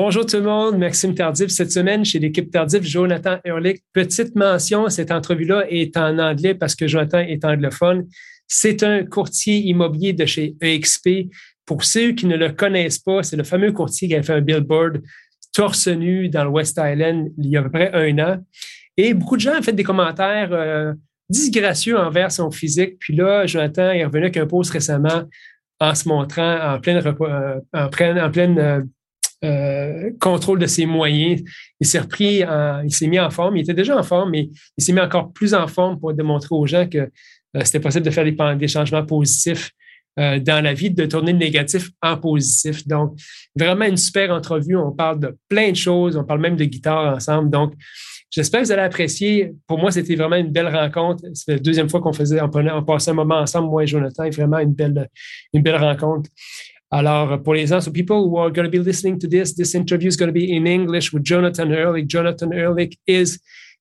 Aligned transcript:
Bonjour 0.00 0.24
tout 0.24 0.36
le 0.36 0.44
monde, 0.44 0.78
Maxime 0.78 1.12
Tardif. 1.12 1.48
Cette 1.48 1.72
semaine, 1.72 2.04
chez 2.04 2.20
l'équipe 2.20 2.52
Tardif, 2.52 2.84
Jonathan 2.84 3.38
Ehrlich. 3.44 3.82
Petite 3.92 4.36
mention, 4.36 4.88
cette 4.90 5.10
entrevue-là 5.10 5.64
est 5.68 5.96
en 5.96 6.20
anglais 6.20 6.54
parce 6.54 6.76
que 6.76 6.86
Jonathan 6.86 7.18
est 7.18 7.44
anglophone. 7.44 8.06
C'est 8.46 8.84
un 8.84 9.04
courtier 9.04 9.56
immobilier 9.56 10.12
de 10.12 10.24
chez 10.24 10.54
EXP. 10.60 11.32
Pour 11.66 11.82
ceux 11.82 12.12
qui 12.12 12.26
ne 12.26 12.36
le 12.36 12.50
connaissent 12.50 13.00
pas, 13.00 13.24
c'est 13.24 13.34
le 13.34 13.42
fameux 13.42 13.72
courtier 13.72 14.06
qui 14.06 14.14
a 14.14 14.22
fait 14.22 14.34
un 14.34 14.40
billboard 14.40 15.02
torse 15.52 15.88
nu 15.88 16.28
dans 16.28 16.44
le 16.44 16.50
West 16.50 16.80
Island 16.80 17.32
il 17.36 17.48
y 17.48 17.56
a 17.56 17.60
à 17.60 17.64
peu 17.64 17.70
près 17.70 17.90
un 17.92 18.18
an. 18.20 18.36
Et 18.96 19.14
beaucoup 19.14 19.34
de 19.34 19.40
gens 19.40 19.58
ont 19.58 19.62
fait 19.62 19.72
des 19.72 19.82
commentaires 19.82 20.52
euh, 20.52 20.92
disgracieux 21.28 21.98
envers 21.98 22.30
son 22.30 22.52
physique. 22.52 23.00
Puis 23.00 23.16
là, 23.16 23.46
Jonathan 23.46 23.90
est 23.90 24.04
revenu 24.04 24.26
avec 24.26 24.36
un 24.36 24.46
post 24.46 24.70
récemment 24.70 25.24
en 25.80 25.94
se 25.96 26.08
montrant 26.08 26.74
en 26.74 26.78
pleine, 26.78 27.04
euh, 27.04 27.60
en 27.72 27.88
pleine, 27.88 28.20
en 28.20 28.30
pleine 28.30 28.88
euh, 29.44 30.10
contrôle 30.20 30.58
de 30.58 30.66
ses 30.66 30.86
moyens. 30.86 31.42
Il 31.80 31.86
s'est 31.86 32.00
repris, 32.00 32.42
il 32.84 32.94
s'est 32.94 33.06
mis 33.06 33.20
en 33.20 33.30
forme. 33.30 33.56
Il 33.56 33.60
était 33.60 33.74
déjà 33.74 33.96
en 33.96 34.02
forme, 34.02 34.30
mais 34.30 34.50
il 34.76 34.84
s'est 34.84 34.92
mis 34.92 35.00
encore 35.00 35.32
plus 35.32 35.54
en 35.54 35.66
forme 35.66 35.98
pour 35.98 36.12
démontrer 36.12 36.54
aux 36.54 36.66
gens 36.66 36.88
que 36.88 37.08
euh, 37.56 37.60
c'était 37.64 37.80
possible 37.80 38.04
de 38.04 38.10
faire 38.10 38.56
des, 38.56 38.68
changements 38.68 39.04
positifs 39.04 39.70
euh, 40.18 40.38
dans 40.38 40.62
la 40.62 40.74
vie, 40.74 40.90
de 40.90 41.06
tourner 41.06 41.32
le 41.32 41.38
négatif 41.38 41.90
en 42.02 42.16
positif. 42.16 42.86
Donc, 42.86 43.18
vraiment 43.56 43.86
une 43.86 43.96
super 43.96 44.30
entrevue. 44.30 44.76
On 44.76 44.92
parle 44.92 45.20
de 45.20 45.36
plein 45.48 45.70
de 45.70 45.76
choses. 45.76 46.16
On 46.16 46.24
parle 46.24 46.40
même 46.40 46.56
de 46.56 46.64
guitare 46.64 47.14
ensemble. 47.14 47.50
Donc, 47.50 47.74
J'espère 48.30 48.60
que 48.60 48.66
vous 48.66 48.72
allez 48.72 48.82
apprécier. 48.82 49.54
Pour 49.66 49.78
moi, 49.78 49.90
c'était 49.90 50.14
vraiment 50.14 50.36
une 50.36 50.52
belle 50.52 50.68
rencontre. 50.68 51.24
C'est 51.32 51.52
la 51.52 51.58
deuxième 51.58 51.88
fois 51.88 52.02
qu'on 52.02 52.12
faisait, 52.12 52.38
on, 52.42 52.82
passait 52.84 53.10
un 53.10 53.14
moment 53.14 53.38
ensemble, 53.38 53.70
moi 53.70 53.84
et 53.84 53.86
Jonathan, 53.86 54.28
vraiment 54.28 54.58
une 54.58 54.74
belle, 54.74 55.08
une 55.54 55.62
belle 55.62 55.76
rencontre. 55.76 56.28
Alors, 56.90 57.42
pour 57.42 57.54
les 57.54 57.66
gens, 57.66 57.84
so 57.84 57.90
people 57.90 58.30
who 58.30 58.36
are 58.36 58.50
going 58.50 58.64
to 58.64 58.70
be 58.70 58.78
listening 58.78 59.18
to 59.18 59.28
this, 59.28 59.54
this 59.54 59.74
interview 59.74 60.08
is 60.08 60.16
going 60.16 60.28
to 60.28 60.32
be 60.32 60.56
in 60.56 60.66
English 60.66 61.12
with 61.12 61.22
Jonathan 61.22 61.70
Ehrlich. 61.70 62.06
Jonathan 62.06 62.52
Ehrlich 62.52 62.98
is 63.06 63.38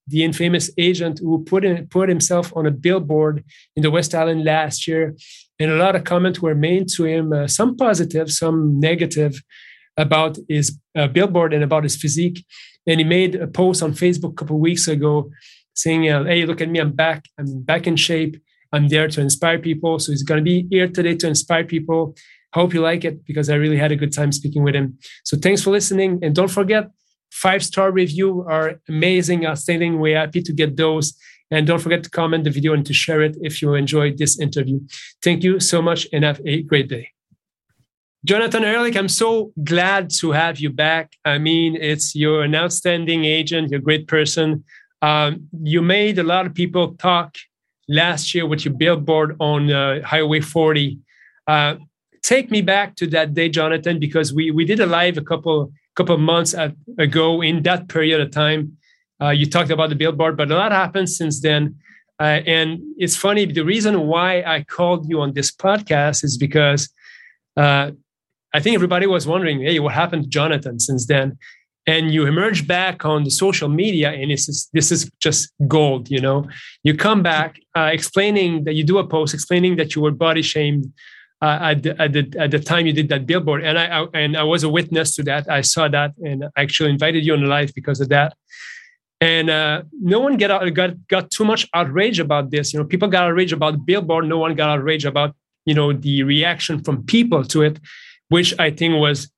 the 0.08 0.24
infamous 0.24 0.70
agent 0.78 1.20
who 1.20 1.44
put 1.44 1.64
in, 1.64 1.88
put 1.88 2.10
himself 2.10 2.52
on 2.56 2.66
a 2.66 2.72
billboard 2.72 3.46
in 3.76 3.84
the 3.84 3.92
West 3.92 4.14
Island 4.14 4.44
last 4.44 4.88
year, 4.88 5.16
and 5.58 5.72
a 5.72 5.78
lot 5.78 5.96
of 5.96 6.04
comments 6.04 6.42
were 6.42 6.56
made 6.56 6.90
to 6.90 7.06
him, 7.06 7.32
uh, 7.32 7.48
some 7.48 7.78
positive, 7.78 8.30
some 8.32 8.80
negative, 8.80 9.42
about 9.98 10.38
his 10.48 10.78
uh, 10.96 11.08
billboard 11.08 11.54
and 11.54 11.64
about 11.64 11.84
his 11.84 11.96
physique. 11.96 12.46
And 12.86 13.00
he 13.00 13.04
made 13.04 13.36
a 13.36 13.48
post 13.48 13.82
on 13.82 13.94
Facebook 13.94 14.32
a 14.32 14.36
couple 14.36 14.58
of 14.58 14.62
weeks 14.62 14.88
ago 14.88 15.32
saying, 15.74 16.10
uh, 16.10 16.26
"Hey, 16.26 16.46
look 16.46 16.62
at 16.62 16.70
me! 16.70 16.80
I'm 16.80 16.92
back. 16.92 17.26
I'm 17.38 17.62
back 17.64 17.88
in 17.88 17.96
shape. 17.96 18.38
I'm 18.72 18.88
there 18.90 19.08
to 19.08 19.22
inspire 19.22 19.60
people." 19.60 20.00
So 20.00 20.12
he's 20.12 20.24
going 20.24 20.40
to 20.40 20.44
be 20.44 20.68
here 20.70 20.88
today 20.88 21.16
to 21.16 21.28
inspire 21.28 21.64
people 21.66 22.16
Hope 22.58 22.74
you 22.74 22.82
like 22.82 23.06
it 23.06 23.26
because 23.26 23.50
I 23.50 23.56
really 23.56 23.78
had 23.78 23.92
a 23.92 23.96
good 23.96 24.12
time 24.12 24.32
speaking 24.32 24.64
with 24.64 24.76
him. 24.76 24.98
So 25.24 25.38
thanks 25.38 25.62
for 25.64 25.72
listening. 25.72 26.20
And 26.24 26.36
don't 26.36 26.50
forget, 26.60 26.90
five 27.32 27.64
star 27.64 27.92
review 27.92 28.46
are 28.50 28.80
amazing, 28.90 29.46
outstanding. 29.46 30.00
We're 30.00 30.18
happy 30.18 30.42
to 30.42 30.54
get 30.54 30.76
those. 30.76 31.14
And 31.52 31.66
don't 31.66 31.80
forget 31.80 32.04
to 32.04 32.10
comment 32.10 32.44
the 32.44 32.50
video 32.50 32.74
and 32.74 32.86
to 32.86 32.94
share 32.94 33.22
it 33.22 33.38
if 33.42 33.62
you 33.62 33.74
enjoyed 33.74 34.18
this 34.18 34.40
interview. 34.40 34.80
Thank 35.24 35.44
you 35.44 35.60
so 35.60 35.82
much 35.82 36.08
and 36.12 36.24
have 36.24 36.42
a 36.46 36.64
great 36.64 36.90
day. 36.90 37.12
Jonathan 38.26 38.64
Ehrlich, 38.66 38.98
I'm 38.98 39.08
so 39.08 39.54
glad 39.64 40.10
to 40.20 40.32
have 40.32 40.60
you 40.60 40.70
back. 40.70 41.14
I 41.24 41.38
mean, 41.38 41.78
it's 41.80 42.16
you're 42.16 42.44
an 42.44 42.56
outstanding 42.56 43.24
agent, 43.24 43.70
you're 43.70 43.80
a 43.80 43.84
great 43.84 44.08
person. 44.08 44.66
Um, 45.02 45.48
you 45.62 45.82
made 45.82 46.18
a 46.20 46.24
lot 46.24 46.46
of 46.46 46.54
people 46.54 46.96
talk 46.96 47.38
last 47.88 48.34
year 48.34 48.46
with 48.46 48.66
your 48.66 48.74
billboard 48.74 49.38
on 49.40 49.72
uh, 49.72 50.02
Highway 50.04 50.42
40. 50.42 51.00
Uh, 51.46 51.76
take 52.28 52.52
me 52.52 52.62
back 52.62 52.96
to 52.98 53.08
that 53.08 53.34
day, 53.34 53.48
Jonathan, 53.48 54.00
because 54.00 54.34
we 54.34 54.52
we 54.52 54.66
did 54.66 54.80
a 54.80 54.86
live 54.86 55.18
a 55.18 55.26
couple 55.32 55.72
couple 55.96 56.18
months 56.18 56.54
at, 56.54 56.74
ago. 57.00 57.42
In 57.42 57.64
that 57.64 57.88
period 57.88 58.20
of 58.22 58.30
time, 58.32 58.78
uh, 59.22 59.30
you 59.30 59.46
talked 59.46 59.72
about 59.72 59.90
the 59.90 59.96
billboard, 59.96 60.36
but 60.38 60.52
a 60.52 60.56
lot 60.56 60.72
happened 60.72 61.10
since 61.10 61.42
then. 61.42 61.76
Uh, 62.20 62.42
and 62.58 62.80
it's 62.98 63.16
funny. 63.16 63.46
The 63.46 63.64
reason 63.64 63.94
why 64.08 64.44
I 64.56 64.64
called 64.64 65.08
you 65.10 65.22
on 65.22 65.34
this 65.34 65.52
podcast 65.52 66.24
is 66.24 66.38
because 66.38 66.90
uh, 67.56 67.92
I 68.54 68.60
think 68.60 68.76
everybody 68.76 69.08
was 69.08 69.26
wondering, 69.28 69.62
hey, 69.62 69.80
what 69.80 69.94
happened 69.94 70.24
to 70.24 70.30
Jonathan 70.30 70.80
since 70.80 71.06
then? 71.06 71.38
And 71.86 72.12
you 72.12 72.26
emerge 72.26 72.68
back 72.68 73.06
on 73.06 73.24
the 73.24 73.32
social 73.32 73.70
media, 73.70 74.10
and 74.12 74.30
this 74.30 74.50
is 74.50 74.68
this 74.74 74.92
is 74.92 75.10
just 75.26 75.54
gold. 75.68 76.12
You 76.12 76.20
know, 76.20 76.50
you 76.84 76.94
come 77.08 77.24
back 77.24 77.52
uh, 77.78 77.90
explaining 77.98 78.66
that 78.66 78.74
you 78.74 78.84
do 78.84 78.98
a 78.98 79.08
post 79.08 79.34
explaining 79.34 79.78
that 79.78 79.96
you 79.96 80.02
were 80.02 80.12
body 80.12 80.42
shamed 80.42 80.92
uh, 81.42 81.60
at, 81.62 81.84
the, 81.84 82.02
at, 82.02 82.14
the, 82.14 82.34
at 82.40 82.52
the 82.52 82.60
time 82.60 82.86
you 82.86 82.94
did 82.94 83.10
that 83.10 83.26
billboard. 83.26 83.64
And 83.64 83.78
I, 83.78 84.02
I, 84.02 84.08
and 84.14 84.36
I 84.36 84.44
was 84.44 84.64
a 84.64 84.70
witness 84.70 85.16
to 85.16 85.24
that. 85.24 85.50
I 85.50 85.62
saw 85.62 85.88
that 85.88 86.14
and 86.24 86.46
I 86.56 86.62
actually 86.62 86.90
invited 86.90 87.26
you 87.26 87.34
on 87.34 87.42
the 87.42 87.48
live 87.48 87.74
because 87.74 88.02
of 88.02 88.10
that. 88.10 88.36
And 89.20 89.50
uh, 89.50 89.82
no 90.00 90.20
one 90.20 90.38
get 90.38 90.50
got 90.76 91.08
got 91.08 91.32
too 91.32 91.44
much 91.44 91.68
outrage 91.74 92.20
about 92.20 92.52
this. 92.52 92.72
You 92.72 92.80
know, 92.80 92.86
people 92.86 93.08
got 93.08 93.24
outraged 93.24 93.54
about 93.54 93.84
billboard. 93.84 94.28
No 94.28 94.38
one 94.38 94.54
got 94.54 94.70
outraged 94.70 95.06
about 95.06 95.36
you 95.66 95.74
know 95.74 95.92
the 95.92 96.22
reaction 96.22 96.84
from 96.84 97.04
people 97.04 97.44
to 97.46 97.64
it, 97.64 97.80
which 98.30 98.54
I 98.60 98.70
think 98.70 99.00
was 99.00 99.32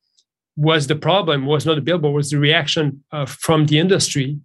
was 0.58 0.88
the 0.88 0.98
problem. 0.98 1.46
Was 1.46 1.66
not 1.66 1.76
the 1.76 1.82
billboard. 1.82 2.14
Was 2.14 2.30
the 2.30 2.40
reaction 2.40 3.06
uh, 3.14 3.26
from 3.26 3.68
the 3.68 3.80
industry. 3.80 4.38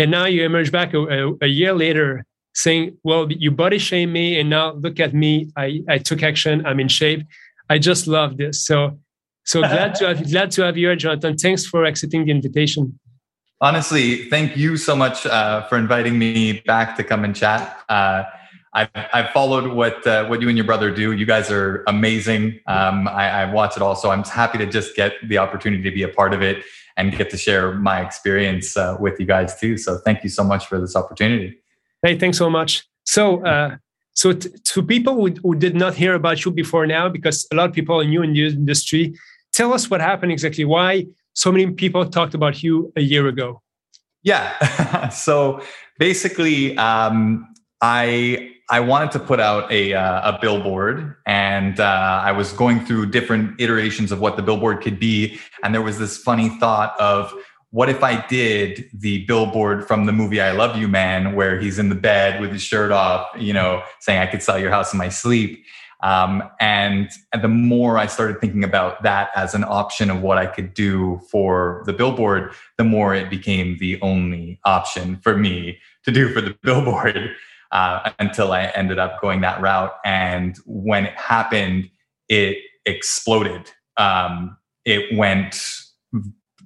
And 0.00 0.10
now 0.10 0.24
you 0.24 0.44
emerge 0.44 0.72
back 0.72 0.92
a, 0.94 0.98
a, 0.98 1.34
a 1.42 1.46
year 1.46 1.72
later 1.72 2.24
saying, 2.62 2.96
well, 3.02 3.30
you 3.30 3.50
body 3.50 3.78
shame 3.78 4.12
me 4.12 4.38
and 4.38 4.50
now 4.50 4.72
look 4.72 5.00
at 5.00 5.14
me. 5.14 5.50
I, 5.56 5.82
I 5.88 5.98
took 5.98 6.22
action. 6.22 6.64
I'm 6.66 6.80
in 6.80 6.88
shape. 6.88 7.26
I 7.68 7.78
just 7.78 8.06
love 8.06 8.36
this. 8.36 8.64
So, 8.64 8.98
so 9.44 9.60
glad 9.74 9.94
to 9.96 10.08
have, 10.08 10.30
glad 10.30 10.50
to 10.52 10.62
have 10.62 10.76
you 10.76 10.88
here, 10.88 10.96
Jonathan. 10.96 11.36
Thanks 11.36 11.64
for 11.66 11.84
accepting 11.84 12.24
the 12.24 12.30
invitation. 12.30 12.98
Honestly, 13.62 14.28
thank 14.30 14.56
you 14.56 14.76
so 14.76 14.96
much 14.96 15.26
uh, 15.26 15.66
for 15.66 15.76
inviting 15.76 16.18
me 16.18 16.60
back 16.66 16.96
to 16.96 17.04
come 17.04 17.24
and 17.24 17.36
chat. 17.36 17.78
Uh, 17.88 18.24
I've, 18.72 18.88
I've 18.94 19.30
followed 19.30 19.72
what 19.72 20.06
uh, 20.06 20.26
what 20.26 20.40
you 20.40 20.48
and 20.48 20.56
your 20.56 20.66
brother 20.66 20.90
do. 20.94 21.12
You 21.12 21.26
guys 21.26 21.50
are 21.50 21.82
amazing. 21.88 22.60
Um, 22.68 23.08
I, 23.08 23.42
I 23.42 23.52
watch 23.52 23.76
it 23.76 23.82
all, 23.82 23.96
so 23.96 24.10
I'm 24.10 24.22
happy 24.22 24.58
to 24.58 24.66
just 24.66 24.94
get 24.94 25.14
the 25.28 25.38
opportunity 25.38 25.82
to 25.82 25.90
be 25.90 26.04
a 26.04 26.08
part 26.08 26.32
of 26.32 26.40
it 26.40 26.64
and 26.96 27.16
get 27.16 27.30
to 27.30 27.36
share 27.36 27.74
my 27.74 28.00
experience 28.00 28.76
uh, 28.76 28.96
with 29.00 29.18
you 29.18 29.26
guys 29.26 29.58
too. 29.58 29.76
So 29.76 29.98
thank 29.98 30.22
you 30.22 30.30
so 30.30 30.44
much 30.44 30.66
for 30.66 30.80
this 30.80 30.94
opportunity. 30.94 31.59
Hey, 32.02 32.18
thanks 32.18 32.38
so 32.38 32.48
much. 32.48 32.86
So, 33.04 33.44
uh, 33.44 33.76
so 34.14 34.32
t- 34.32 34.48
to 34.72 34.82
people 34.82 35.14
who, 35.14 35.34
who 35.42 35.54
did 35.54 35.74
not 35.74 35.94
hear 35.94 36.14
about 36.14 36.44
you 36.44 36.50
before 36.50 36.86
now, 36.86 37.08
because 37.08 37.46
a 37.52 37.56
lot 37.56 37.68
of 37.68 37.74
people 37.74 38.00
are 38.00 38.04
new 38.04 38.22
in 38.22 38.32
the 38.32 38.46
industry, 38.46 39.14
tell 39.52 39.72
us 39.72 39.90
what 39.90 40.00
happened 40.00 40.32
exactly. 40.32 40.64
Why 40.64 41.06
so 41.34 41.52
many 41.52 41.70
people 41.72 42.08
talked 42.08 42.34
about 42.34 42.62
you 42.62 42.92
a 42.96 43.02
year 43.02 43.28
ago? 43.28 43.62
Yeah. 44.22 45.08
so 45.10 45.62
basically, 45.98 46.76
um, 46.78 47.46
I 47.82 48.50
I 48.70 48.80
wanted 48.80 49.10
to 49.12 49.18
put 49.18 49.40
out 49.40 49.70
a 49.72 49.94
uh, 49.94 50.32
a 50.32 50.38
billboard, 50.40 51.16
and 51.26 51.80
uh, 51.80 52.20
I 52.22 52.32
was 52.32 52.52
going 52.52 52.84
through 52.84 53.06
different 53.06 53.60
iterations 53.60 54.12
of 54.12 54.20
what 54.20 54.36
the 54.36 54.42
billboard 54.42 54.80
could 54.80 55.00
be, 55.00 55.40
and 55.62 55.74
there 55.74 55.82
was 55.82 55.98
this 55.98 56.18
funny 56.18 56.50
thought 56.60 56.98
of 57.00 57.32
what 57.70 57.88
if 57.88 58.02
I 58.02 58.26
did 58.26 58.90
the 58.92 59.24
billboard 59.26 59.86
from 59.86 60.06
the 60.06 60.12
movie 60.12 60.40
I 60.40 60.52
Love 60.52 60.76
You 60.76 60.88
Man, 60.88 61.34
where 61.34 61.58
he's 61.58 61.78
in 61.78 61.88
the 61.88 61.94
bed 61.94 62.40
with 62.40 62.52
his 62.52 62.62
shirt 62.62 62.90
off, 62.90 63.28
you 63.38 63.52
know, 63.52 63.82
saying 64.00 64.20
I 64.20 64.26
could 64.26 64.42
sell 64.42 64.58
your 64.58 64.70
house 64.70 64.92
in 64.92 64.98
my 64.98 65.08
sleep. 65.08 65.64
Um, 66.02 66.42
and, 66.58 67.10
the 67.40 67.48
more 67.48 67.96
I 67.96 68.06
started 68.06 68.40
thinking 68.40 68.64
about 68.64 69.02
that 69.02 69.30
as 69.36 69.54
an 69.54 69.64
option 69.64 70.10
of 70.10 70.20
what 70.20 70.36
I 70.36 70.46
could 70.46 70.74
do 70.74 71.20
for 71.30 71.82
the 71.86 71.92
billboard, 71.92 72.52
the 72.76 72.84
more 72.84 73.14
it 73.14 73.30
became 73.30 73.76
the 73.78 74.00
only 74.00 74.58
option 74.64 75.16
for 75.22 75.36
me 75.36 75.78
to 76.04 76.10
do 76.10 76.32
for 76.32 76.40
the 76.40 76.56
billboard 76.62 77.30
uh, 77.70 78.10
until 78.18 78.52
I 78.52 78.64
ended 78.74 78.98
up 78.98 79.20
going 79.20 79.42
that 79.42 79.60
route. 79.60 79.92
And 80.04 80.58
when 80.66 81.06
it 81.06 81.14
happened, 81.14 81.88
it 82.28 82.58
exploded. 82.84 83.70
Um, 83.96 84.56
it 84.84 85.16
went 85.16 85.56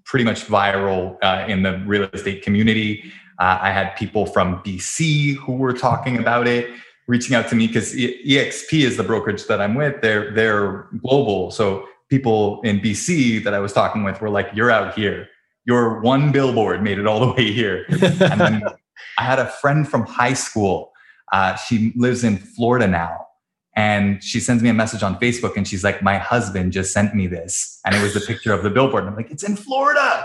pretty 0.05 0.25
much 0.25 0.47
viral 0.47 1.17
uh, 1.23 1.45
in 1.49 1.62
the 1.62 1.79
real 1.87 2.05
estate 2.12 2.43
community. 2.43 3.12
Uh, 3.39 3.59
I 3.61 3.71
had 3.71 3.97
people 3.97 4.27
from 4.27 4.59
BC 4.62 5.37
who 5.37 5.56
were 5.56 5.73
talking 5.73 6.19
about 6.19 6.47
it, 6.47 6.71
reaching 7.09 7.35
out 7.35 7.49
to 7.49 7.56
me 7.56 7.67
because 7.67 7.95
EXP 7.95 8.83
is 8.83 8.97
the 8.97 9.03
brokerage 9.03 9.47
that 9.47 9.61
I'm 9.61 9.75
with. 9.75 10.01
They're 10.03 10.33
they're 10.33 10.89
global, 11.03 11.51
so 11.51 11.87
people 12.09 12.61
in 12.62 12.81
BC 12.81 13.43
that 13.45 13.55
I 13.55 13.59
was 13.59 13.73
talking 13.73 14.05
with 14.05 14.21
were 14.21 14.31
like, 14.31 14.51
"You're 14.55 14.71
out 14.71 14.95
here. 14.95 15.29
Your 15.65 16.01
one 16.01 16.31
billboard 16.31 16.83
made 16.83 16.99
it 16.99 17.07
all 17.07 17.21
the 17.21 17.33
way 17.33 17.53
here." 17.53 17.87
and 17.89 18.41
then 18.41 18.62
I 19.19 19.23
had 19.23 19.39
a 19.39 19.47
friend 19.47 19.89
from 19.89 20.05
high 20.05 20.35
school. 20.35 20.93
Uh, 21.33 21.57
she 21.57 21.93
lives 21.97 22.23
in 22.23 22.37
Florida 22.37 22.87
now, 22.87 23.27
and 23.76 24.23
she 24.23 24.41
sends 24.41 24.62
me 24.62 24.69
a 24.69 24.75
message 24.75 25.03
on 25.03 25.19
Facebook 25.19 25.56
and 25.56 25.67
she's 25.67 25.82
like, 25.82 26.03
My 26.03 26.19
husband 26.19 26.73
just 26.73 26.93
sent 26.93 27.15
me 27.15 27.26
this. 27.26 27.81
And 27.85 27.94
it 27.94 28.03
was 28.03 28.15
the 28.15 28.21
picture 28.21 28.53
of 28.53 28.62
the 28.62 28.71
billboard. 28.71 29.05
And 29.05 29.11
I'm 29.11 29.17
like, 29.17 29.31
It's 29.31 29.43
in 29.43 29.56
Florida. 29.56 30.25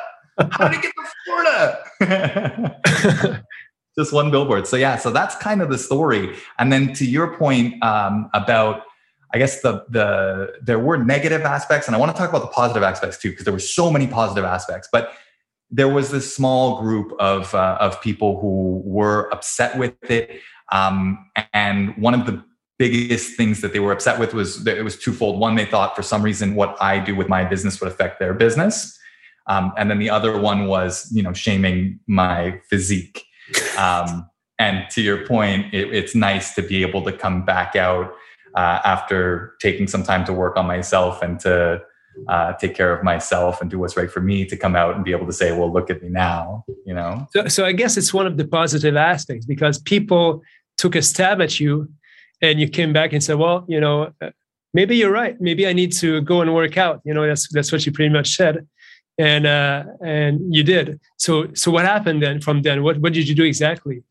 How 0.52 0.68
did 0.68 0.80
it 0.80 0.84
get 0.84 0.94
to 0.96 1.06
Florida? 2.00 3.44
just 3.98 4.14
one 4.14 4.32
billboard. 4.32 4.68
So, 4.68 4.78
yeah, 4.78 4.96
so 4.96 5.12
that's 5.12 5.36
kind 5.36 5.62
of 5.62 5.70
the 5.70 5.78
story. 5.78 6.36
And 6.58 6.72
then 6.72 6.94
to 6.94 7.06
your 7.06 7.36
point 7.38 7.84
um, 7.84 8.30
about 8.34 8.84
I 9.34 9.38
guess 9.38 9.62
the 9.62 9.86
the 9.90 10.54
there 10.62 10.80
were 10.80 10.98
negative 10.98 11.42
aspects, 11.42 11.88
and 11.88 11.96
I 11.96 12.00
want 12.00 12.12
to 12.12 12.18
talk 12.18 12.30
about 12.30 12.42
the 12.42 12.48
positive 12.48 12.84
aspects 12.84 13.18
too, 13.18 13.30
because 13.30 13.46
there 13.46 13.54
were 13.54 13.60
so 13.60 13.92
many 13.92 14.08
positive 14.08 14.44
aspects. 14.44 14.90
But 14.92 15.12
there 15.70 15.88
was 15.88 16.10
this 16.10 16.36
small 16.36 16.82
group 16.82 17.14
of 17.20 17.54
uh, 17.54 17.78
of 17.80 18.02
people 18.02 18.40
who 18.40 18.82
were 18.84 19.32
upset 19.32 19.78
with 19.78 19.94
it, 20.10 20.42
um, 20.72 21.30
and 21.54 21.96
one 21.98 22.16
of 22.16 22.26
the 22.26 22.44
biggest 22.80 23.36
things 23.36 23.62
that 23.62 23.74
they 23.74 23.80
were 23.80 23.92
upset 23.92 24.18
with 24.18 24.34
was 24.34 24.64
that 24.64 24.78
it 24.78 24.84
was 24.84 24.98
twofold. 24.98 25.40
One, 25.40 25.56
they 25.56 25.66
thought 25.66 25.96
for 25.96 26.02
some 26.02 26.24
reason 26.24 26.56
what 26.56 26.82
I 26.82 26.98
do 26.98 27.16
with 27.16 27.28
my 27.28 27.44
business 27.44 27.80
would 27.82 27.92
affect 27.92 28.20
their 28.20 28.34
business, 28.34 28.98
um, 29.48 29.74
and 29.78 29.92
then 29.92 30.00
the 30.00 30.10
other 30.10 30.40
one 30.40 30.66
was 30.66 31.12
you 31.12 31.22
know 31.22 31.34
shaming 31.34 32.00
my 32.08 32.60
physique. 32.70 33.26
Um, 33.78 34.28
and 34.58 34.90
to 34.92 35.02
your 35.02 35.26
point, 35.28 35.74
it, 35.74 35.94
it's 35.94 36.16
nice 36.16 36.56
to 36.56 36.62
be 36.62 36.82
able 36.82 37.04
to 37.04 37.12
come 37.12 37.46
back 37.46 37.76
out 37.76 38.14
uh, 38.56 38.80
after 38.84 39.56
taking 39.62 39.88
some 39.88 40.04
time 40.04 40.26
to 40.26 40.34
work 40.34 40.58
on 40.58 40.66
myself 40.66 41.22
and 41.22 41.40
to 41.42 41.82
uh, 42.28 42.54
take 42.54 42.76
care 42.76 42.94
of 42.94 43.04
myself 43.04 43.62
and 43.62 43.70
do 43.70 43.80
what's 43.80 43.96
right 43.96 44.12
for 44.12 44.22
me 44.22 44.46
to 44.46 44.58
come 44.58 44.76
out 44.76 44.96
and 44.96 45.06
be 45.06 45.12
able 45.12 45.26
to 45.26 45.34
say, 45.34 45.58
well, 45.58 45.72
look 45.72 45.90
at 45.90 46.02
me 46.04 46.10
now, 46.10 46.66
you 46.86 46.94
know? 46.94 47.28
So, 47.32 47.48
so 47.48 47.66
I 47.66 47.72
guess 47.72 47.96
it's 47.96 48.14
one 48.14 48.28
of 48.28 48.38
the 48.38 48.46
positive 48.46 48.96
aspects 48.96 49.46
because 49.46 49.78
people 49.80 50.42
took 50.78 50.96
a 50.96 51.02
stab 51.02 51.42
at 51.42 51.60
you 51.60 51.90
and 52.42 52.60
you 52.60 52.70
came 52.70 52.94
back 52.94 53.14
and 53.14 53.24
said, 53.24 53.38
well, 53.38 53.66
you 53.68 53.80
know, 53.80 54.14
uh, 54.22 54.30
maybe 54.74 54.96
you're 54.96 55.12
right. 55.12 55.40
Maybe 55.40 55.68
I 55.68 55.74
need 55.74 55.92
to 55.94 56.22
go 56.22 56.42
and 56.42 56.54
work 56.54 56.78
out. 56.78 57.02
You 57.06 57.14
know, 57.14 57.28
that's, 57.28 57.48
that's 57.52 57.72
what 57.72 57.86
you 57.86 57.92
pretty 57.92 58.14
much 58.14 58.36
said. 58.36 58.68
And, 59.18 59.46
uh, 59.46 59.84
and 60.04 60.54
you 60.54 60.64
did. 60.64 61.00
So, 61.18 61.54
so 61.54 61.72
what 61.72 61.86
happened 61.86 62.24
then 62.24 62.40
from 62.40 62.62
then? 62.62 62.84
What, 62.84 63.00
what 63.00 63.14
did 63.14 63.28
you 63.28 63.36
do 63.36 63.44
exactly? 63.44 64.04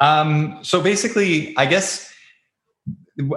Um, 0.00 0.60
so 0.62 0.80
basically, 0.80 1.56
I 1.56 1.66
guess 1.66 2.12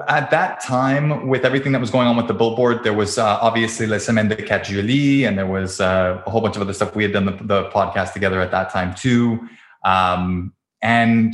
at 0.08 0.30
that 0.30 0.62
time, 0.62 1.28
with 1.28 1.44
everything 1.44 1.72
that 1.72 1.82
was 1.82 1.90
going 1.90 2.08
on 2.08 2.16
with 2.16 2.28
the 2.28 2.34
billboard, 2.34 2.84
there 2.84 2.94
was 2.94 3.18
uh, 3.18 3.40
obviously 3.42 3.88
La 3.88 3.98
Semaine 3.98 4.28
des 4.28 4.36
Quatre 4.36 4.64
Julie, 4.64 5.26
and 5.26 5.38
there 5.38 5.48
was 5.48 5.82
uh, 5.82 6.22
a 6.26 6.30
whole 6.30 6.40
bunch 6.40 6.56
of 6.56 6.62
other 6.62 6.74
stuff. 6.74 6.96
We 6.96 7.04
had 7.04 7.14
done 7.14 7.26
the, 7.26 7.32
the 7.32 7.70
podcast 7.72 8.14
together 8.14 8.40
at 8.40 8.52
that 8.52 8.70
time 8.70 8.94
too. 8.94 9.48
Um, 9.84 10.54
and 10.82 11.34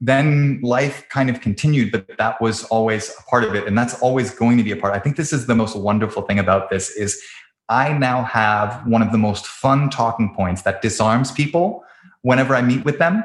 then 0.00 0.60
life 0.62 1.06
kind 1.08 1.28
of 1.28 1.40
continued, 1.40 1.90
but 1.90 2.06
that 2.18 2.40
was 2.40 2.64
always 2.64 3.10
a 3.18 3.22
part 3.24 3.44
of 3.44 3.54
it. 3.54 3.66
And 3.66 3.76
that's 3.76 4.00
always 4.00 4.30
going 4.30 4.56
to 4.58 4.62
be 4.62 4.70
a 4.70 4.76
part. 4.76 4.94
I 4.94 4.98
think 4.98 5.16
this 5.16 5.32
is 5.32 5.46
the 5.46 5.54
most 5.54 5.76
wonderful 5.76 6.22
thing 6.22 6.38
about 6.38 6.70
this 6.70 6.90
is 6.90 7.20
I 7.68 7.92
now 7.92 8.22
have 8.22 8.86
one 8.86 9.02
of 9.02 9.12
the 9.12 9.18
most 9.18 9.46
fun 9.46 9.90
talking 9.90 10.34
points 10.34 10.62
that 10.62 10.82
disarms 10.82 11.32
people 11.32 11.84
whenever 12.22 12.54
I 12.54 12.62
meet 12.62 12.84
with 12.84 12.98
them. 12.98 13.24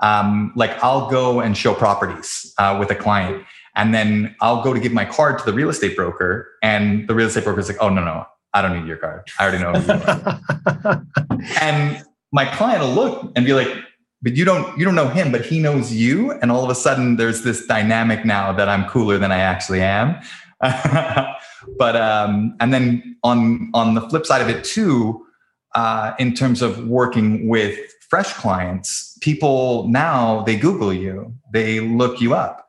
Um, 0.00 0.52
like 0.56 0.70
I'll 0.82 1.10
go 1.10 1.40
and 1.40 1.56
show 1.56 1.74
properties 1.74 2.52
uh, 2.58 2.76
with 2.78 2.90
a 2.90 2.96
client 2.96 3.44
and 3.76 3.94
then 3.94 4.34
I'll 4.40 4.62
go 4.62 4.72
to 4.72 4.80
give 4.80 4.92
my 4.92 5.04
card 5.04 5.38
to 5.40 5.44
the 5.44 5.52
real 5.52 5.68
estate 5.68 5.96
broker, 5.96 6.50
and 6.62 7.08
the 7.08 7.14
real 7.14 7.26
estate 7.26 7.44
broker 7.44 7.60
is 7.60 7.68
like, 7.68 7.78
"Oh 7.80 7.88
no, 7.88 8.04
no, 8.04 8.26
I 8.52 8.62
don't 8.62 8.78
need 8.78 8.86
your 8.86 8.96
card. 8.96 9.28
I 9.38 9.48
already 9.48 9.62
know." 9.62 9.72
and 11.60 12.04
my 12.32 12.44
client 12.44 12.82
will 12.82 12.92
look 12.92 13.32
and 13.36 13.44
be 13.44 13.52
like, 13.52 13.68
"But 14.24 14.34
you 14.34 14.44
don't, 14.44 14.76
you 14.76 14.84
don't 14.84 14.96
know 14.96 15.08
him, 15.08 15.30
but 15.30 15.46
he 15.46 15.60
knows 15.60 15.92
you." 15.92 16.32
And 16.32 16.50
all 16.50 16.64
of 16.64 16.70
a 16.70 16.74
sudden, 16.74 17.16
there's 17.16 17.42
this 17.42 17.66
dynamic 17.66 18.24
now 18.24 18.52
that 18.52 18.68
I'm 18.68 18.88
cooler 18.88 19.18
than 19.18 19.30
I 19.30 19.38
actually 19.38 19.82
am. 19.82 20.16
but 21.78 21.94
um, 21.94 22.56
and 22.58 22.74
then 22.74 23.16
on 23.22 23.70
on 23.74 23.94
the 23.94 24.00
flip 24.08 24.26
side 24.26 24.42
of 24.42 24.48
it 24.48 24.64
too, 24.64 25.24
uh, 25.76 26.14
in 26.18 26.34
terms 26.34 26.62
of 26.62 26.88
working 26.88 27.48
with 27.48 27.78
fresh 28.08 28.32
clients, 28.32 29.16
people 29.20 29.86
now 29.88 30.42
they 30.42 30.56
Google 30.56 30.92
you, 30.92 31.32
they 31.52 31.78
look 31.78 32.20
you 32.20 32.34
up 32.34 32.64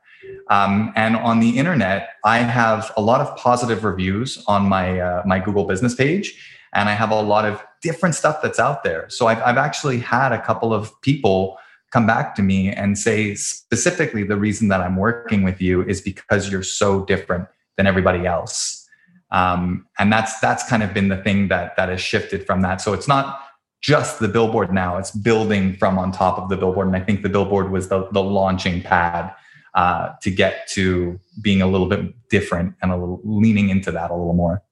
um, 0.48 0.92
and 0.94 1.16
on 1.16 1.40
the 1.40 1.58
internet, 1.58 2.10
I 2.24 2.38
have 2.38 2.92
a 2.96 3.02
lot 3.02 3.20
of 3.20 3.36
positive 3.36 3.84
reviews 3.84 4.42
on 4.46 4.68
my 4.68 5.00
uh, 5.00 5.22
my 5.26 5.40
Google 5.40 5.64
business 5.64 5.94
page, 5.94 6.38
and 6.76 6.90
I 6.90 6.92
have 6.92 7.10
a 7.10 7.20
lot 7.20 7.46
of 7.46 7.64
different 7.80 8.14
stuff 8.14 8.40
that's 8.42 8.58
out 8.58 8.84
there. 8.84 9.08
So 9.08 9.26
I've, 9.26 9.42
I've 9.42 9.56
actually 9.56 9.98
had 9.98 10.30
a 10.32 10.40
couple 10.40 10.74
of 10.74 10.92
people 11.00 11.56
come 11.90 12.06
back 12.06 12.34
to 12.34 12.42
me 12.42 12.68
and 12.68 12.98
say 12.98 13.34
specifically 13.34 14.24
the 14.24 14.36
reason 14.36 14.68
that 14.68 14.82
I'm 14.82 14.96
working 14.96 15.42
with 15.42 15.60
you 15.60 15.82
is 15.82 16.02
because 16.02 16.50
you're 16.50 16.62
so 16.62 17.04
different 17.06 17.48
than 17.78 17.86
everybody 17.86 18.26
else. 18.26 18.86
Um, 19.30 19.86
and 19.98 20.12
that's 20.12 20.38
that's 20.40 20.68
kind 20.68 20.82
of 20.82 20.92
been 20.92 21.08
the 21.08 21.16
thing 21.16 21.48
that 21.48 21.76
that 21.76 21.88
has 21.88 22.00
shifted 22.00 22.46
from 22.46 22.60
that. 22.60 22.80
So 22.80 22.92
it's 22.92 23.08
not 23.08 23.40
just 23.80 24.20
the 24.20 24.28
billboard 24.28 24.72
now; 24.72 24.98
it's 24.98 25.10
building 25.10 25.74
from 25.76 25.98
on 25.98 26.12
top 26.12 26.38
of 26.38 26.48
the 26.48 26.56
billboard. 26.56 26.86
And 26.86 26.96
I 26.96 27.00
think 27.00 27.22
the 27.22 27.28
billboard 27.28 27.70
was 27.72 27.88
the 27.88 28.06
the 28.12 28.22
launching 28.22 28.82
pad 28.82 29.34
uh, 29.74 30.10
to 30.22 30.30
get 30.30 30.68
to 30.68 31.18
being 31.42 31.60
a 31.60 31.66
little 31.66 31.88
bit 31.88 32.14
different 32.28 32.74
and 32.82 32.92
a 32.92 32.96
little 32.96 33.20
leaning 33.24 33.68
into 33.68 33.90
that 33.92 34.10
a 34.10 34.14
little 34.14 34.34
more. 34.34 34.62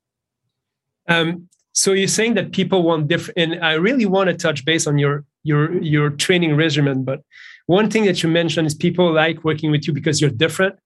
Um, 1.09 1.49
so 1.75 1.93
you're 1.93 2.09
saying 2.09 2.35
that 2.35 2.53
people 2.53 2.85
want 2.85 3.09
different, 3.09 3.37
and 3.37 3.65
I 3.65 3.73
really 3.75 4.07
want 4.07 4.31
to 4.31 4.35
touch 4.35 4.65
base 4.65 4.87
on 4.87 4.97
your 4.97 5.25
your 5.43 5.83
your 5.83 6.11
training 6.11 6.57
regimen. 6.57 7.05
But 7.05 7.23
one 7.67 7.91
thing 7.91 8.05
that 8.05 8.23
you 8.23 8.29
mentioned 8.29 8.69
is 8.69 8.75
people 8.75 9.13
like 9.13 9.43
working 9.43 9.73
with 9.73 9.87
you 9.87 9.93
because 9.93 10.21
you're 10.21 10.31
different 10.31 10.77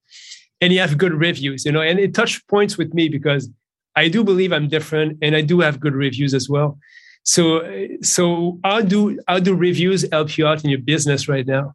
and 0.63 0.73
you 0.73 0.81
have 0.81 0.97
good 0.97 1.13
reviews. 1.13 1.67
You 1.67 1.73
know, 1.73 1.83
and 1.83 1.99
it 1.99 2.15
touched 2.15 2.49
points 2.49 2.79
with 2.79 2.95
me 2.95 3.11
because 3.11 3.51
I 3.97 4.09
do 4.09 4.25
believe 4.25 4.51
I'm 4.51 4.69
different 4.69 5.19
and 5.21 5.37
I 5.37 5.43
do 5.43 5.61
have 5.61 5.79
good 5.79 5.95
reviews 5.95 6.33
as 6.33 6.49
well. 6.49 6.79
So 7.23 7.87
so 8.01 8.59
how 8.65 8.81
do 8.81 9.21
how 9.29 9.41
do 9.41 9.55
reviews 9.55 10.07
help 10.11 10.39
you 10.39 10.47
out 10.47 10.65
in 10.65 10.71
your 10.71 10.81
business 10.81 11.29
right 11.29 11.47
now? 11.47 11.75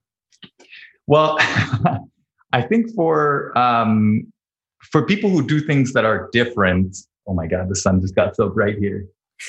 Well, 1.05 1.37
I 2.51 2.61
think 2.63 2.95
for 2.95 3.55
um, 3.55 4.33
for 4.91 5.05
people 5.05 5.29
who 5.29 5.45
do 5.45 5.59
things 5.59 5.93
that 5.93 6.03
are 6.03 6.29
different. 6.33 6.97
Oh 7.27 7.33
my 7.33 7.47
God, 7.47 7.69
the 7.69 7.75
sun 7.75 8.01
just 8.01 8.15
got 8.15 8.35
so 8.35 8.49
bright 8.49 8.77
here. 8.77 9.07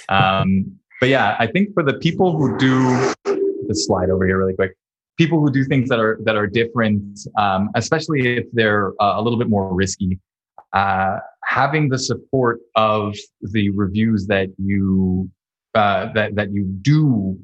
Um, 0.08 0.78
but 1.00 1.08
yeah, 1.08 1.36
I 1.38 1.46
think 1.46 1.74
for 1.74 1.82
the 1.82 1.94
people 1.94 2.36
who 2.36 2.56
do 2.56 3.14
just 3.68 3.86
slide 3.86 4.10
over 4.10 4.26
here 4.26 4.38
really 4.38 4.54
quick. 4.54 4.76
People 5.16 5.40
who 5.40 5.50
do 5.50 5.64
things 5.64 5.88
that 5.88 6.00
are 6.00 6.18
that 6.24 6.36
are 6.36 6.46
different, 6.46 7.20
um, 7.38 7.70
especially 7.74 8.36
if 8.36 8.46
they're 8.52 8.90
uh, 9.00 9.14
a 9.16 9.22
little 9.22 9.38
bit 9.38 9.48
more 9.48 9.72
risky, 9.72 10.18
uh, 10.72 11.18
having 11.44 11.88
the 11.88 11.98
support 11.98 12.60
of 12.74 13.16
the 13.40 13.70
reviews 13.70 14.26
that 14.26 14.48
you 14.58 15.30
uh, 15.74 16.12
that 16.14 16.34
that 16.34 16.52
you 16.52 16.64
do 16.82 17.38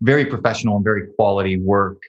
very 0.00 0.24
professional 0.24 0.76
and 0.76 0.84
very 0.84 1.08
quality 1.16 1.58
work 1.58 2.00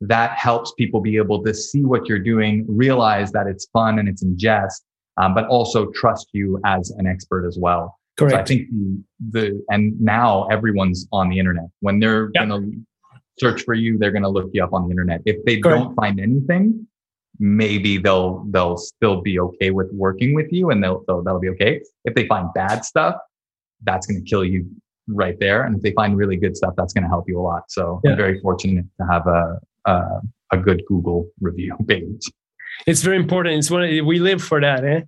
that 0.00 0.36
helps 0.36 0.72
people 0.72 1.00
be 1.00 1.16
able 1.16 1.42
to 1.44 1.54
see 1.54 1.84
what 1.84 2.08
you're 2.08 2.18
doing, 2.18 2.64
realize 2.68 3.32
that 3.32 3.46
it's 3.46 3.66
fun 3.66 3.98
and 3.98 4.08
it's 4.08 4.22
in 4.22 4.36
jest, 4.38 4.84
um, 5.16 5.34
but 5.34 5.46
also 5.46 5.90
trust 5.92 6.28
you 6.32 6.60
as 6.64 6.90
an 6.98 7.06
expert 7.06 7.46
as 7.46 7.58
well. 7.58 7.98
Correct. 8.16 8.32
So 8.32 8.38
I 8.38 8.44
think 8.44 8.68
the, 8.70 9.02
the 9.30 9.64
and 9.70 10.00
now 10.00 10.46
everyone's 10.48 11.06
on 11.12 11.28
the 11.28 11.38
internet. 11.38 11.66
When 11.80 11.98
they're 12.00 12.30
yep. 12.34 12.48
going 12.48 12.72
to 12.72 12.80
search 13.38 13.62
for 13.62 13.74
you, 13.74 13.98
they're 13.98 14.12
going 14.12 14.22
to 14.22 14.28
look 14.28 14.50
you 14.52 14.62
up 14.62 14.72
on 14.72 14.84
the 14.84 14.90
internet. 14.90 15.22
If 15.24 15.44
they 15.44 15.58
Correct. 15.58 15.82
don't 15.82 15.94
find 15.96 16.20
anything, 16.20 16.86
maybe 17.38 17.98
they'll 17.98 18.44
they'll 18.50 18.76
still 18.76 19.20
be 19.20 19.40
okay 19.40 19.70
with 19.70 19.90
working 19.92 20.34
with 20.34 20.52
you, 20.52 20.70
and 20.70 20.82
they'll, 20.82 21.04
they'll 21.06 21.22
that'll 21.22 21.40
be 21.40 21.48
okay. 21.50 21.80
If 22.04 22.14
they 22.14 22.26
find 22.26 22.48
bad 22.54 22.84
stuff, 22.84 23.16
that's 23.82 24.06
going 24.06 24.22
to 24.22 24.28
kill 24.28 24.44
you 24.44 24.66
right 25.08 25.38
there. 25.38 25.64
And 25.64 25.76
if 25.76 25.82
they 25.82 25.92
find 25.92 26.16
really 26.16 26.36
good 26.36 26.56
stuff, 26.56 26.74
that's 26.76 26.92
going 26.92 27.02
to 27.04 27.08
help 27.08 27.28
you 27.28 27.38
a 27.38 27.42
lot. 27.42 27.64
So 27.68 28.00
yeah. 28.04 28.12
I'm 28.12 28.16
very 28.16 28.40
fortunate 28.40 28.86
to 29.00 29.06
have 29.06 29.26
a, 29.26 29.58
uh, 29.84 30.20
a 30.52 30.56
good 30.56 30.82
Google 30.86 31.28
review 31.40 31.76
page. 31.88 32.30
It's 32.86 33.02
very 33.02 33.16
important. 33.16 33.56
It's 33.56 33.70
one 33.70 33.82
we 33.82 34.18
live 34.18 34.42
for 34.42 34.60
that, 34.60 34.84
eh? 34.84 35.00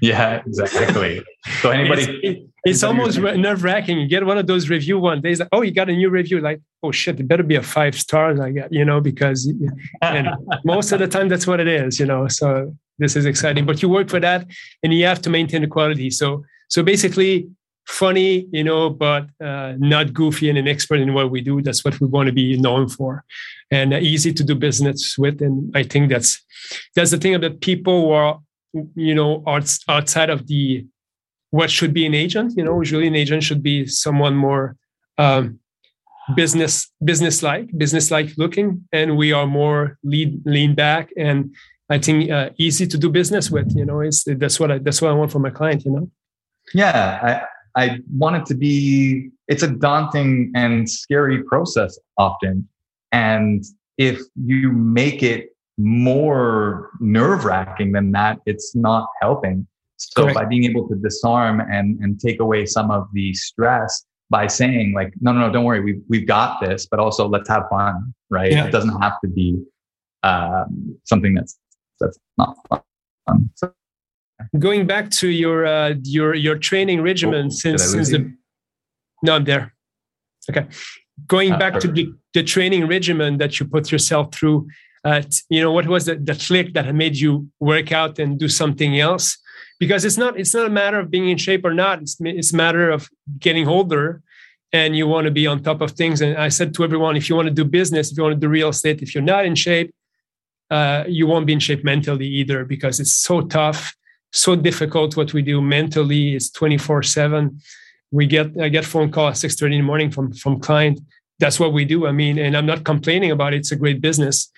Yeah, 0.00 0.42
exactly. 0.46 1.22
So 1.60 1.70
anybody, 1.70 2.02
it's, 2.02 2.10
it, 2.22 2.46
it's 2.64 2.82
almost 2.82 3.18
nerve 3.18 3.64
wracking. 3.64 3.98
You 3.98 4.06
get 4.06 4.24
one 4.24 4.38
of 4.38 4.46
those 4.46 4.68
review 4.68 4.98
one 4.98 5.20
days, 5.20 5.40
like, 5.40 5.48
oh, 5.52 5.62
you 5.62 5.72
got 5.72 5.88
a 5.88 5.92
new 5.92 6.08
review. 6.08 6.40
Like, 6.40 6.60
oh 6.82 6.92
shit, 6.92 7.18
it 7.18 7.28
better 7.28 7.42
be 7.42 7.56
a 7.56 7.62
five 7.62 7.94
star. 7.94 8.34
Like, 8.34 8.54
you 8.70 8.84
know, 8.84 9.00
because 9.00 9.52
and 10.00 10.28
most 10.64 10.92
of 10.92 11.00
the 11.00 11.08
time 11.08 11.28
that's 11.28 11.46
what 11.46 11.60
it 11.60 11.68
is. 11.68 11.98
You 11.98 12.06
know, 12.06 12.28
so 12.28 12.76
this 12.98 13.16
is 13.16 13.26
exciting. 13.26 13.66
But 13.66 13.82
you 13.82 13.88
work 13.88 14.08
for 14.08 14.20
that, 14.20 14.46
and 14.82 14.94
you 14.94 15.04
have 15.06 15.20
to 15.22 15.30
maintain 15.30 15.62
the 15.62 15.68
quality. 15.68 16.10
So, 16.10 16.44
so 16.68 16.82
basically, 16.82 17.48
funny, 17.86 18.46
you 18.52 18.64
know, 18.64 18.90
but 18.90 19.26
uh, 19.44 19.74
not 19.78 20.12
goofy 20.12 20.48
and 20.48 20.58
an 20.58 20.68
expert 20.68 21.00
in 21.00 21.14
what 21.14 21.30
we 21.30 21.40
do. 21.40 21.60
That's 21.62 21.84
what 21.84 22.00
we 22.00 22.06
want 22.06 22.26
to 22.26 22.32
be 22.32 22.56
known 22.56 22.88
for, 22.88 23.24
and 23.70 23.92
uh, 23.92 23.98
easy 23.98 24.32
to 24.32 24.44
do 24.44 24.54
business 24.54 25.18
with. 25.18 25.42
And 25.42 25.70
I 25.76 25.82
think 25.82 26.10
that's 26.10 26.42
that's 26.94 27.10
the 27.10 27.18
thing 27.18 27.34
about 27.34 27.60
people 27.60 28.02
who 28.02 28.10
are, 28.10 28.40
you 28.94 29.14
know, 29.14 29.42
outside 29.46 30.30
of 30.30 30.46
the 30.46 30.86
what 31.50 31.70
should 31.70 31.92
be 31.92 32.06
an 32.06 32.14
agent. 32.14 32.54
You 32.56 32.64
know, 32.64 32.78
usually 32.80 33.06
an 33.06 33.16
agent 33.16 33.42
should 33.42 33.62
be 33.62 33.86
someone 33.86 34.36
more 34.36 34.76
um, 35.18 35.58
business 36.34 36.90
business 37.04 37.42
like, 37.42 37.76
business 37.76 38.10
like 38.10 38.30
looking, 38.36 38.88
and 38.92 39.16
we 39.16 39.32
are 39.32 39.46
more 39.46 39.98
lead 40.02 40.42
lean 40.46 40.74
back 40.74 41.10
and. 41.16 41.54
I 41.90 41.98
think 41.98 42.30
uh, 42.30 42.48
easy 42.56 42.86
to 42.86 42.96
do 42.96 43.10
business 43.10 43.50
with, 43.50 43.76
you 43.76 43.84
know, 43.84 44.00
it's 44.00 44.24
that's 44.24 44.58
what 44.58 44.70
I 44.70 44.78
that's 44.78 45.02
what 45.02 45.10
I 45.10 45.14
want 45.14 45.30
for 45.30 45.40
my 45.40 45.50
client, 45.50 45.84
you 45.84 45.90
know. 45.90 46.10
Yeah, 46.72 47.18
I 47.22 47.42
want 48.12 48.36
it 48.36 48.46
to 48.46 48.54
be, 48.54 49.30
it's 49.48 49.62
a 49.62 49.68
daunting 49.68 50.52
and 50.54 50.88
scary 50.88 51.42
process 51.44 51.98
often. 52.18 52.68
And 53.12 53.64
if 53.98 54.20
you 54.36 54.72
make 54.72 55.22
it 55.22 55.50
more 55.78 56.90
nerve 57.00 57.44
wracking 57.44 57.92
than 57.92 58.12
that, 58.12 58.38
it's 58.46 58.74
not 58.74 59.08
helping. 59.20 59.66
So 59.96 60.22
Correct. 60.22 60.34
by 60.34 60.44
being 60.44 60.64
able 60.64 60.88
to 60.88 60.96
disarm 60.96 61.60
and 61.60 61.98
and 62.00 62.18
take 62.18 62.40
away 62.40 62.66
some 62.66 62.90
of 62.90 63.08
the 63.12 63.32
stress 63.34 64.04
by 64.30 64.46
saying 64.48 64.94
like, 64.94 65.12
no, 65.20 65.32
no, 65.32 65.40
no, 65.46 65.52
don't 65.52 65.64
worry, 65.64 65.80
we've 65.80 66.02
we've 66.08 66.26
got 66.26 66.60
this, 66.60 66.86
but 66.86 66.98
also 66.98 67.28
let's 67.28 67.48
have 67.48 67.64
fun, 67.70 68.12
right? 68.30 68.50
Yeah. 68.50 68.66
It 68.66 68.72
doesn't 68.72 69.00
have 69.00 69.20
to 69.22 69.28
be 69.28 69.62
um, 70.22 70.98
something 71.04 71.34
that's 71.34 71.58
that's 72.00 72.18
not 72.36 72.56
fun. 72.68 73.50
So, 73.54 73.72
Going 74.58 74.86
back 74.86 75.10
to 75.10 75.28
your 75.28 75.66
uh, 75.66 75.94
your 76.02 76.34
your 76.34 76.56
training 76.58 77.02
regimen 77.02 77.46
oh, 77.46 77.50
since 77.50 77.84
since 77.84 78.10
the 78.10 78.32
no, 79.22 79.36
I'm 79.36 79.44
there. 79.44 79.74
Okay, 80.50 80.66
going 81.26 81.52
uh, 81.52 81.58
back 81.58 81.74
perfect. 81.74 81.96
to 81.96 82.04
the, 82.04 82.14
the 82.34 82.42
training 82.42 82.88
regimen 82.88 83.38
that 83.38 83.60
you 83.60 83.66
put 83.66 83.92
yourself 83.92 84.34
through. 84.34 84.68
Uh, 85.04 85.22
you 85.48 85.60
know 85.60 85.72
what 85.72 85.86
was 85.86 86.06
the, 86.06 86.14
the 86.14 86.34
click 86.34 86.74
that 86.74 86.92
made 86.94 87.16
you 87.16 87.48
work 87.60 87.92
out 87.92 88.18
and 88.18 88.38
do 88.38 88.48
something 88.48 88.98
else? 88.98 89.38
Because 89.80 90.04
it's 90.04 90.16
not 90.16 90.38
it's 90.38 90.54
not 90.54 90.66
a 90.66 90.70
matter 90.70 90.98
of 90.98 91.10
being 91.10 91.28
in 91.28 91.38
shape 91.38 91.64
or 91.64 91.74
not. 91.74 92.02
It's 92.02 92.16
it's 92.20 92.52
a 92.52 92.56
matter 92.56 92.90
of 92.90 93.08
getting 93.38 93.66
older 93.66 94.22
and 94.72 94.96
you 94.96 95.06
want 95.06 95.26
to 95.26 95.30
be 95.30 95.46
on 95.46 95.62
top 95.62 95.80
of 95.80 95.92
things. 95.92 96.20
And 96.20 96.36
I 96.36 96.48
said 96.48 96.74
to 96.74 96.84
everyone, 96.84 97.16
if 97.16 97.28
you 97.28 97.36
want 97.36 97.48
to 97.48 97.54
do 97.54 97.64
business, 97.64 98.10
if 98.10 98.16
you 98.16 98.22
want 98.22 98.34
to 98.34 98.40
do 98.40 98.48
real 98.48 98.70
estate, 98.70 99.02
if 99.02 99.14
you're 99.14 99.22
not 99.22 99.44
in 99.44 99.54
shape, 99.54 99.94
uh, 100.70 101.04
you 101.06 101.26
won't 101.26 101.46
be 101.46 101.52
in 101.52 101.60
shape 101.60 101.84
mentally 101.84 102.26
either 102.26 102.64
because 102.64 102.98
it's 102.98 103.12
so 103.12 103.42
tough, 103.42 103.94
so 104.32 104.56
difficult. 104.56 105.16
What 105.16 105.32
we 105.32 105.42
do 105.42 105.60
mentally 105.60 106.34
is 106.34 106.50
24 106.50 107.02
seven. 107.02 107.60
We 108.10 108.26
get 108.26 108.58
I 108.60 108.68
get 108.68 108.84
phone 108.84 109.10
call 109.10 109.28
at 109.28 109.36
6 109.36 109.54
30 109.54 109.76
in 109.76 109.80
the 109.82 109.86
morning 109.86 110.10
from 110.10 110.32
from 110.32 110.60
client. 110.60 111.00
That's 111.38 111.58
what 111.58 111.72
we 111.72 111.84
do. 111.84 112.06
I 112.06 112.12
mean, 112.12 112.38
and 112.38 112.56
I'm 112.56 112.66
not 112.66 112.84
complaining 112.84 113.30
about 113.30 113.52
it. 113.54 113.58
It's 113.58 113.72
a 113.72 113.76
great 113.76 114.00
business, 114.00 114.50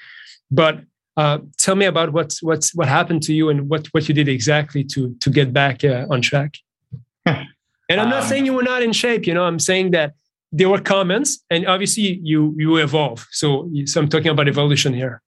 but 0.50 0.80
uh, 1.16 1.38
tell 1.58 1.76
me 1.76 1.86
about 1.86 2.12
what's 2.12 2.42
what's 2.42 2.74
what 2.74 2.88
happened 2.88 3.22
to 3.24 3.34
you 3.34 3.48
and 3.48 3.68
what 3.68 3.86
what 3.88 4.08
you 4.08 4.14
did 4.14 4.28
exactly 4.28 4.84
to 4.84 5.14
to 5.20 5.30
get 5.30 5.52
back 5.52 5.84
uh, 5.84 6.06
on 6.10 6.20
track. 6.20 6.56
and 7.26 8.00
I'm 8.00 8.08
not 8.08 8.22
um, 8.22 8.28
saying 8.28 8.46
you 8.46 8.54
were 8.54 8.62
not 8.62 8.82
in 8.82 8.92
shape. 8.92 9.26
You 9.26 9.34
know, 9.34 9.44
I'm 9.44 9.58
saying 9.58 9.92
that 9.92 10.14
there 10.52 10.68
were 10.68 10.80
comments, 10.80 11.42
and 11.50 11.66
obviously 11.66 12.20
you 12.22 12.54
you 12.56 12.76
evolve. 12.76 13.26
So 13.30 13.70
so 13.86 14.00
I'm 14.00 14.08
talking 14.08 14.28
about 14.28 14.48
evolution 14.48 14.92
here. 14.92 15.22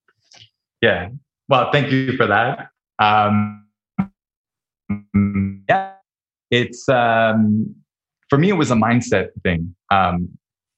Yeah. 0.81 1.09
Well, 1.49 1.71
thank 1.71 1.91
you 1.91 2.17
for 2.17 2.27
that. 2.27 2.69
Um, 2.99 3.66
yeah, 5.69 5.93
it's 6.51 6.87
um, 6.89 7.75
for 8.29 8.37
me. 8.37 8.49
It 8.49 8.53
was 8.53 8.71
a 8.71 8.75
mindset 8.75 9.29
thing. 9.43 9.75
Um, 9.91 10.29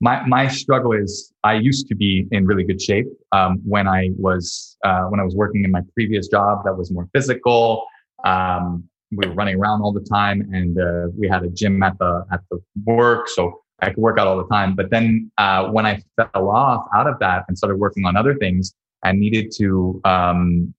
my 0.02 0.26
my 0.26 0.48
struggle 0.48 0.94
is 0.94 1.34
I 1.44 1.56
used 1.56 1.88
to 1.88 1.96
be 1.96 2.28
in 2.32 2.46
really 2.46 2.64
good 2.64 2.82
shape 2.82 3.08
um, 3.32 3.60
when 3.66 3.88
I 3.88 4.10
was 4.18 4.78
uh, 4.86 5.04
when 5.04 5.20
I 5.20 5.24
was 5.24 5.36
working 5.36 5.64
in 5.64 5.72
my 5.72 5.82
previous 5.94 6.28
job 6.28 6.64
that 6.66 6.78
was 6.78 6.92
more 6.92 7.08
physical. 7.14 7.86
Um, 8.24 8.86
we 9.12 9.28
were 9.28 9.34
running 9.34 9.56
around 9.56 9.82
all 9.82 9.92
the 9.92 10.06
time, 10.10 10.42
and 10.54 10.80
uh, 10.80 11.08
we 11.18 11.28
had 11.28 11.44
a 11.44 11.50
gym 11.50 11.82
at 11.84 11.98
the 12.00 12.26
at 12.32 12.42
the 12.50 12.62
work, 12.86 13.28
so 13.28 13.62
I 13.82 13.88
could 13.90 13.98
work 13.98 14.20
out 14.20 14.28
all 14.28 14.38
the 14.38 14.48
time. 14.48 14.76
But 14.76 14.90
then 14.90 15.32
uh, 15.38 15.68
when 15.68 15.86
I 15.86 16.02
fell 16.16 16.50
off 16.50 16.86
out 16.96 17.08
of 17.08 17.20
that 17.20 17.46
and 17.48 17.58
started 17.58 17.78
working 17.78 18.06
on 18.06 18.16
other 18.16 18.36
things, 18.36 18.74
I 19.04 19.12
needed 19.12 19.52
to 19.58 20.00
um, 20.06 20.74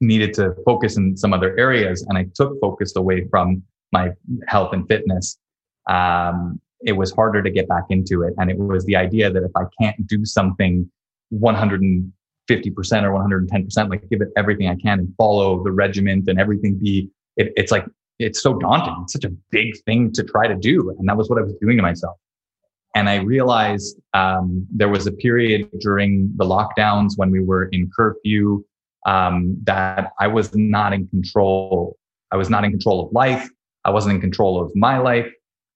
needed 0.00 0.34
to 0.34 0.54
focus 0.64 0.96
in 0.96 1.16
some 1.16 1.32
other 1.32 1.58
areas, 1.58 2.04
and 2.08 2.18
I 2.18 2.26
took 2.34 2.58
focus 2.60 2.96
away 2.96 3.26
from 3.28 3.62
my 3.92 4.10
health 4.48 4.72
and 4.72 4.86
fitness. 4.88 5.38
Um, 5.88 6.60
it 6.80 6.92
was 6.92 7.12
harder 7.12 7.42
to 7.42 7.50
get 7.50 7.68
back 7.68 7.84
into 7.90 8.22
it, 8.22 8.34
and 8.38 8.50
it 8.50 8.58
was 8.58 8.84
the 8.84 8.96
idea 8.96 9.30
that 9.30 9.42
if 9.42 9.52
I 9.56 9.64
can't 9.80 10.06
do 10.06 10.24
something 10.24 10.90
150 11.30 12.70
percent 12.70 13.06
or 13.06 13.12
110 13.12 13.64
percent, 13.64 13.90
like 13.90 14.08
give 14.10 14.20
it 14.20 14.28
everything 14.36 14.68
I 14.68 14.76
can 14.76 14.98
and 14.98 15.14
follow 15.16 15.62
the 15.62 15.72
regiment 15.72 16.28
and 16.28 16.38
everything 16.38 16.78
be, 16.78 17.08
it, 17.36 17.52
it's 17.56 17.72
like 17.72 17.86
it's 18.18 18.42
so 18.42 18.54
daunting. 18.54 18.96
It's 19.02 19.12
such 19.12 19.24
a 19.24 19.32
big 19.50 19.74
thing 19.84 20.12
to 20.12 20.22
try 20.22 20.46
to 20.46 20.54
do, 20.54 20.94
and 20.98 21.08
that 21.08 21.16
was 21.16 21.28
what 21.30 21.38
I 21.38 21.42
was 21.42 21.54
doing 21.60 21.76
to 21.76 21.82
myself. 21.82 22.16
And 22.96 23.08
I 23.08 23.16
realized 23.16 23.98
um, 24.12 24.66
there 24.70 24.88
was 24.88 25.08
a 25.08 25.12
period 25.12 25.68
during 25.80 26.32
the 26.36 26.44
lockdowns 26.44 27.14
when 27.16 27.32
we 27.32 27.40
were 27.40 27.64
in 27.66 27.90
curfew 27.94 28.64
um, 29.04 29.56
that 29.64 30.12
I 30.18 30.26
was 30.26 30.54
not 30.54 30.92
in 30.92 31.06
control. 31.08 31.96
I 32.30 32.36
was 32.36 32.50
not 32.50 32.64
in 32.64 32.70
control 32.70 33.06
of 33.06 33.12
life. 33.12 33.48
I 33.84 33.90
wasn't 33.90 34.14
in 34.14 34.20
control 34.20 34.60
of 34.60 34.74
my 34.74 34.98
life 34.98 35.30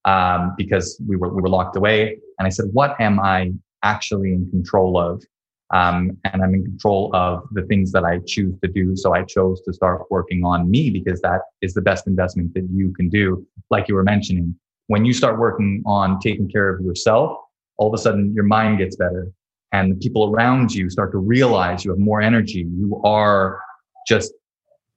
um, 0.05 0.55
because 0.57 1.01
we 1.07 1.17
were 1.17 1.29
we 1.29 1.43
were 1.43 1.49
locked 1.49 1.77
away. 1.77 2.19
And 2.39 2.47
I 2.47 2.51
said, 2.51 2.67
"What 2.73 3.01
am 3.01 3.21
I 3.21 3.53
actually 3.83 4.33
in 4.33 4.49
control 4.51 4.99
of?" 4.99 5.23
Um, 5.71 6.17
and 6.25 6.43
I'm 6.43 6.55
in 6.55 6.65
control 6.65 7.15
of 7.15 7.47
the 7.53 7.63
things 7.63 7.93
that 7.93 8.05
I 8.05 8.21
choose 8.27 8.59
to 8.63 8.69
do. 8.69 8.97
So 8.97 9.15
I 9.15 9.25
chose 9.25 9.61
to 9.63 9.73
start 9.73 10.03
working 10.11 10.43
on 10.43 10.71
me 10.71 10.89
because 10.89 11.21
that 11.21 11.43
is 11.61 11.75
the 11.75 11.83
best 11.83 12.07
investment 12.07 12.55
that 12.55 12.67
you 12.73 12.93
can 12.95 13.11
do. 13.11 13.47
Like 13.69 13.87
you 13.87 13.95
were 13.95 14.05
mentioning, 14.05 14.59
when 14.87 15.05
you 15.05 15.13
start 15.13 15.39
working 15.39 15.83
on 15.85 16.21
taking 16.21 16.49
care 16.49 16.71
of 16.71 16.81
yourself, 16.83 17.39
all 17.77 17.89
of 17.89 17.95
a 17.95 17.99
sudden 17.99 18.33
your 18.33 18.45
mind 18.45 18.79
gets 18.79 18.97
better 18.97 19.31
and 19.73 19.93
the 19.93 19.97
people 19.97 20.31
around 20.31 20.75
you 20.75 20.89
start 20.91 21.13
to 21.13 21.19
realize 21.19 21.85
you 21.85 21.91
have 21.91 21.99
more 21.99 22.21
energy. 22.21 22.67
You 22.69 23.01
are 23.05 23.61
just 24.07 24.33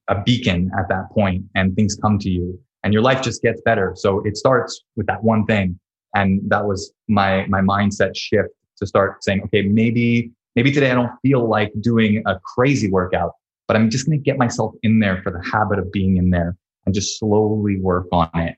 a 0.08 0.22
beacon 0.22 0.72
at 0.78 0.88
that 0.90 1.10
point 1.12 1.46
and 1.56 1.76
things 1.76 1.96
come 1.96 2.18
to 2.20 2.30
you 2.30 2.60
and 2.84 2.94
your 2.94 3.02
life 3.02 3.22
just 3.22 3.42
gets 3.42 3.62
better. 3.62 3.94
So 3.96 4.22
it 4.26 4.38
starts 4.38 4.84
with 4.96 5.08
that 5.08 5.24
one 5.24 5.46
thing. 5.46 5.80
And 6.16 6.42
that 6.50 6.66
was 6.66 6.94
my, 7.08 7.46
my 7.48 7.62
mindset 7.62 8.16
shift 8.16 8.50
to 8.78 8.88
start 8.88 9.24
saying, 9.24 9.44
okay, 9.46 9.62
maybe, 9.62 10.32
maybe 10.56 10.72
today 10.72 10.92
I 10.92 10.96
don't 10.96 11.12
feel 11.22 11.48
like 11.48 11.72
doing 11.80 12.24
a 12.26 12.40
crazy 12.40 12.90
workout, 12.90 13.34
but 13.68 13.78
I'm 13.78 13.90
just 13.90 14.06
going 14.06 14.18
to 14.18 14.24
get 14.24 14.38
myself 14.38 14.74
in 14.84 15.00
there 15.00 15.22
for 15.22 15.32
the 15.32 15.44
habit 15.50 15.80
of 15.80 15.92
being 15.92 16.18
in 16.18 16.30
there 16.30 16.58
and 16.86 16.96
just 16.96 17.20
slowly 17.20 17.80
work 17.80 18.08
on 18.12 18.30
it 18.36 18.56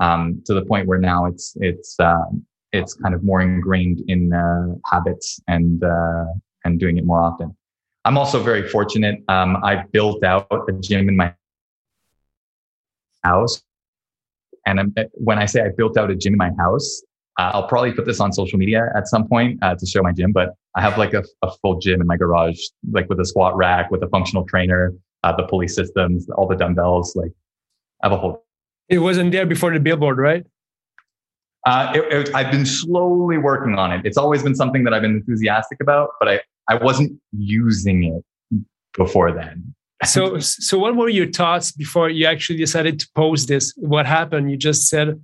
um, 0.00 0.42
to 0.46 0.54
the 0.54 0.64
point 0.64 0.86
where 0.86 0.98
now 0.98 1.26
it's 1.26 1.56
it's 1.60 1.98
um, 2.00 2.44
it's 2.72 2.94
kind 2.94 3.14
of 3.14 3.22
more 3.22 3.40
ingrained 3.40 4.02
in 4.08 4.32
uh, 4.32 4.74
habits 4.90 5.40
and 5.48 5.82
uh, 5.82 6.24
and 6.64 6.80
doing 6.80 6.96
it 6.98 7.04
more 7.04 7.20
often. 7.20 7.56
I'm 8.04 8.18
also 8.18 8.42
very 8.42 8.68
fortunate. 8.68 9.22
Um, 9.28 9.56
I 9.64 9.84
built 9.92 10.22
out 10.24 10.46
a 10.68 10.72
gym 10.72 11.08
in 11.08 11.16
my 11.16 11.34
house, 13.24 13.62
and 14.66 14.80
I'm, 14.80 14.94
when 15.14 15.38
I 15.38 15.46
say 15.46 15.62
I 15.62 15.70
built 15.76 15.96
out 15.96 16.10
a 16.10 16.16
gym 16.16 16.34
in 16.34 16.38
my 16.38 16.50
house, 16.58 17.02
uh, 17.38 17.50
I'll 17.54 17.68
probably 17.68 17.92
put 17.92 18.06
this 18.06 18.20
on 18.20 18.32
social 18.32 18.58
media 18.58 18.92
at 18.96 19.08
some 19.08 19.26
point 19.28 19.58
uh, 19.62 19.74
to 19.74 19.86
show 19.86 20.02
my 20.02 20.12
gym. 20.12 20.32
But 20.32 20.54
I 20.76 20.80
have 20.80 20.98
like 20.98 21.14
a, 21.14 21.24
a, 21.42 21.50
full 21.62 21.80
gym 21.80 22.00
in 22.00 22.06
my 22.06 22.16
garage, 22.16 22.60
like 22.92 23.08
with 23.08 23.18
a 23.20 23.24
squat 23.24 23.56
rack, 23.56 23.90
with 23.90 24.02
a 24.02 24.08
functional 24.08 24.44
trainer, 24.44 24.92
uh, 25.24 25.34
the 25.36 25.44
pulley 25.44 25.68
systems, 25.68 26.28
all 26.30 26.46
the 26.46 26.56
dumbbells. 26.56 27.16
Like 27.16 27.32
I 28.02 28.08
have 28.08 28.12
a 28.12 28.18
whole 28.18 28.46
it 28.88 28.98
wasn't 28.98 29.32
there 29.32 29.46
before 29.46 29.72
the 29.72 29.80
billboard, 29.80 30.18
right? 30.18 30.46
Uh, 31.66 31.92
it, 31.96 32.28
it, 32.28 32.34
I've 32.34 32.52
been 32.52 32.64
slowly 32.64 33.38
working 33.38 33.74
on 33.74 33.90
it. 33.90 34.02
It's 34.04 34.16
always 34.16 34.40
been 34.40 34.54
something 34.54 34.84
that 34.84 34.94
I've 34.94 35.02
been 35.02 35.16
enthusiastic 35.16 35.78
about, 35.80 36.10
but 36.20 36.28
I, 36.28 36.40
I 36.68 36.76
wasn't 36.76 37.20
using 37.32 38.04
it 38.04 38.64
before 38.96 39.32
then. 39.32 39.74
so, 40.04 40.38
so 40.38 40.78
what 40.78 40.94
were 40.94 41.08
your 41.08 41.28
thoughts 41.28 41.72
before 41.72 42.08
you 42.08 42.24
actually 42.26 42.58
decided 42.58 43.00
to 43.00 43.08
post 43.16 43.48
this? 43.48 43.74
What 43.76 44.06
happened? 44.06 44.48
You 44.48 44.56
just 44.56 44.88
said, 44.88 45.20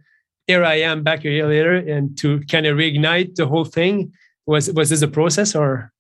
"Here 0.48 0.64
I 0.64 0.80
am, 0.80 1.04
back 1.04 1.24
a 1.24 1.30
year 1.30 1.46
later," 1.46 1.76
and 1.76 2.18
to 2.18 2.40
kind 2.50 2.66
of 2.66 2.76
reignite 2.76 3.36
the 3.36 3.46
whole 3.46 3.64
thing. 3.64 4.12
Was 4.46 4.72
was 4.72 4.90
this 4.90 5.02
a 5.02 5.08
process 5.08 5.54
or? 5.54 5.92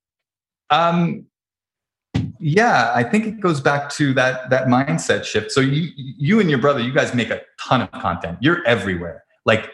Um, 0.70 1.26
yeah, 2.40 2.90
I 2.94 3.04
think 3.04 3.26
it 3.26 3.40
goes 3.40 3.60
back 3.60 3.90
to 3.90 4.12
that 4.14 4.50
that 4.50 4.66
mindset 4.66 5.24
shift. 5.24 5.52
So 5.52 5.60
you 5.60 5.90
you 5.94 6.40
and 6.40 6.50
your 6.50 6.58
brother, 6.58 6.80
you 6.80 6.92
guys 6.92 7.14
make 7.14 7.30
a 7.30 7.42
ton 7.60 7.82
of 7.82 7.92
content. 7.92 8.38
You're 8.40 8.66
everywhere. 8.66 9.22
Like 9.44 9.70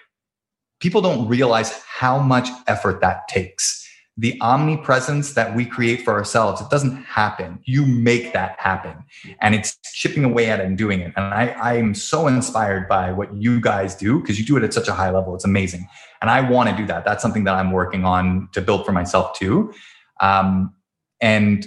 people 0.81 1.01
don't 1.01 1.29
realize 1.29 1.73
how 1.83 2.19
much 2.19 2.49
effort 2.67 3.01
that 3.01 3.29
takes. 3.29 3.85
The 4.17 4.37
omnipresence 4.41 5.35
that 5.35 5.55
we 5.55 5.65
create 5.65 6.03
for 6.03 6.13
ourselves, 6.13 6.61
it 6.61 6.69
doesn't 6.71 7.05
happen. 7.05 7.61
You 7.65 7.87
make 7.87 8.33
that 8.33 8.59
happen. 8.59 9.05
And 9.41 9.55
it's 9.55 9.79
chipping 9.93 10.25
away 10.25 10.51
at 10.51 10.59
it 10.59 10.67
and 10.67 10.77
doing 10.77 11.01
it. 11.01 11.13
And 11.17 11.27
I, 11.27 11.49
I 11.51 11.75
am 11.75 11.95
so 11.95 12.27
inspired 12.27 12.89
by 12.89 13.13
what 13.13 13.33
you 13.35 13.61
guys 13.61 13.95
do 13.95 14.19
because 14.21 14.39
you 14.39 14.45
do 14.45 14.57
it 14.57 14.65
at 14.65 14.75
such 14.75 14.89
a 14.89 14.93
high 14.93 15.11
level. 15.11 15.37
It's 15.37 15.45
amazing. 15.45 15.89
And 16.21 16.31
I 16.31 16.41
want 16.41 16.69
to 16.69 16.77
do 16.77 16.85
that. 16.87 17.05
That's 17.05 17.23
something 17.23 17.45
that 17.45 17.55
I'm 17.55 17.71
working 17.71 18.05
on 18.05 18.49
to 18.53 18.61
build 18.61 18.85
for 18.85 18.91
myself 18.91 19.39
too. 19.39 19.73
Um, 20.21 20.75
and 21.21 21.65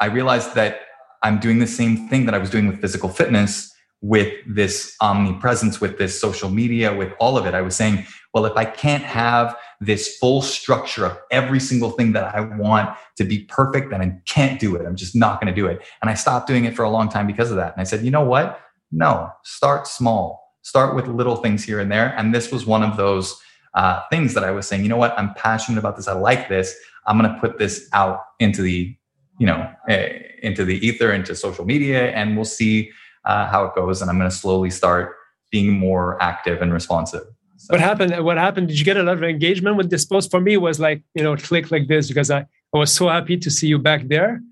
I 0.00 0.06
realized 0.06 0.56
that 0.56 0.80
I'm 1.22 1.38
doing 1.38 1.60
the 1.60 1.68
same 1.68 2.08
thing 2.08 2.24
that 2.26 2.34
I 2.34 2.38
was 2.38 2.50
doing 2.50 2.66
with 2.66 2.80
physical 2.80 3.08
fitness 3.08 3.71
with 4.02 4.34
this 4.46 4.96
omnipresence, 5.00 5.80
with 5.80 5.96
this 5.96 6.20
social 6.20 6.50
media, 6.50 6.94
with 6.94 7.12
all 7.20 7.38
of 7.38 7.46
it. 7.46 7.54
I 7.54 7.62
was 7.62 7.76
saying, 7.76 8.04
well, 8.34 8.44
if 8.46 8.56
I 8.56 8.64
can't 8.64 9.04
have 9.04 9.56
this 9.80 10.16
full 10.18 10.42
structure 10.42 11.06
of 11.06 11.18
every 11.30 11.60
single 11.60 11.90
thing 11.90 12.12
that 12.12 12.34
I 12.34 12.40
want 12.40 12.96
to 13.16 13.24
be 13.24 13.44
perfect, 13.44 13.90
then 13.90 14.02
I 14.02 14.20
can't 14.26 14.58
do 14.58 14.74
it. 14.74 14.84
I'm 14.84 14.96
just 14.96 15.14
not 15.14 15.40
going 15.40 15.54
to 15.54 15.58
do 15.58 15.66
it. 15.66 15.80
And 16.02 16.10
I 16.10 16.14
stopped 16.14 16.48
doing 16.48 16.64
it 16.64 16.74
for 16.74 16.82
a 16.82 16.90
long 16.90 17.08
time 17.08 17.26
because 17.26 17.50
of 17.50 17.56
that. 17.56 17.72
And 17.72 17.80
I 17.80 17.84
said, 17.84 18.04
you 18.04 18.10
know 18.10 18.24
what? 18.24 18.60
No, 18.90 19.30
start 19.44 19.86
small. 19.86 20.52
Start 20.62 20.96
with 20.96 21.06
little 21.06 21.36
things 21.36 21.64
here 21.64 21.78
and 21.78 21.90
there. 21.90 22.14
And 22.16 22.34
this 22.34 22.50
was 22.50 22.66
one 22.66 22.82
of 22.82 22.96
those 22.96 23.40
uh, 23.74 24.02
things 24.10 24.34
that 24.34 24.44
I 24.44 24.50
was 24.50 24.66
saying, 24.66 24.82
you 24.82 24.88
know 24.88 24.96
what? 24.96 25.16
I'm 25.18 25.32
passionate 25.34 25.78
about 25.78 25.96
this. 25.96 26.08
I 26.08 26.12
like 26.12 26.48
this. 26.48 26.76
I'm 27.06 27.18
going 27.18 27.32
to 27.32 27.40
put 27.40 27.58
this 27.58 27.88
out 27.92 28.20
into 28.38 28.62
the 28.62 28.96
you 29.38 29.46
know 29.46 29.68
uh, 29.88 30.06
into 30.42 30.64
the 30.64 30.84
ether, 30.86 31.12
into 31.12 31.34
social 31.34 31.64
media, 31.64 32.10
and 32.12 32.36
we'll 32.36 32.44
see 32.44 32.92
uh, 33.24 33.46
how 33.46 33.64
it 33.64 33.74
goes. 33.74 34.02
And 34.02 34.10
I'm 34.10 34.18
going 34.18 34.30
to 34.30 34.36
slowly 34.36 34.70
start 34.70 35.14
being 35.50 35.72
more 35.72 36.20
active 36.22 36.62
and 36.62 36.72
responsive. 36.72 37.22
So. 37.58 37.74
What 37.74 37.80
happened? 37.80 38.24
What 38.24 38.38
happened? 38.38 38.68
Did 38.68 38.78
you 38.78 38.84
get 38.84 38.96
a 38.96 39.02
lot 39.04 39.18
of 39.18 39.22
engagement 39.22 39.76
with 39.76 39.88
this 39.88 40.04
post? 40.04 40.30
For 40.32 40.40
me, 40.40 40.56
was 40.56 40.80
like 40.80 41.04
you 41.14 41.22
know, 41.22 41.36
click 41.36 41.70
like 41.70 41.86
this 41.86 42.08
because 42.08 42.28
I, 42.30 42.40
I 42.74 42.78
was 42.78 42.92
so 42.92 43.08
happy 43.08 43.36
to 43.36 43.50
see 43.50 43.68
you 43.68 43.78
back 43.78 44.08
there. 44.08 44.42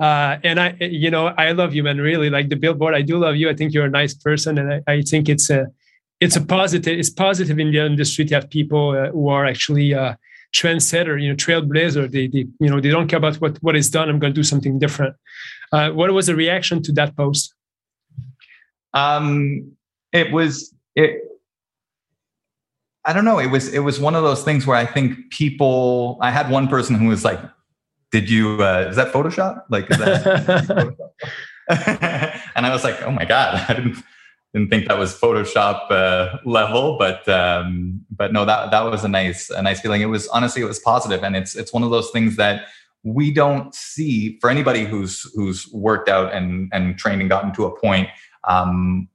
Uh, 0.00 0.38
and 0.42 0.60
I, 0.60 0.76
you 0.80 1.10
know, 1.10 1.28
I 1.38 1.52
love 1.52 1.74
you, 1.74 1.82
man. 1.82 1.98
Really, 1.98 2.30
like 2.30 2.48
the 2.48 2.56
billboard. 2.56 2.94
I 2.94 3.02
do 3.02 3.18
love 3.18 3.36
you. 3.36 3.50
I 3.50 3.54
think 3.54 3.74
you're 3.74 3.84
a 3.84 3.90
nice 3.90 4.14
person, 4.14 4.56
and 4.56 4.82
I, 4.86 4.92
I 4.92 5.02
think 5.02 5.28
it's 5.28 5.50
a, 5.50 5.66
it's 6.20 6.36
a 6.36 6.40
positive. 6.40 6.98
It's 6.98 7.10
positive 7.10 7.58
in 7.58 7.72
the 7.72 7.84
industry 7.84 8.24
to 8.26 8.34
have 8.36 8.48
people 8.48 8.90
uh, 8.90 9.10
who 9.10 9.28
are 9.28 9.44
actually 9.44 9.92
uh, 9.92 10.14
trendsetter, 10.54 11.20
you 11.20 11.28
know, 11.28 11.36
trailblazer. 11.36 12.10
They, 12.10 12.26
they, 12.28 12.46
you 12.60 12.70
know, 12.70 12.80
they 12.80 12.90
don't 12.90 13.08
care 13.08 13.18
about 13.18 13.36
what 13.36 13.58
what 13.62 13.76
is 13.76 13.90
done. 13.90 14.08
I'm 14.08 14.18
going 14.18 14.32
to 14.32 14.38
do 14.38 14.44
something 14.44 14.78
different. 14.78 15.14
Uh, 15.72 15.90
what 15.90 16.10
was 16.12 16.26
the 16.26 16.36
reaction 16.36 16.82
to 16.84 16.92
that 16.92 17.16
post? 17.16 17.54
Um, 18.96 19.72
it 20.12 20.32
was 20.32 20.74
it. 20.94 21.20
I 23.04 23.12
don't 23.12 23.24
know. 23.24 23.38
It 23.38 23.48
was 23.48 23.72
it 23.72 23.80
was 23.80 24.00
one 24.00 24.14
of 24.14 24.22
those 24.22 24.42
things 24.42 24.66
where 24.66 24.76
I 24.76 24.86
think 24.86 25.30
people. 25.30 26.18
I 26.20 26.30
had 26.30 26.50
one 26.50 26.66
person 26.66 26.96
who 26.96 27.08
was 27.08 27.24
like, 27.24 27.40
"Did 28.10 28.30
you? 28.30 28.62
Uh, 28.62 28.86
is 28.88 28.96
that 28.96 29.12
Photoshop? 29.12 29.62
Like, 29.68 29.90
is 29.90 29.98
that?" 29.98 30.96
and 32.56 32.66
I 32.66 32.72
was 32.72 32.84
like, 32.84 33.00
"Oh 33.02 33.10
my 33.10 33.24
god, 33.24 33.64
I 33.68 33.74
didn't." 33.74 34.02
didn't 34.54 34.70
think 34.70 34.88
that 34.88 34.98
was 34.98 35.14
Photoshop 35.14 35.90
uh, 35.90 36.38
level, 36.46 36.96
but 36.98 37.28
um, 37.28 38.00
but 38.10 38.32
no, 38.32 38.46
that 38.46 38.70
that 38.70 38.80
was 38.84 39.04
a 39.04 39.08
nice 39.08 39.50
a 39.50 39.60
nice 39.60 39.80
feeling. 39.80 40.00
It 40.00 40.06
was 40.06 40.28
honestly 40.28 40.62
it 40.62 40.66
was 40.66 40.78
positive, 40.78 41.22
and 41.22 41.36
it's 41.36 41.54
it's 41.54 41.74
one 41.74 41.82
of 41.82 41.90
those 41.90 42.10
things 42.10 42.36
that 42.36 42.66
we 43.04 43.30
don't 43.30 43.74
see 43.74 44.38
for 44.40 44.48
anybody 44.48 44.84
who's 44.84 45.30
who's 45.34 45.70
worked 45.72 46.08
out 46.08 46.32
and 46.32 46.70
and 46.72 46.96
trained 46.96 47.20
and 47.20 47.28
gotten 47.28 47.52
to 47.52 47.66
a 47.66 47.80
point. 47.80 48.08
Um, 48.46 49.08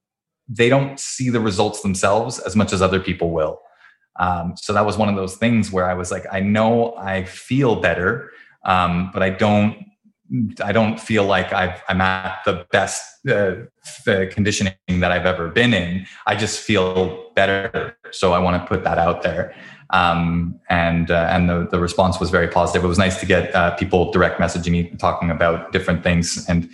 they 0.47 0.69
don't 0.69 0.99
see 0.99 1.29
the 1.29 1.39
results 1.39 1.81
themselves 1.81 2.39
as 2.39 2.55
much 2.55 2.73
as 2.73 2.81
other 2.81 2.99
people 2.99 3.31
will. 3.31 3.61
Um, 4.19 4.53
so 4.57 4.73
that 4.73 4.85
was 4.85 4.97
one 4.97 5.09
of 5.09 5.15
those 5.15 5.35
things 5.37 5.71
where 5.71 5.89
I 5.89 5.93
was 5.93 6.11
like, 6.11 6.25
I 6.31 6.41
know 6.41 6.95
I 6.95 7.23
feel 7.23 7.77
better, 7.77 8.31
um, 8.65 9.09
but 9.13 9.23
I 9.23 9.29
don't 9.29 9.85
I 10.63 10.71
don't 10.71 10.97
feel 10.97 11.25
like 11.25 11.51
i 11.51 11.77
am 11.89 11.99
at 11.99 12.39
the 12.45 12.65
best 12.71 13.03
uh, 13.27 13.55
conditioning 14.31 14.73
that 14.87 15.11
I've 15.11 15.25
ever 15.25 15.49
been 15.49 15.73
in. 15.73 16.05
I 16.25 16.35
just 16.35 16.59
feel 16.59 17.31
better, 17.35 17.97
so 18.11 18.31
I 18.31 18.39
want 18.39 18.61
to 18.61 18.65
put 18.65 18.85
that 18.85 18.97
out 18.97 19.23
there. 19.23 19.53
Um, 19.89 20.57
and 20.69 21.11
uh, 21.11 21.27
and 21.31 21.49
the, 21.49 21.67
the 21.69 21.79
response 21.79 22.19
was 22.19 22.29
very 22.29 22.47
positive. 22.47 22.85
It 22.85 22.87
was 22.87 22.97
nice 22.97 23.19
to 23.19 23.25
get 23.25 23.53
uh, 23.53 23.75
people 23.75 24.11
direct 24.11 24.39
messaging 24.39 24.71
me, 24.71 24.95
talking 24.97 25.31
about 25.31 25.73
different 25.73 26.01
things. 26.01 26.45
And 26.47 26.69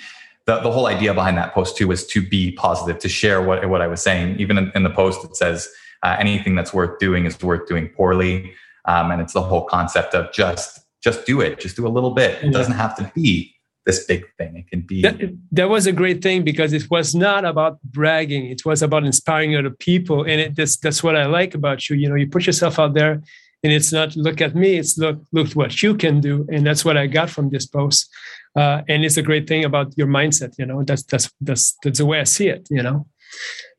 the, 0.48 0.62
the 0.62 0.72
whole 0.72 0.88
idea 0.88 1.14
behind 1.14 1.38
that 1.38 1.54
post 1.54 1.78
too 1.78 1.90
was 1.90 2.08
to 2.08 2.22
be 2.22 2.54
positive, 2.54 2.98
to 3.00 3.10
share 3.10 3.42
what 3.42 3.70
what 3.70 3.82
I 3.82 3.88
was 3.88 4.02
saying. 4.02 4.40
Even 4.40 4.58
in, 4.58 4.72
in 4.74 4.84
the 4.84 4.90
post, 4.90 5.24
it 5.24 5.36
says 5.36 5.70
uh, 6.04 6.16
anything 6.20 6.56
that's 6.56 6.74
worth 6.74 6.98
doing 7.00 7.26
is 7.26 7.40
worth 7.42 7.68
doing 7.68 7.90
poorly, 7.90 8.54
um, 8.86 9.12
and 9.12 9.22
it's 9.22 9.34
the 9.34 9.42
whole 9.42 9.66
concept 9.66 10.16
of 10.16 10.32
just 10.34 10.80
just 11.04 11.26
do 11.26 11.42
it. 11.42 11.60
Just 11.60 11.76
do 11.76 11.86
a 11.86 11.90
little 11.90 12.12
bit. 12.12 12.44
It 12.44 12.52
doesn't 12.52 12.74
have 12.74 12.96
to 12.96 13.12
be 13.14 13.54
this 13.86 14.06
big 14.06 14.26
thing. 14.38 14.56
It 14.58 14.70
can 14.70 14.82
be. 14.82 15.02
That, 15.02 15.20
that, 15.52 15.70
was 15.70 15.86
a 15.86 15.92
great 15.92 16.22
thing 16.24 16.44
because 16.44 16.74
it 16.74 16.90
was 16.90 17.14
not 17.14 17.46
about 17.46 17.82
bragging. 17.84 18.46
It 18.48 18.66
was 18.66 18.82
about 18.82 19.06
inspiring 19.06 19.56
other 19.56 19.70
people, 19.70 20.22
and 20.22 20.40
it, 20.42 20.56
that's 20.56 20.78
that's 20.78 21.04
what 21.04 21.18
I 21.18 21.26
like 21.26 21.56
about 21.56 21.90
you. 21.90 21.98
You 21.98 22.08
know, 22.08 22.16
you 22.16 22.28
put 22.28 22.48
yourself 22.48 22.80
out 22.80 22.94
there, 22.94 23.22
and 23.64 23.74
it's 23.74 23.92
not 23.92 24.16
look 24.16 24.40
at 24.40 24.56
me. 24.56 24.78
It's 24.78 24.98
look 24.98 25.20
look 25.34 25.52
what 25.54 25.84
you 25.84 25.94
can 25.96 26.22
do, 26.22 26.48
and 26.50 26.66
that's 26.66 26.86
what 26.86 26.96
I 26.96 27.08
got 27.08 27.30
from 27.30 27.50
this 27.50 27.66
post. 27.66 28.10
Uh, 28.58 28.82
and 28.90 29.06
it's 29.06 29.18
a 29.18 29.22
great 29.22 29.48
thing 29.48 29.64
about 29.64 29.96
your 29.98 30.08
mindset. 30.08 30.54
You 30.58 30.66
know, 30.66 30.84
that's 30.84 31.04
that's 31.04 31.32
that's 31.40 31.78
that's 31.84 32.00
the 32.00 32.06
way 32.06 32.20
I 32.20 32.26
see 32.26 32.48
it. 32.50 32.68
You 32.70 32.84
know 32.84 33.08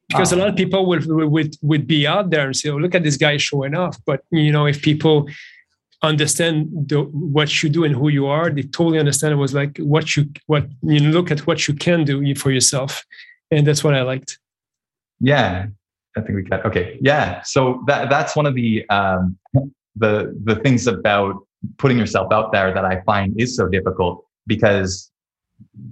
because 0.08 0.32
a 0.32 0.36
lot 0.36 0.48
of 0.48 0.56
people 0.56 0.86
would, 0.86 1.04
would 1.06 1.54
would 1.60 1.86
be 1.86 2.06
out 2.06 2.30
there 2.30 2.46
and 2.46 2.56
say, 2.56 2.70
"Oh, 2.70 2.76
look 2.76 2.94
at 2.94 3.02
this 3.02 3.16
guy 3.16 3.36
showing 3.36 3.74
off." 3.74 3.98
But 4.06 4.22
you 4.30 4.50
know, 4.50 4.66
if 4.66 4.80
people 4.80 5.28
understand 6.02 6.68
the, 6.88 7.02
what 7.02 7.62
you 7.62 7.68
do 7.68 7.84
and 7.84 7.94
who 7.94 8.08
you 8.08 8.26
are 8.26 8.50
they 8.50 8.62
totally 8.62 9.00
understand 9.00 9.32
it 9.32 9.36
was 9.36 9.52
like 9.52 9.76
what 9.78 10.16
you 10.16 10.28
what 10.46 10.64
you 10.82 11.00
look 11.00 11.30
at 11.32 11.40
what 11.46 11.66
you 11.66 11.74
can 11.74 12.04
do 12.04 12.34
for 12.36 12.52
yourself 12.52 13.04
and 13.50 13.66
that's 13.66 13.82
what 13.82 13.94
i 13.94 14.02
liked 14.02 14.38
yeah 15.18 15.66
i 16.16 16.20
think 16.20 16.36
we 16.36 16.42
got 16.42 16.64
okay 16.64 16.96
yeah 17.00 17.42
so 17.42 17.82
that 17.88 18.08
that's 18.08 18.36
one 18.36 18.46
of 18.46 18.54
the 18.54 18.88
um 18.90 19.36
the 19.96 20.32
the 20.44 20.54
things 20.54 20.86
about 20.86 21.34
putting 21.78 21.98
yourself 21.98 22.32
out 22.32 22.52
there 22.52 22.72
that 22.72 22.84
i 22.84 23.00
find 23.00 23.34
is 23.40 23.56
so 23.56 23.66
difficult 23.66 24.24
because 24.48 25.12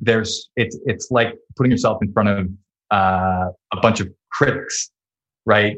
there's 0.01 0.51
it's 0.57 0.77
it's 0.87 1.12
like 1.12 1.38
putting 1.57 1.71
yourself 1.71 2.03
in 2.03 2.12
front 2.12 2.29
of 2.29 2.49
uh, 2.90 3.51
a 3.73 3.81
bunch 3.81 4.01
of 4.01 4.09
critics 4.33 4.90
right? 5.47 5.77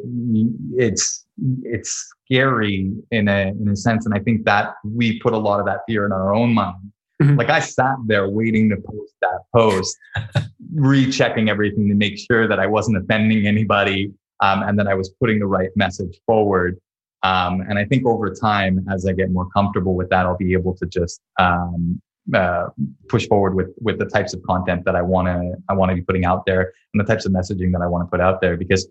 It's 0.76 1.26
it's 1.62 2.10
scary 2.24 2.90
in 3.10 3.28
a 3.28 3.48
in 3.48 3.68
a 3.68 3.76
sense 3.76 4.04
and 4.04 4.14
i 4.14 4.18
think 4.18 4.44
that 4.44 4.74
we 4.82 5.20
put 5.20 5.32
a 5.32 5.38
lot 5.38 5.60
of 5.60 5.66
that 5.66 5.80
fear 5.86 6.04
in 6.04 6.10
our 6.10 6.34
own 6.34 6.52
mind. 6.52 6.92
Mm-hmm. 7.22 7.36
like 7.36 7.48
i 7.48 7.60
sat 7.60 7.96
there 8.06 8.28
waiting 8.28 8.68
to 8.68 8.76
post 8.76 9.14
that 9.22 9.40
post 9.54 9.96
rechecking 10.74 11.48
everything 11.48 11.88
to 11.88 11.94
make 11.94 12.18
sure 12.18 12.48
that 12.48 12.58
i 12.58 12.66
wasn't 12.66 12.96
offending 12.96 13.46
anybody 13.46 14.12
um, 14.40 14.62
and 14.64 14.78
that 14.78 14.88
i 14.88 14.94
was 14.94 15.10
putting 15.20 15.38
the 15.38 15.46
right 15.46 15.70
message 15.76 16.18
forward. 16.26 16.78
Um, 17.22 17.60
and 17.62 17.78
i 17.78 17.84
think 17.84 18.04
over 18.04 18.34
time 18.34 18.84
as 18.90 19.06
i 19.06 19.12
get 19.12 19.30
more 19.30 19.48
comfortable 19.50 19.94
with 19.94 20.10
that 20.10 20.26
i'll 20.26 20.36
be 20.36 20.52
able 20.52 20.74
to 20.76 20.86
just 20.86 21.20
um, 21.38 22.00
uh, 22.34 22.66
push 23.08 23.26
forward 23.26 23.54
with 23.54 23.68
with 23.80 23.98
the 23.98 24.06
types 24.06 24.34
of 24.34 24.42
content 24.42 24.84
that 24.84 24.94
I 24.94 25.02
want 25.02 25.28
to 25.28 25.54
I 25.68 25.74
want 25.74 25.90
to 25.90 25.94
be 25.94 26.02
putting 26.02 26.24
out 26.24 26.44
there 26.46 26.72
and 26.92 27.00
the 27.00 27.04
types 27.04 27.26
of 27.26 27.32
messaging 27.32 27.72
that 27.72 27.80
I 27.82 27.86
want 27.86 28.06
to 28.06 28.10
put 28.10 28.20
out 28.20 28.40
there. 28.40 28.56
Because 28.56 28.88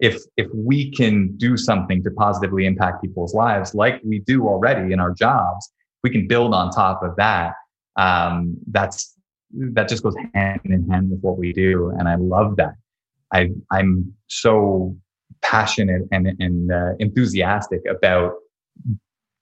if 0.00 0.22
if 0.36 0.48
we 0.54 0.90
can 0.90 1.36
do 1.36 1.56
something 1.56 2.02
to 2.04 2.10
positively 2.10 2.66
impact 2.66 3.02
people's 3.02 3.34
lives 3.34 3.74
like 3.74 4.00
we 4.02 4.20
do 4.20 4.48
already 4.48 4.94
in 4.94 4.98
our 4.98 5.12
jobs 5.12 5.70
we 6.02 6.08
can 6.08 6.26
build 6.26 6.54
on 6.54 6.70
top 6.70 7.02
of 7.02 7.14
that 7.16 7.52
um, 7.96 8.56
that's 8.70 9.14
that 9.52 9.88
just 9.88 10.02
goes 10.02 10.14
hand 10.34 10.60
in 10.64 10.88
hand 10.88 11.10
with 11.10 11.20
what 11.20 11.36
we 11.36 11.52
do. 11.52 11.90
And 11.98 12.08
i 12.08 12.14
love 12.14 12.56
that. 12.56 12.74
I 13.32 13.50
i'm 13.70 14.12
so 14.28 14.96
passionate 15.42 16.02
and 16.12 16.28
and 16.38 16.72
uh, 16.72 16.92
enthusiastic 16.98 17.80
about 17.88 18.34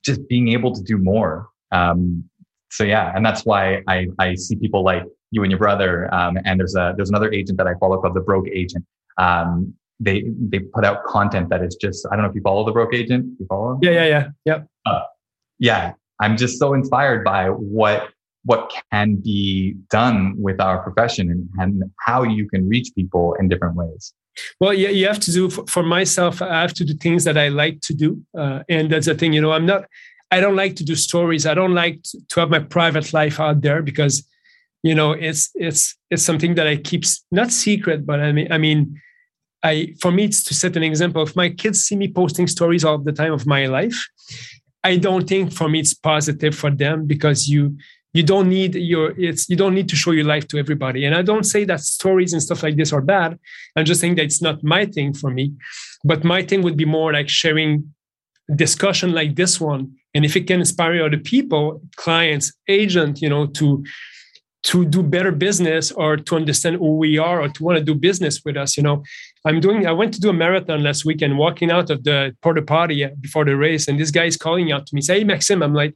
just 0.04 0.26
being 0.28 0.48
able 0.48 0.72
to 0.74 0.82
do 0.82 0.96
more 0.98 1.48
um, 1.72 2.24
so 2.70 2.84
yeah 2.84 3.12
and 3.14 3.24
that's 3.24 3.44
why 3.44 3.82
i 3.88 4.06
i 4.18 4.34
see 4.34 4.56
people 4.56 4.82
like 4.82 5.02
you 5.30 5.42
and 5.42 5.50
your 5.50 5.58
brother 5.58 6.12
um, 6.14 6.38
and 6.44 6.58
there's 6.58 6.74
a 6.74 6.94
there's 6.96 7.10
another 7.10 7.32
agent 7.32 7.58
that 7.58 7.66
i 7.66 7.74
follow 7.80 8.00
called 8.00 8.14
the 8.14 8.20
broke 8.20 8.48
agent 8.48 8.84
um, 9.18 9.74
they 10.00 10.24
they 10.48 10.60
put 10.60 10.84
out 10.84 11.04
content 11.04 11.48
that 11.50 11.62
is 11.62 11.76
just 11.76 12.06
I 12.10 12.16
don't 12.16 12.24
know 12.24 12.30
if 12.30 12.34
you 12.34 12.42
follow 12.42 12.64
the 12.64 12.72
broke 12.72 12.94
agent. 12.94 13.36
You 13.38 13.46
follow? 13.46 13.78
Yeah, 13.82 13.90
yeah, 13.90 14.06
yeah, 14.06 14.28
yeah. 14.44 14.60
Uh, 14.86 15.02
yeah, 15.58 15.92
I'm 16.20 16.36
just 16.36 16.58
so 16.58 16.74
inspired 16.74 17.24
by 17.24 17.48
what 17.48 18.10
what 18.44 18.72
can 18.92 19.16
be 19.16 19.74
done 19.90 20.34
with 20.38 20.60
our 20.60 20.78
profession 20.82 21.30
and, 21.30 21.48
and 21.58 21.90
how 22.00 22.22
you 22.22 22.48
can 22.48 22.68
reach 22.68 22.92
people 22.94 23.34
in 23.34 23.48
different 23.48 23.74
ways. 23.74 24.14
Well, 24.60 24.72
yeah, 24.72 24.90
you 24.90 25.06
have 25.08 25.18
to 25.20 25.32
do 25.32 25.50
for, 25.50 25.66
for 25.66 25.82
myself. 25.82 26.40
I 26.40 26.60
have 26.60 26.72
to 26.74 26.84
do 26.84 26.94
things 26.94 27.24
that 27.24 27.36
I 27.36 27.48
like 27.48 27.80
to 27.82 27.94
do, 27.94 28.22
uh, 28.38 28.60
and 28.68 28.90
that's 28.90 29.06
the 29.06 29.14
thing. 29.16 29.32
You 29.32 29.40
know, 29.40 29.52
I'm 29.52 29.66
not. 29.66 29.86
I 30.30 30.40
don't 30.40 30.56
like 30.56 30.76
to 30.76 30.84
do 30.84 30.94
stories. 30.94 31.46
I 31.46 31.54
don't 31.54 31.74
like 31.74 32.02
to 32.02 32.40
have 32.40 32.50
my 32.50 32.58
private 32.58 33.12
life 33.12 33.40
out 33.40 33.62
there 33.62 33.82
because, 33.82 34.26
you 34.82 34.94
know, 34.94 35.12
it's 35.12 35.50
it's 35.54 35.96
it's 36.10 36.22
something 36.22 36.54
that 36.56 36.66
I 36.66 36.76
keep 36.76 37.04
not 37.30 37.50
secret, 37.50 38.04
but 38.04 38.20
I 38.20 38.32
mean, 38.32 38.52
I 38.52 38.58
mean, 38.58 39.00
I 39.62 39.94
for 40.00 40.10
me 40.10 40.24
it's 40.24 40.44
to 40.44 40.54
set 40.54 40.76
an 40.76 40.82
example. 40.82 41.22
If 41.22 41.34
my 41.34 41.48
kids 41.50 41.80
see 41.82 41.96
me 41.96 42.12
posting 42.12 42.46
stories 42.46 42.84
all 42.84 42.98
the 42.98 43.12
time 43.12 43.32
of 43.32 43.46
my 43.46 43.66
life, 43.66 43.98
I 44.84 44.96
don't 44.96 45.28
think 45.28 45.52
for 45.52 45.68
me 45.68 45.80
it's 45.80 45.94
positive 45.94 46.54
for 46.54 46.70
them 46.70 47.06
because 47.06 47.48
you 47.48 47.76
you 48.12 48.22
don't 48.22 48.48
need 48.48 48.74
your 48.74 49.18
it's 49.18 49.48
you 49.48 49.56
don't 49.56 49.74
need 49.74 49.88
to 49.88 49.96
show 49.96 50.12
your 50.12 50.24
life 50.24 50.46
to 50.48 50.58
everybody. 50.58 51.04
And 51.04 51.14
I 51.14 51.22
don't 51.22 51.44
say 51.44 51.64
that 51.64 51.80
stories 51.80 52.32
and 52.32 52.42
stuff 52.42 52.62
like 52.62 52.76
this 52.76 52.92
are 52.92 53.00
bad. 53.02 53.38
I'm 53.76 53.84
just 53.84 54.00
saying 54.00 54.16
that 54.16 54.24
it's 54.24 54.42
not 54.42 54.62
my 54.62 54.86
thing 54.86 55.12
for 55.14 55.30
me. 55.30 55.52
But 56.04 56.24
my 56.24 56.42
thing 56.42 56.62
would 56.62 56.76
be 56.76 56.84
more 56.84 57.12
like 57.12 57.28
sharing 57.28 57.94
discussion 58.54 59.12
like 59.12 59.36
this 59.36 59.60
one. 59.60 59.92
And 60.18 60.24
if 60.24 60.34
it 60.34 60.48
can 60.48 60.58
inspire 60.58 61.04
other 61.04 61.16
people, 61.16 61.80
clients, 61.94 62.52
agent, 62.66 63.22
you 63.22 63.28
know, 63.28 63.46
to 63.58 63.84
to 64.64 64.84
do 64.84 65.00
better 65.00 65.30
business 65.30 65.92
or 65.92 66.16
to 66.16 66.34
understand 66.34 66.74
who 66.74 66.96
we 66.96 67.18
are 67.18 67.40
or 67.40 67.48
to 67.48 67.62
want 67.62 67.78
to 67.78 67.84
do 67.84 67.94
business 67.94 68.44
with 68.44 68.56
us 68.56 68.76
you 68.76 68.82
know. 68.82 69.04
I'm 69.46 69.60
doing 69.60 69.86
i 69.86 69.92
went 69.92 70.12
to 70.14 70.20
do 70.20 70.30
a 70.30 70.32
marathon 70.32 70.82
last 70.82 71.04
weekend 71.04 71.38
walking 71.38 71.70
out 71.70 71.88
of 71.90 72.02
the 72.02 72.34
porta 72.42 72.62
potty 72.62 73.06
before 73.20 73.44
the 73.44 73.56
race 73.56 73.86
and 73.86 74.00
this 74.00 74.10
guy 74.10 74.24
is 74.24 74.36
calling 74.36 74.72
out 74.72 74.84
to 74.86 74.96
me 74.96 75.00
say 75.00 75.18
hey 75.18 75.24
Maxime 75.24 75.62
i'm 75.62 75.74
like 75.82 75.94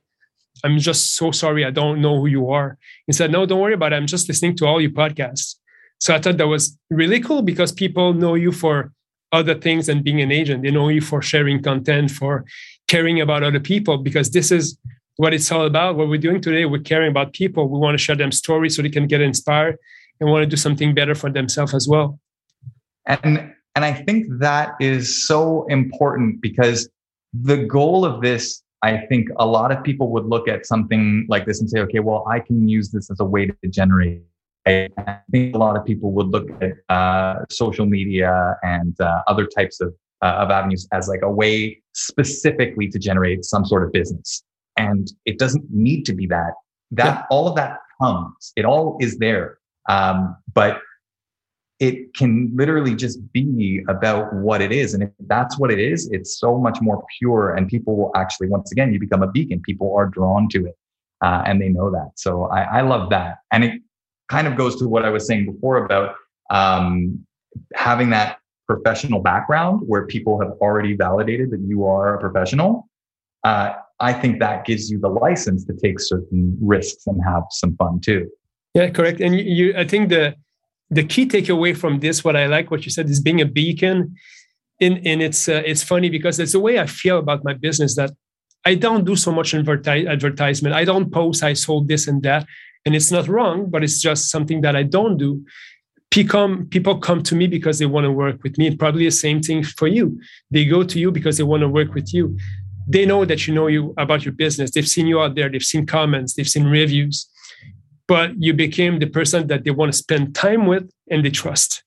i'm 0.62 0.78
just 0.78 1.16
so 1.16 1.32
sorry 1.32 1.64
i 1.64 1.72
don't 1.72 2.00
know 2.00 2.20
who 2.20 2.28
you 2.28 2.48
are. 2.50 2.78
He 3.08 3.12
said 3.12 3.32
no 3.32 3.44
don't 3.44 3.58
worry 3.64 3.74
about 3.74 3.92
it 3.92 3.96
i'm 3.96 4.06
just 4.06 4.28
listening 4.28 4.54
to 4.58 4.66
all 4.66 4.80
your 4.80 4.92
podcasts. 5.02 5.56
So 5.98 6.14
i 6.14 6.20
thought 6.20 6.36
that 6.36 6.46
was 6.56 6.78
really 6.88 7.18
cool 7.18 7.42
because 7.42 7.72
people 7.72 8.14
know 8.14 8.36
you 8.36 8.52
for 8.52 8.92
other 9.32 9.54
things 9.54 9.86
than 9.86 10.02
being 10.02 10.20
an 10.20 10.30
agent. 10.30 10.62
They 10.62 10.70
know 10.70 10.88
you 10.88 11.00
for 11.00 11.22
sharing 11.22 11.62
content 11.62 12.10
for 12.10 12.44
caring 12.92 13.20
about 13.20 13.42
other 13.42 13.62
people 13.72 13.96
because 14.08 14.28
this 14.30 14.48
is 14.52 14.78
what 15.16 15.32
it's 15.32 15.50
all 15.50 15.64
about. 15.72 15.96
What 15.96 16.08
we're 16.08 16.24
doing 16.28 16.40
today, 16.40 16.64
we're 16.66 16.88
caring 16.92 17.10
about 17.10 17.32
people. 17.32 17.68
We 17.68 17.78
want 17.78 17.94
to 17.98 18.02
share 18.06 18.16
them 18.22 18.32
stories 18.32 18.76
so 18.76 18.82
they 18.82 18.94
can 18.98 19.06
get 19.06 19.20
inspired 19.22 19.76
and 20.18 20.30
want 20.30 20.42
to 20.42 20.50
do 20.54 20.58
something 20.66 20.94
better 20.94 21.14
for 21.14 21.30
themselves 21.30 21.72
as 21.74 21.88
well. 21.88 22.08
And 23.06 23.52
and 23.74 23.84
I 23.90 23.92
think 24.06 24.26
that 24.46 24.68
is 24.80 25.26
so 25.26 25.64
important 25.78 26.42
because 26.42 26.88
the 27.50 27.58
goal 27.78 28.04
of 28.04 28.20
this, 28.20 28.62
I 28.82 28.98
think 29.08 29.28
a 29.36 29.46
lot 29.46 29.72
of 29.72 29.82
people 29.82 30.06
would 30.10 30.26
look 30.26 30.46
at 30.46 30.66
something 30.66 31.26
like 31.30 31.46
this 31.46 31.60
and 31.60 31.70
say, 31.70 31.80
okay, 31.86 32.00
well, 32.00 32.22
I 32.28 32.40
can 32.40 32.68
use 32.68 32.90
this 32.90 33.10
as 33.10 33.18
a 33.20 33.24
way 33.24 33.46
to 33.46 33.68
generate. 33.68 34.22
I 34.66 34.90
think 35.30 35.54
a 35.54 35.58
lot 35.58 35.76
of 35.78 35.86
people 35.86 36.12
would 36.12 36.28
look 36.28 36.48
at 36.60 36.72
uh, 36.94 37.46
social 37.50 37.86
media 37.86 38.56
and 38.62 38.94
uh, 39.00 39.22
other 39.26 39.46
types 39.46 39.80
of, 39.80 39.94
uh, 40.22 40.36
of 40.38 40.50
avenues 40.50 40.86
as 40.92 41.08
like 41.08 41.20
a 41.22 41.30
way 41.30 41.80
specifically 41.94 42.88
to 42.88 42.98
generate 42.98 43.44
some 43.44 43.64
sort 43.64 43.84
of 43.84 43.92
business. 43.92 44.42
And 44.78 45.12
it 45.26 45.38
doesn't 45.38 45.64
need 45.70 46.04
to 46.06 46.14
be 46.14 46.26
that. 46.28 46.52
That 46.92 47.04
yeah. 47.04 47.22
all 47.30 47.48
of 47.48 47.56
that 47.56 47.78
comes. 48.00 48.52
It 48.56 48.64
all 48.64 48.96
is 49.00 49.18
there. 49.18 49.58
Um, 49.88 50.36
but 50.54 50.80
it 51.80 52.14
can 52.14 52.52
literally 52.54 52.94
just 52.94 53.18
be 53.32 53.82
about 53.88 54.32
what 54.32 54.62
it 54.62 54.70
is. 54.70 54.94
And 54.94 55.02
if 55.02 55.10
that's 55.26 55.58
what 55.58 55.72
it 55.72 55.80
is, 55.80 56.08
it's 56.12 56.38
so 56.38 56.56
much 56.56 56.80
more 56.80 57.04
pure. 57.18 57.54
And 57.54 57.66
people 57.66 57.96
will 57.96 58.12
actually, 58.14 58.48
once 58.48 58.70
again, 58.70 58.92
you 58.92 59.00
become 59.00 59.22
a 59.22 59.30
beacon. 59.30 59.60
People 59.62 59.92
are 59.96 60.06
drawn 60.06 60.48
to 60.50 60.66
it 60.66 60.76
uh, 61.22 61.42
and 61.44 61.60
they 61.60 61.68
know 61.68 61.90
that. 61.90 62.12
So 62.14 62.44
I, 62.44 62.62
I, 62.62 62.80
love 62.82 63.10
that. 63.10 63.38
And 63.52 63.64
it 63.64 63.82
kind 64.28 64.46
of 64.46 64.56
goes 64.56 64.76
to 64.76 64.88
what 64.88 65.04
I 65.04 65.10
was 65.10 65.26
saying 65.26 65.46
before 65.52 65.84
about 65.84 66.14
um, 66.50 67.26
having 67.74 68.10
that 68.10 68.38
professional 68.74 69.20
background 69.20 69.76
where 69.90 70.06
people 70.06 70.34
have 70.42 70.52
already 70.64 70.94
validated 70.94 71.50
that 71.50 71.62
you 71.70 71.78
are 71.84 72.06
a 72.16 72.20
professional. 72.26 72.88
Uh, 73.44 73.68
I 74.00 74.12
think 74.12 74.40
that 74.40 74.64
gives 74.68 74.90
you 74.90 74.98
the 75.06 75.08
license 75.08 75.64
to 75.68 75.74
take 75.84 75.98
certain 76.00 76.56
risks 76.60 77.06
and 77.06 77.20
have 77.32 77.44
some 77.50 77.76
fun 77.76 78.00
too. 78.00 78.22
Yeah, 78.74 78.88
correct. 78.90 79.20
And 79.20 79.32
you, 79.36 79.44
you 79.58 79.66
I 79.76 79.86
think 79.86 80.08
the 80.08 80.34
the 80.98 81.04
key 81.04 81.26
takeaway 81.26 81.72
from 81.76 82.00
this, 82.00 82.22
what 82.24 82.36
I 82.36 82.46
like, 82.46 82.70
what 82.70 82.84
you 82.84 82.90
said, 82.90 83.08
is 83.08 83.20
being 83.20 83.40
a 83.40 83.46
beacon. 83.46 84.14
And, 84.80 84.94
and 85.06 85.22
it's 85.22 85.48
uh, 85.48 85.62
it's 85.64 85.82
funny 85.82 86.08
because 86.10 86.38
it's 86.42 86.52
the 86.52 86.60
way 86.60 86.78
I 86.78 86.86
feel 86.86 87.18
about 87.18 87.44
my 87.44 87.54
business 87.54 87.94
that 87.96 88.10
I 88.64 88.74
don't 88.74 89.04
do 89.04 89.16
so 89.16 89.30
much 89.32 89.52
adverti- 89.52 90.08
advertisement. 90.08 90.74
I 90.74 90.84
don't 90.84 91.12
post 91.12 91.42
I 91.42 91.54
sold 91.54 91.88
this 91.88 92.08
and 92.08 92.22
that, 92.22 92.46
and 92.84 92.94
it's 92.94 93.10
not 93.10 93.28
wrong, 93.28 93.70
but 93.70 93.82
it's 93.84 94.00
just 94.00 94.30
something 94.30 94.62
that 94.62 94.74
I 94.74 94.82
don't 94.82 95.16
do. 95.18 95.44
People, 96.12 96.64
people 96.70 96.98
come 96.98 97.22
to 97.24 97.34
me 97.34 97.46
because 97.46 97.78
they 97.78 97.86
want 97.86 98.04
to 98.04 98.12
work 98.12 98.42
with 98.44 98.58
me. 98.58 98.76
Probably 98.76 99.06
the 99.06 99.10
same 99.10 99.40
thing 99.42 99.64
for 99.64 99.88
you. 99.88 100.20
They 100.50 100.64
go 100.64 100.84
to 100.84 100.98
you 100.98 101.10
because 101.10 101.38
they 101.38 101.42
want 101.42 101.62
to 101.62 101.68
work 101.68 101.94
with 101.94 102.12
you. 102.14 102.36
They 102.86 103.06
know 103.06 103.24
that 103.24 103.46
you 103.46 103.54
know 103.54 103.66
you 103.66 103.94
about 103.96 104.24
your 104.24 104.34
business. 104.34 104.70
They've 104.70 104.86
seen 104.86 105.06
you 105.06 105.20
out 105.20 105.34
there. 105.34 105.48
They've 105.48 105.62
seen 105.62 105.86
comments. 105.86 106.34
They've 106.34 106.48
seen 106.48 106.66
reviews 106.66 107.28
but 108.12 108.30
you 108.38 108.52
became 108.52 108.98
the 108.98 109.06
person 109.06 109.46
that 109.46 109.64
they 109.64 109.70
want 109.70 109.92
to 109.92 109.96
spend 109.96 110.34
time 110.34 110.66
with 110.66 110.90
and 111.10 111.24
they 111.24 111.30
trust 111.30 111.82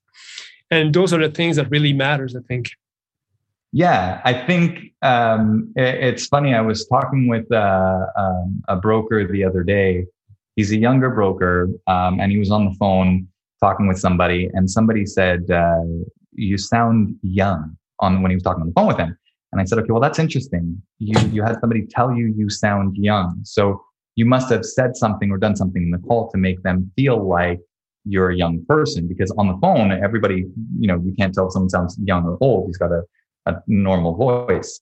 and 0.71 0.93
those 0.93 1.13
are 1.13 1.19
the 1.19 1.29
things 1.29 1.55
that 1.55 1.69
really 1.69 1.93
matters 1.93 2.35
i 2.35 2.39
think 2.47 2.71
yeah 3.71 4.21
i 4.25 4.33
think 4.33 4.93
um, 5.01 5.71
it, 5.75 5.95
it's 6.07 6.25
funny 6.25 6.53
i 6.53 6.61
was 6.61 6.87
talking 6.87 7.27
with 7.27 7.51
uh, 7.51 8.05
um, 8.17 8.63
a 8.67 8.75
broker 8.75 9.27
the 9.27 9.43
other 9.43 9.63
day 9.63 10.05
he's 10.55 10.71
a 10.71 10.77
younger 10.77 11.09
broker 11.09 11.69
um, 11.87 12.19
and 12.19 12.31
he 12.31 12.39
was 12.39 12.51
on 12.51 12.65
the 12.65 12.73
phone 12.75 13.27
talking 13.59 13.87
with 13.87 13.99
somebody 13.99 14.49
and 14.53 14.69
somebody 14.69 15.05
said 15.05 15.49
uh, 15.49 15.81
you 16.33 16.57
sound 16.57 17.15
young 17.21 17.77
on 17.99 18.21
when 18.21 18.31
he 18.31 18.35
was 18.35 18.43
talking 18.43 18.61
on 18.61 18.67
the 18.67 18.73
phone 18.73 18.87
with 18.87 18.97
him. 18.97 19.17
And 19.51 19.61
i 19.61 19.63
said 19.63 19.79
okay 19.79 19.91
well 19.91 20.01
that's 20.01 20.19
interesting. 20.19 20.81
You 20.99 21.17
you 21.29 21.43
had 21.43 21.57
somebody 21.61 21.85
tell 21.85 22.13
you 22.13 22.33
you 22.37 22.49
sound 22.49 22.97
young. 22.97 23.39
So 23.43 23.81
you 24.15 24.25
must 24.25 24.49
have 24.49 24.65
said 24.65 24.95
something 24.95 25.31
or 25.31 25.37
done 25.37 25.55
something 25.55 25.81
in 25.81 25.91
the 25.91 25.97
call 25.99 26.29
to 26.31 26.37
make 26.37 26.61
them 26.63 26.91
feel 26.95 27.27
like 27.27 27.59
you're 28.05 28.29
a 28.31 28.35
young 28.35 28.65
person. 28.65 29.07
Because 29.07 29.31
on 29.37 29.47
the 29.47 29.57
phone 29.61 29.91
everybody 29.91 30.45
you 30.79 30.87
know 30.87 31.01
you 31.05 31.13
can't 31.17 31.33
tell 31.33 31.47
if 31.47 31.53
someone 31.53 31.69
sounds 31.69 31.97
young 32.03 32.25
or 32.25 32.37
old. 32.41 32.67
He's 32.67 32.77
got 32.77 32.91
a, 32.91 33.03
a 33.45 33.61
normal 33.67 34.15
voice. 34.15 34.81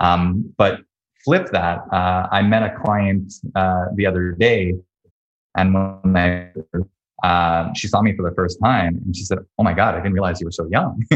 Um, 0.00 0.52
but 0.56 0.80
flip 1.24 1.48
that 1.52 1.78
uh, 1.90 2.28
i 2.30 2.42
met 2.42 2.62
a 2.62 2.74
client 2.82 3.32
uh, 3.54 3.86
the 3.94 4.06
other 4.06 4.32
day 4.32 4.74
and 5.56 5.74
when 5.74 6.16
I, 6.16 6.50
uh, 7.22 7.72
she 7.74 7.86
saw 7.86 8.02
me 8.02 8.14
for 8.16 8.28
the 8.28 8.34
first 8.34 8.58
time 8.62 9.00
and 9.04 9.16
she 9.16 9.24
said 9.24 9.38
oh 9.58 9.62
my 9.62 9.72
god 9.72 9.94
i 9.94 9.98
didn't 9.98 10.12
realize 10.12 10.40
you 10.40 10.46
were 10.46 10.52
so 10.52 10.66
young 10.70 11.02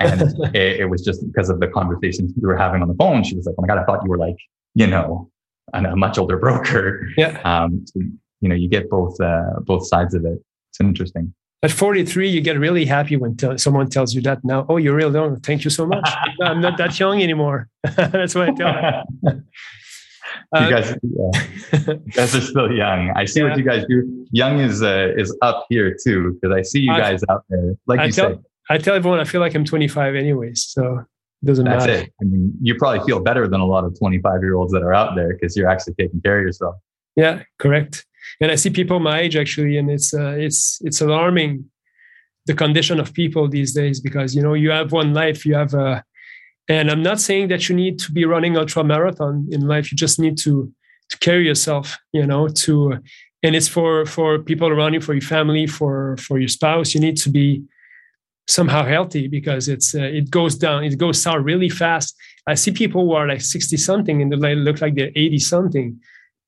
and 0.00 0.22
it, 0.54 0.80
it 0.80 0.90
was 0.90 1.02
just 1.02 1.24
because 1.26 1.50
of 1.50 1.60
the 1.60 1.68
conversations 1.68 2.32
we 2.40 2.46
were 2.46 2.56
having 2.56 2.82
on 2.82 2.88
the 2.88 2.94
phone 2.94 3.22
she 3.22 3.36
was 3.36 3.44
like 3.46 3.54
oh 3.58 3.62
my 3.62 3.68
god 3.68 3.78
i 3.78 3.84
thought 3.84 4.02
you 4.02 4.10
were 4.10 4.18
like 4.18 4.36
you 4.74 4.86
know 4.86 5.30
a 5.72 5.96
much 5.96 6.18
older 6.18 6.36
broker. 6.44 7.08
Yeah. 7.16 7.40
Um, 7.44 7.84
so, 7.86 8.00
you 8.40 8.48
know, 8.48 8.54
you 8.54 8.68
get 8.68 8.90
both 8.90 9.20
uh, 9.20 9.60
both 9.60 9.86
sides 9.86 10.14
of 10.14 10.24
it. 10.24 10.38
It's 10.70 10.80
interesting. 10.80 11.34
At 11.64 11.70
43, 11.70 12.28
you 12.28 12.40
get 12.40 12.58
really 12.58 12.84
happy 12.84 13.14
when 13.14 13.36
t- 13.36 13.56
someone 13.56 13.88
tells 13.88 14.14
you 14.14 14.22
that 14.22 14.44
now. 14.44 14.66
Oh, 14.68 14.78
you're 14.78 14.96
real 14.96 15.12
young. 15.12 15.38
Thank 15.38 15.62
you 15.62 15.70
so 15.70 15.86
much. 15.86 16.08
I'm 16.42 16.60
not 16.60 16.76
that 16.78 16.98
young 16.98 17.22
anymore. 17.22 17.68
That's 17.84 18.34
what 18.34 18.48
I 18.48 18.52
tell. 18.52 19.42
You 20.54 20.60
uh, 20.60 20.70
guys, 20.70 20.96
yeah. 21.02 21.80
you 21.86 22.12
guys 22.12 22.34
are 22.34 22.40
still 22.40 22.72
young. 22.72 23.10
I 23.16 23.24
see 23.24 23.40
yeah. 23.40 23.48
what 23.48 23.58
you 23.58 23.64
guys 23.64 23.84
do. 23.88 24.26
Young 24.30 24.60
is 24.60 24.82
uh, 24.82 25.12
is 25.16 25.36
up 25.42 25.66
here 25.68 25.96
too 26.02 26.38
because 26.40 26.56
I 26.56 26.62
see 26.62 26.80
you 26.80 26.96
guys 26.96 27.22
I, 27.28 27.32
out 27.32 27.44
there. 27.48 27.74
Like 27.86 28.00
I 28.00 28.06
you 28.06 28.12
tell, 28.12 28.30
said, 28.30 28.44
I 28.70 28.78
tell 28.78 28.94
everyone 28.94 29.20
I 29.20 29.24
feel 29.24 29.40
like 29.40 29.54
I'm 29.54 29.64
25 29.64 30.14
anyways. 30.14 30.64
So 30.64 31.04
it 31.42 31.46
doesn't 31.46 31.64
That's 31.64 31.86
matter. 31.86 32.02
it. 32.04 32.12
I 32.20 32.24
mean, 32.24 32.54
you 32.60 32.74
probably 32.76 33.04
feel 33.06 33.20
better 33.20 33.48
than 33.48 33.60
a 33.60 33.66
lot 33.66 33.84
of 33.84 33.98
25 33.98 34.42
year 34.42 34.54
olds 34.54 34.72
that 34.72 34.82
are 34.82 34.94
out 34.94 35.16
there 35.16 35.34
because 35.34 35.56
you're 35.56 35.68
actually 35.68 35.94
taking 35.94 36.20
care 36.20 36.38
of 36.38 36.44
yourself. 36.44 36.76
Yeah, 37.16 37.42
correct. 37.58 38.06
And 38.40 38.50
I 38.50 38.54
see 38.54 38.70
people 38.70 39.00
my 39.00 39.20
age 39.20 39.36
actually, 39.36 39.76
and 39.76 39.90
it's 39.90 40.14
uh, 40.14 40.34
it's 40.38 40.78
it's 40.82 41.00
alarming 41.00 41.70
the 42.46 42.54
condition 42.54 42.98
of 42.98 43.12
people 43.14 43.48
these 43.48 43.72
days 43.72 44.00
because 44.00 44.34
you 44.34 44.42
know 44.42 44.54
you 44.54 44.70
have 44.70 44.92
one 44.92 45.12
life, 45.14 45.44
you 45.44 45.54
have 45.54 45.74
a, 45.74 46.04
and 46.68 46.90
I'm 46.90 47.02
not 47.02 47.20
saying 47.20 47.48
that 47.48 47.68
you 47.68 47.76
need 47.76 47.98
to 48.00 48.12
be 48.12 48.24
running 48.24 48.56
ultra 48.56 48.84
marathon 48.84 49.48
in 49.50 49.66
life. 49.66 49.90
You 49.90 49.96
just 49.96 50.18
need 50.18 50.38
to 50.38 50.72
to 51.10 51.18
carry 51.18 51.46
yourself, 51.46 51.98
you 52.12 52.26
know, 52.26 52.48
to 52.48 52.98
and 53.42 53.56
it's 53.56 53.68
for 53.68 54.06
for 54.06 54.38
people 54.38 54.68
around 54.68 54.94
you, 54.94 55.00
for 55.00 55.14
your 55.14 55.22
family, 55.22 55.66
for 55.66 56.16
for 56.18 56.38
your 56.38 56.48
spouse. 56.48 56.94
You 56.94 57.00
need 57.00 57.16
to 57.18 57.30
be 57.30 57.64
somehow 58.46 58.84
healthy 58.84 59.28
because 59.28 59.68
it's 59.68 59.94
uh, 59.94 60.02
it 60.02 60.30
goes 60.30 60.56
down 60.56 60.82
it 60.84 60.98
goes 60.98 61.22
down 61.22 61.44
really 61.44 61.68
fast 61.68 62.16
i 62.46 62.54
see 62.54 62.72
people 62.72 63.04
who 63.04 63.12
are 63.12 63.28
like 63.28 63.40
60 63.40 63.76
something 63.76 64.20
and 64.20 64.32
they 64.42 64.54
look 64.54 64.80
like 64.80 64.94
they're 64.94 65.12
80 65.14 65.38
something 65.38 66.00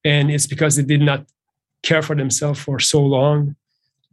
and 0.04 0.30
it's 0.30 0.46
because 0.46 0.74
they 0.74 0.82
did 0.82 1.00
not 1.00 1.24
care 1.82 2.02
for 2.02 2.16
themselves 2.16 2.58
for 2.58 2.80
so 2.80 3.00
long 3.00 3.54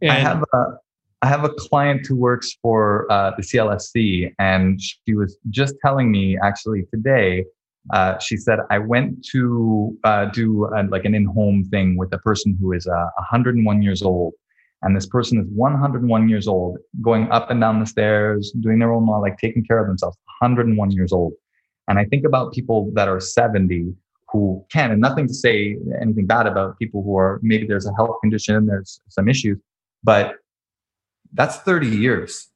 and 0.00 0.12
i 0.12 0.14
have 0.14 0.44
a 0.54 0.78
i 1.22 1.26
have 1.26 1.44
a 1.44 1.50
client 1.50 2.06
who 2.06 2.16
works 2.16 2.56
for 2.60 3.10
uh, 3.10 3.32
the 3.36 3.42
clsc 3.42 4.32
and 4.38 4.80
she 4.80 5.14
was 5.14 5.38
just 5.50 5.74
telling 5.84 6.10
me 6.10 6.38
actually 6.42 6.84
today 6.92 7.44
uh, 7.92 8.18
she 8.18 8.36
said 8.36 8.58
i 8.70 8.78
went 8.78 9.24
to 9.24 9.96
uh, 10.04 10.26
do 10.26 10.68
like 10.90 11.04
an 11.04 11.14
in-home 11.14 11.64
thing 11.64 11.96
with 11.96 12.12
a 12.12 12.18
person 12.18 12.56
who 12.60 12.72
is 12.72 12.86
101 12.86 13.76
uh, 13.76 13.80
years 13.80 14.02
old 14.02 14.34
and 14.82 14.96
this 14.96 15.06
person 15.06 15.38
is 15.38 15.46
101 15.54 16.28
years 16.28 16.48
old, 16.48 16.78
going 17.00 17.30
up 17.30 17.50
and 17.50 17.60
down 17.60 17.78
the 17.78 17.86
stairs, 17.86 18.52
doing 18.60 18.80
their 18.80 18.92
own 18.92 19.06
law, 19.06 19.18
like 19.18 19.38
taking 19.38 19.64
care 19.64 19.78
of 19.78 19.86
themselves, 19.86 20.16
101 20.40 20.90
years 20.90 21.12
old. 21.12 21.34
And 21.88 21.98
I 21.98 22.04
think 22.04 22.24
about 22.24 22.52
people 22.52 22.90
that 22.94 23.08
are 23.08 23.20
70 23.20 23.94
who 24.30 24.64
can, 24.72 24.90
and 24.90 25.00
nothing 25.00 25.28
to 25.28 25.34
say 25.34 25.76
anything 26.00 26.26
bad 26.26 26.46
about 26.46 26.78
people 26.78 27.02
who 27.02 27.16
are 27.16 27.38
maybe 27.42 27.66
there's 27.66 27.86
a 27.86 27.94
health 27.94 28.16
condition, 28.22 28.66
there's 28.66 29.00
some 29.08 29.28
issues, 29.28 29.58
but 30.02 30.34
that's 31.32 31.56
30 31.58 31.88
years. 31.88 32.48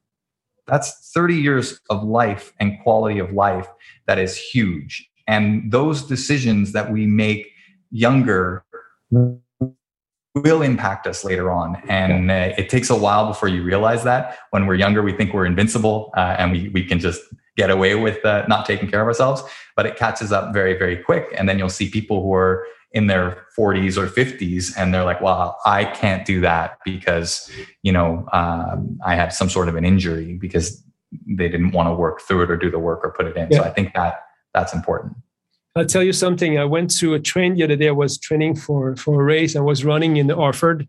That's 0.67 1.11
30 1.15 1.37
years 1.37 1.81
of 1.91 2.03
life 2.03 2.53
and 2.59 2.79
quality 2.83 3.19
of 3.19 3.33
life 3.33 3.69
that 4.07 4.19
is 4.19 4.37
huge. 4.37 5.09
And 5.27 5.71
those 5.71 6.03
decisions 6.03 6.73
that 6.73 6.91
we 6.91 7.07
make 7.07 7.49
younger 7.91 8.65
will 9.11 10.63
impact 10.63 11.07
us 11.07 11.25
later 11.25 11.51
on. 11.51 11.77
And 11.89 12.31
uh, 12.31 12.53
it 12.59 12.69
takes 12.69 12.91
a 12.91 12.97
while 12.97 13.27
before 13.27 13.49
you 13.49 13.63
realize 13.63 14.05
that. 14.05 14.39
When 14.51 14.67
we're 14.67 14.75
younger, 14.75 15.03
we 15.03 15.13
think 15.13 15.33
we're 15.33 15.47
invincible 15.47 16.13
uh, 16.17 16.37
and 16.39 16.53
we, 16.53 16.69
we 16.71 16.85
can 16.85 16.99
just 16.99 17.23
get 17.57 17.71
away 17.71 17.95
with 17.95 18.25
uh, 18.25 18.45
not 18.49 18.67
taking 18.67 18.91
care 18.91 19.01
of 19.01 19.07
ourselves. 19.07 19.43
But 19.77 19.87
it 19.87 19.97
catches 19.97 20.33
up 20.33 20.53
very, 20.53 20.77
very 20.77 20.97
quick. 20.97 21.33
And 21.37 21.49
then 21.49 21.59
you'll 21.59 21.69
see 21.69 21.89
people 21.89 22.23
who 22.23 22.35
are 22.35 22.67
in 22.97 23.09
their 23.09 23.45
40s 23.57 23.99
or 23.99 24.07
50s 24.07 24.73
and 24.75 24.93
they're 24.93 25.05
like, 25.05 25.21
well, 25.21 25.59
I 25.67 25.85
can't 25.85 26.25
do 26.25 26.41
that 26.41 26.79
because, 26.83 27.51
you 27.83 27.93
know, 27.93 28.27
um, 28.33 28.99
I 29.05 29.15
had 29.15 29.35
some 29.35 29.51
sort 29.51 29.69
of 29.69 29.77
an 29.77 29.85
injury 29.85 30.33
because 30.33 30.83
they 31.27 31.51
didn't 31.51 31.73
want 31.73 31.89
to 31.91 31.95
work 31.95 32.23
through 32.23 32.45
it 32.45 32.51
or 32.51 32.57
do 32.57 32.71
the 32.71 32.79
work 32.79 33.01
or 33.05 33.13
put 33.13 33.27
it 33.27 33.37
in. 33.37 33.49
Yeah. 33.51 33.59
So 33.59 33.65
I 33.65 33.71
think 33.71 33.93
that 33.93 34.23
that's 34.55 34.73
important. 34.73 35.13
I'll 35.77 35.85
tell 35.85 36.03
you 36.03 36.15
something. 36.15 36.59
I 36.59 36.65
went 36.65 36.91
to 37.01 37.13
a 37.13 37.21
train 37.21 37.55
the 37.55 37.65
other 37.65 37.77
day. 37.77 37.89
I 37.89 37.93
was 37.93 38.19
training 38.19 38.57
for 38.57 38.97
for 38.97 39.21
a 39.21 39.25
race. 39.25 39.55
I 39.57 39.61
was 39.61 39.85
running 39.85 40.17
in 40.17 40.27
the 40.27 40.35
Orford, 40.35 40.89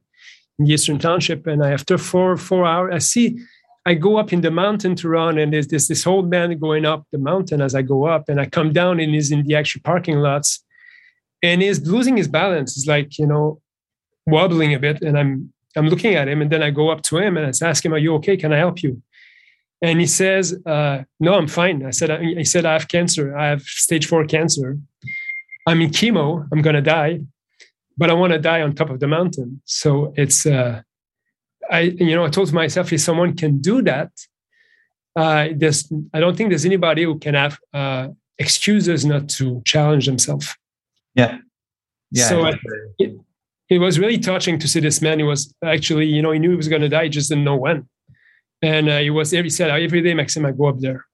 in 0.58 0.66
the 0.66 0.74
Eastern 0.74 0.98
Township, 0.98 1.46
and 1.46 1.62
I, 1.62 1.72
after 1.72 1.98
four 1.98 2.38
four 2.38 2.66
hours, 2.66 2.94
I 2.96 3.00
see 3.00 3.38
I 3.86 3.96
go 3.96 4.16
up 4.16 4.32
in 4.32 4.40
the 4.40 4.52
mountain 4.52 4.96
to 4.96 5.10
run, 5.10 5.38
and 5.38 5.52
there's 5.52 5.68
this 5.68 5.90
this 5.90 6.08
old 6.08 6.30
man 6.30 6.58
going 6.58 6.86
up 6.86 7.06
the 7.12 7.18
mountain 7.18 7.60
as 7.62 7.76
I 7.76 7.82
go 7.82 8.06
up, 8.06 8.30
and 8.30 8.40
I 8.40 8.46
come 8.46 8.72
down 8.72 9.02
and 9.02 9.14
he's 9.14 9.30
in 9.30 9.44
the 9.44 9.56
actual 9.56 9.82
parking 9.84 10.20
lots, 10.20 10.64
and 11.44 11.62
he's 11.62 11.86
losing 11.88 12.18
his 12.18 12.28
balance. 12.28 12.76
He's 12.76 12.88
like, 12.88 13.18
you 13.18 13.28
know, 13.28 13.62
wobbling 14.26 14.74
a 14.74 14.80
bit. 14.80 15.02
And 15.02 15.18
I'm 15.18 15.54
I'm 15.76 15.88
looking 15.88 16.16
at 16.16 16.28
him, 16.28 16.42
and 16.42 16.52
then 16.52 16.64
I 16.64 16.72
go 16.72 16.90
up 16.90 17.04
to 17.04 17.18
him 17.18 17.38
and 17.38 17.46
I 17.46 17.66
ask 17.66 17.86
him, 17.86 17.94
"Are 17.94 17.98
you 17.98 18.16
okay? 18.16 18.36
Can 18.38 18.52
I 18.54 18.58
help 18.58 18.82
you?" 18.82 19.02
And 19.82 20.00
he 20.00 20.08
says, 20.08 20.58
uh, 20.66 21.04
"No, 21.20 21.36
I'm 21.36 21.48
fine." 21.48 21.86
I 21.86 21.92
said, 21.92 22.10
"He 22.22 22.44
said 22.44 22.66
I 22.66 22.74
have 22.74 22.88
cancer. 22.88 23.38
I 23.38 23.48
have 23.48 23.62
stage 23.62 24.08
four 24.08 24.26
cancer. 24.26 24.78
I'm 25.68 25.82
in 25.82 25.92
chemo. 25.92 26.48
I'm 26.52 26.62
gonna 26.62 26.82
die, 26.82 27.22
but 27.98 28.10
I 28.10 28.14
want 28.14 28.34
to 28.34 28.40
die 28.40 28.62
on 28.62 28.74
top 28.74 28.90
of 28.90 29.00
the 29.00 29.08
mountain." 29.08 29.62
So 29.66 30.14
it's, 30.16 30.46
uh, 30.46 30.82
I 31.70 31.82
you 31.82 32.16
know, 32.16 32.26
I 32.26 32.30
told 32.30 32.52
myself 32.54 32.92
if 32.92 33.02
someone 33.02 33.36
can 33.36 33.60
do 33.60 33.84
that, 33.84 34.10
uh, 35.16 35.50
there's 35.56 35.92
I 36.14 36.20
don't 36.20 36.36
think 36.36 36.50
there's 36.50 36.66
anybody 36.66 37.04
who 37.04 37.20
can 37.20 37.36
have 37.36 37.60
uh, 37.74 38.08
excuses 38.40 39.06
not 39.06 39.30
to 39.38 39.62
challenge 39.66 40.08
themselves. 40.08 40.56
Yeah. 41.18 41.40
Yeah. 42.12 42.30
So 42.30 42.46
it, 43.00 43.18
it 43.70 43.80
was 43.80 44.00
really 44.00 44.18
touching 44.18 44.60
to 44.60 44.68
see 44.68 44.80
this 44.80 45.02
man. 45.02 45.20
He 45.20 45.26
was 45.26 45.54
actually, 45.64 46.06
you 46.06 46.22
know, 46.22 46.32
he 46.32 46.40
knew 46.40 46.52
he 46.52 46.56
was 46.56 46.70
going 46.70 46.84
to 46.84 46.90
die, 46.90 47.06
he 47.06 47.10
just 47.10 47.28
didn't 47.28 47.44
know 47.44 47.58
when. 47.58 47.90
And 48.62 48.88
uh, 48.88 49.00
he 49.00 49.10
was, 49.10 49.32
he 49.32 49.50
said, 49.50 49.70
every 49.70 50.02
day, 50.02 50.14
Maxime, 50.14 50.46
I 50.46 50.52
go 50.52 50.68
up 50.68 50.80
there. 50.80 51.06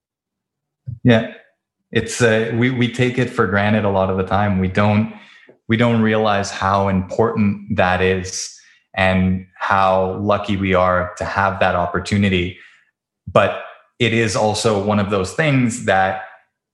Yeah. 1.02 1.34
It's, 1.90 2.22
uh, 2.22 2.52
we, 2.54 2.70
we 2.70 2.92
take 2.92 3.18
it 3.18 3.30
for 3.30 3.46
granted 3.46 3.84
a 3.84 3.90
lot 3.90 4.10
of 4.10 4.16
the 4.16 4.24
time. 4.24 4.60
We 4.60 4.68
don't, 4.68 5.14
we 5.68 5.76
don't 5.76 6.02
realize 6.02 6.50
how 6.50 6.88
important 6.88 7.76
that 7.76 8.00
is 8.00 8.50
and 8.96 9.46
how 9.56 10.18
lucky 10.20 10.56
we 10.56 10.74
are 10.74 11.14
to 11.16 11.24
have 11.24 11.58
that 11.60 11.74
opportunity. 11.74 12.58
But 13.26 13.62
it 13.98 14.12
is 14.12 14.36
also 14.36 14.84
one 14.84 15.00
of 15.00 15.10
those 15.10 15.32
things 15.32 15.86
that 15.86 16.22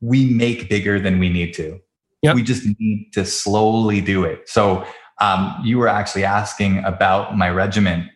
we 0.00 0.26
make 0.26 0.68
bigger 0.68 0.98
than 0.98 1.18
we 1.18 1.28
need 1.28 1.54
to. 1.54 1.80
Yep. 2.22 2.34
We 2.34 2.42
just 2.42 2.66
need 2.78 3.12
to 3.14 3.24
slowly 3.24 4.00
do 4.00 4.24
it. 4.24 4.48
So 4.48 4.84
um, 5.20 5.56
you 5.64 5.78
were 5.78 5.88
actually 5.88 6.24
asking 6.24 6.84
about 6.84 7.36
my 7.36 7.50
regiment 7.50 8.08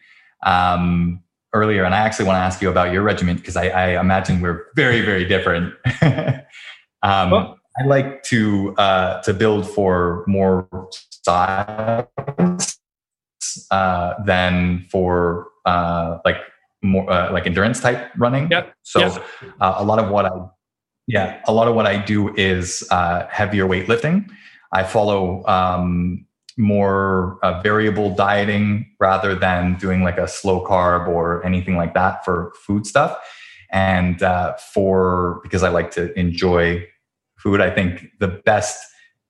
um, 0.45 1.23
earlier, 1.55 1.85
and 1.85 1.95
I 1.95 1.99
actually 1.99 2.27
want 2.27 2.37
to 2.37 2.41
ask 2.41 2.61
you 2.61 2.69
about 2.69 2.93
your 2.93 3.03
regiment 3.03 3.41
because 3.41 3.57
I, 3.57 3.69
I, 3.69 4.01
imagine 4.01 4.41
we're 4.41 4.67
very, 4.75 5.01
very 5.01 5.25
different. 5.25 5.75
um. 7.03 7.57
I 7.77 7.85
like 7.87 8.23
to 8.25 8.73
uh, 8.79 9.21
to 9.23 9.35
build 9.35 9.69
for 9.69 10.25
more 10.29 10.69
size 11.25 12.07
uh, 13.71 14.15
than 14.25 14.87
for 14.91 15.49
uh, 15.67 16.19
like 16.25 16.37
more 16.83 17.11
uh, 17.11 17.33
like 17.33 17.47
endurance 17.47 17.81
type 17.81 18.11
running. 18.17 18.49
Yep. 18.51 18.75
So 18.83 19.01
yep. 19.01 19.25
Uh, 19.61 19.75
a 19.79 19.85
lot 19.85 19.99
of 19.99 20.11
what 20.11 20.27
I 20.27 20.31
yeah 21.07 21.41
a 21.47 21.53
lot 21.53 21.69
of 21.69 21.75
what 21.75 21.87
I 21.87 21.99
do 21.99 22.35
is 22.35 22.87
uh, 22.91 23.27
heavier 23.31 23.67
weightlifting. 23.67 24.29
I 24.73 24.83
follow 24.83 25.47
um, 25.47 26.27
more 26.57 27.39
uh, 27.43 27.61
variable 27.63 28.15
dieting 28.15 28.87
rather 29.01 29.35
than 29.35 29.77
doing 29.77 30.03
like 30.03 30.19
a 30.19 30.29
slow 30.29 30.65
carb 30.65 31.09
or 31.09 31.45
anything 31.45 31.77
like 31.77 31.95
that 31.95 32.25
for 32.25 32.53
food 32.57 32.87
stuff. 32.87 33.17
And 33.73 34.23
uh, 34.23 34.57
for 34.57 35.41
because 35.43 35.63
I 35.63 35.69
like 35.69 35.91
to 35.93 36.17
enjoy 36.19 36.87
food, 37.37 37.61
I 37.61 37.71
think 37.71 38.07
the 38.21 38.29
best 38.29 38.85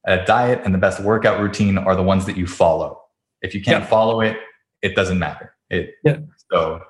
uh, 0.07 0.19
diet 0.25 0.61
and 0.65 0.75
the 0.75 0.79
best 0.79 1.01
workout 1.01 1.41
routine 1.41 1.79
are 1.79 1.97
the 1.97 2.03
ones 2.03 2.27
that 2.27 2.37
you 2.37 2.47
follow. 2.47 3.01
If 3.41 3.55
you 3.55 3.63
can't 3.63 3.85
yeah. 3.85 3.89
follow 3.89 4.21
it, 4.21 4.37
it 4.83 4.95
doesn't 4.95 5.19
matter. 5.19 5.55
It 5.71 5.95
yeah. 6.05 6.19
so 6.53 6.83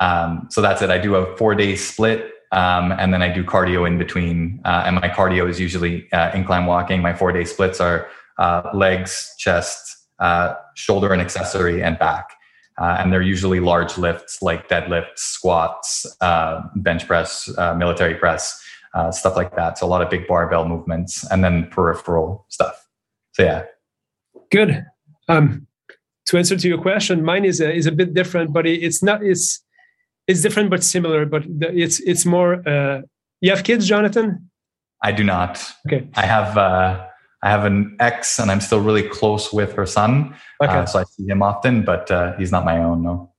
um, 0.00 0.48
so 0.50 0.62
that's 0.62 0.80
it. 0.82 0.90
I 0.90 0.98
do 0.98 1.14
a 1.14 1.36
four 1.36 1.54
day 1.54 1.76
split. 1.76 2.30
Um, 2.54 2.92
and 2.92 3.12
then 3.12 3.20
I 3.20 3.34
do 3.34 3.42
cardio 3.42 3.86
in 3.86 3.98
between. 3.98 4.60
Uh, 4.64 4.84
and 4.86 4.94
my 4.96 5.08
cardio 5.08 5.48
is 5.48 5.58
usually 5.58 6.10
uh, 6.12 6.30
incline 6.32 6.66
walking. 6.66 7.02
My 7.02 7.12
four 7.12 7.32
day 7.32 7.44
splits 7.44 7.80
are 7.80 8.08
uh, 8.38 8.70
legs, 8.72 9.34
chest, 9.38 9.96
uh, 10.20 10.54
shoulder 10.74 11.12
and 11.12 11.20
accessory, 11.20 11.82
and 11.82 11.98
back. 11.98 12.30
Uh, 12.78 12.96
and 12.98 13.12
they're 13.12 13.22
usually 13.22 13.60
large 13.60 13.98
lifts 13.98 14.40
like 14.42 14.68
deadlifts, 14.68 15.18
squats, 15.18 16.06
uh, 16.20 16.62
bench 16.76 17.06
press, 17.06 17.48
military 17.76 18.14
press, 18.14 18.60
stuff 19.10 19.36
like 19.36 19.54
that. 19.54 19.78
So 19.78 19.86
a 19.86 19.88
lot 19.88 20.02
of 20.02 20.10
big 20.10 20.26
barbell 20.26 20.66
movements, 20.66 21.24
and 21.30 21.44
then 21.44 21.68
peripheral 21.70 22.46
stuff. 22.48 22.88
So 23.32 23.44
yeah, 23.44 23.64
good. 24.50 24.84
Um, 25.28 25.66
to 26.26 26.38
answer 26.38 26.56
to 26.56 26.68
your 26.68 26.78
question, 26.78 27.24
mine 27.24 27.44
is 27.44 27.60
a, 27.60 27.72
is 27.72 27.86
a 27.86 27.92
bit 27.92 28.14
different, 28.14 28.52
but 28.52 28.66
it's 28.66 29.02
not. 29.02 29.22
It's 29.22 29.63
it's 30.26 30.42
different 30.42 30.70
but 30.70 30.82
similar. 30.82 31.26
But 31.26 31.44
it's 31.48 32.00
it's 32.00 32.24
more. 32.24 32.66
uh, 32.68 33.02
you 33.40 33.50
have 33.50 33.64
kids, 33.64 33.86
Jonathan? 33.86 34.50
I 35.02 35.12
do 35.12 35.22
not. 35.22 35.62
Okay. 35.86 36.08
I 36.14 36.26
have 36.26 36.56
uh, 36.56 37.06
I 37.42 37.50
have 37.50 37.64
an 37.64 37.96
ex, 38.00 38.38
and 38.38 38.50
I'm 38.50 38.60
still 38.60 38.80
really 38.80 39.02
close 39.02 39.52
with 39.52 39.74
her 39.74 39.84
son. 39.84 40.34
Uh, 40.60 40.64
okay. 40.64 40.78
Uh, 40.78 40.86
so 40.86 40.98
I 41.00 41.04
see 41.04 41.26
him 41.26 41.42
often, 41.42 41.82
but 41.84 42.10
uh, 42.10 42.34
he's 42.38 42.50
not 42.50 42.64
my 42.64 42.78
own. 42.78 43.02
No. 43.02 43.30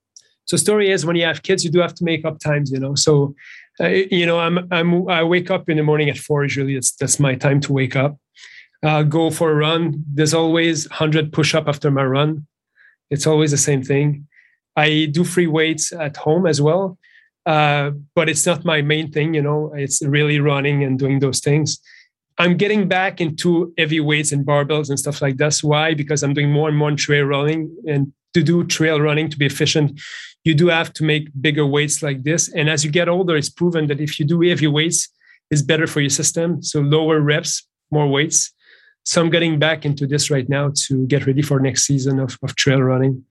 So 0.45 0.57
story 0.57 0.91
is 0.91 1.07
when 1.07 1.15
you 1.15 1.25
have 1.25 1.41
kids, 1.41 1.63
you 1.63 1.71
do 1.71 1.79
have 1.79 1.95
to 1.95 2.03
make 2.03 2.23
up 2.23 2.39
times, 2.39 2.71
you 2.71 2.79
know. 2.79 2.93
So, 2.93 3.33
uh, 3.79 3.87
you 3.87 4.27
know, 4.27 4.39
I'm 4.39 4.71
I'm 4.71 5.09
I 5.09 5.23
wake 5.23 5.49
up 5.49 5.69
in 5.69 5.77
the 5.77 5.83
morning 5.83 6.07
at 6.07 6.17
four 6.17 6.43
usually. 6.43 6.75
That's 6.75 6.91
that's 6.91 7.19
my 7.19 7.33
time 7.33 7.59
to 7.61 7.73
wake 7.73 7.95
up. 7.95 8.17
Uh, 8.83 9.01
go 9.01 9.31
for 9.31 9.49
a 9.49 9.55
run. 9.55 10.03
There's 10.13 10.35
always 10.35 10.85
hundred 10.91 11.33
push 11.33 11.55
up 11.55 11.67
after 11.67 11.89
my 11.89 12.03
run. 12.03 12.45
It's 13.09 13.25
always 13.25 13.49
the 13.49 13.57
same 13.57 13.81
thing. 13.81 14.27
I 14.75 15.07
do 15.11 15.23
free 15.23 15.47
weights 15.47 15.93
at 15.93 16.17
home 16.17 16.45
as 16.45 16.61
well, 16.61 16.97
uh, 17.45 17.91
but 18.13 18.29
it's 18.29 18.45
not 18.45 18.65
my 18.65 18.81
main 18.81 19.11
thing. 19.11 19.33
You 19.33 19.41
know, 19.41 19.71
it's 19.75 20.01
really 20.03 20.39
running 20.39 20.83
and 20.83 20.99
doing 20.99 21.19
those 21.19 21.39
things. 21.39 21.79
I'm 22.37 22.57
getting 22.57 22.87
back 22.87 23.21
into 23.21 23.73
heavy 23.77 24.01
weights 24.01 24.31
and 24.31 24.45
barbells 24.45 24.89
and 24.89 24.99
stuff 24.99 25.21
like 25.21 25.37
that. 25.37 25.57
Why? 25.61 25.93
Because 25.93 26.21
I'm 26.21 26.33
doing 26.33 26.51
more 26.51 26.67
and 26.67 26.77
more 26.77 26.91
trail 26.91 27.23
running. 27.23 27.73
And 27.87 28.11
to 28.33 28.43
do 28.43 28.65
trail 28.65 28.99
running 28.99 29.29
to 29.29 29.37
be 29.37 29.45
efficient, 29.45 29.99
you 30.43 30.53
do 30.53 30.67
have 30.67 30.91
to 30.93 31.03
make 31.03 31.29
bigger 31.39 31.65
weights 31.65 32.03
like 32.03 32.23
this. 32.23 32.49
And 32.53 32.69
as 32.69 32.83
you 32.83 32.91
get 32.91 33.07
older, 33.07 33.37
it's 33.37 33.49
proven 33.49 33.87
that 33.87 34.01
if 34.01 34.19
you 34.19 34.25
do 34.25 34.41
heavy 34.41 34.67
weights, 34.67 35.07
it's 35.49 35.61
better 35.61 35.87
for 35.87 36.01
your 36.01 36.09
system. 36.09 36.61
So 36.61 36.81
lower 36.81 37.21
reps, 37.21 37.65
more 37.91 38.07
weights. 38.07 38.51
So 39.03 39.21
I'm 39.21 39.29
getting 39.29 39.57
back 39.57 39.85
into 39.85 40.05
this 40.05 40.29
right 40.29 40.49
now 40.49 40.71
to 40.87 41.05
get 41.07 41.25
ready 41.25 41.41
for 41.41 41.59
next 41.59 41.85
season 41.85 42.19
of, 42.19 42.37
of 42.43 42.55
trail 42.55 42.81
running. 42.81 43.23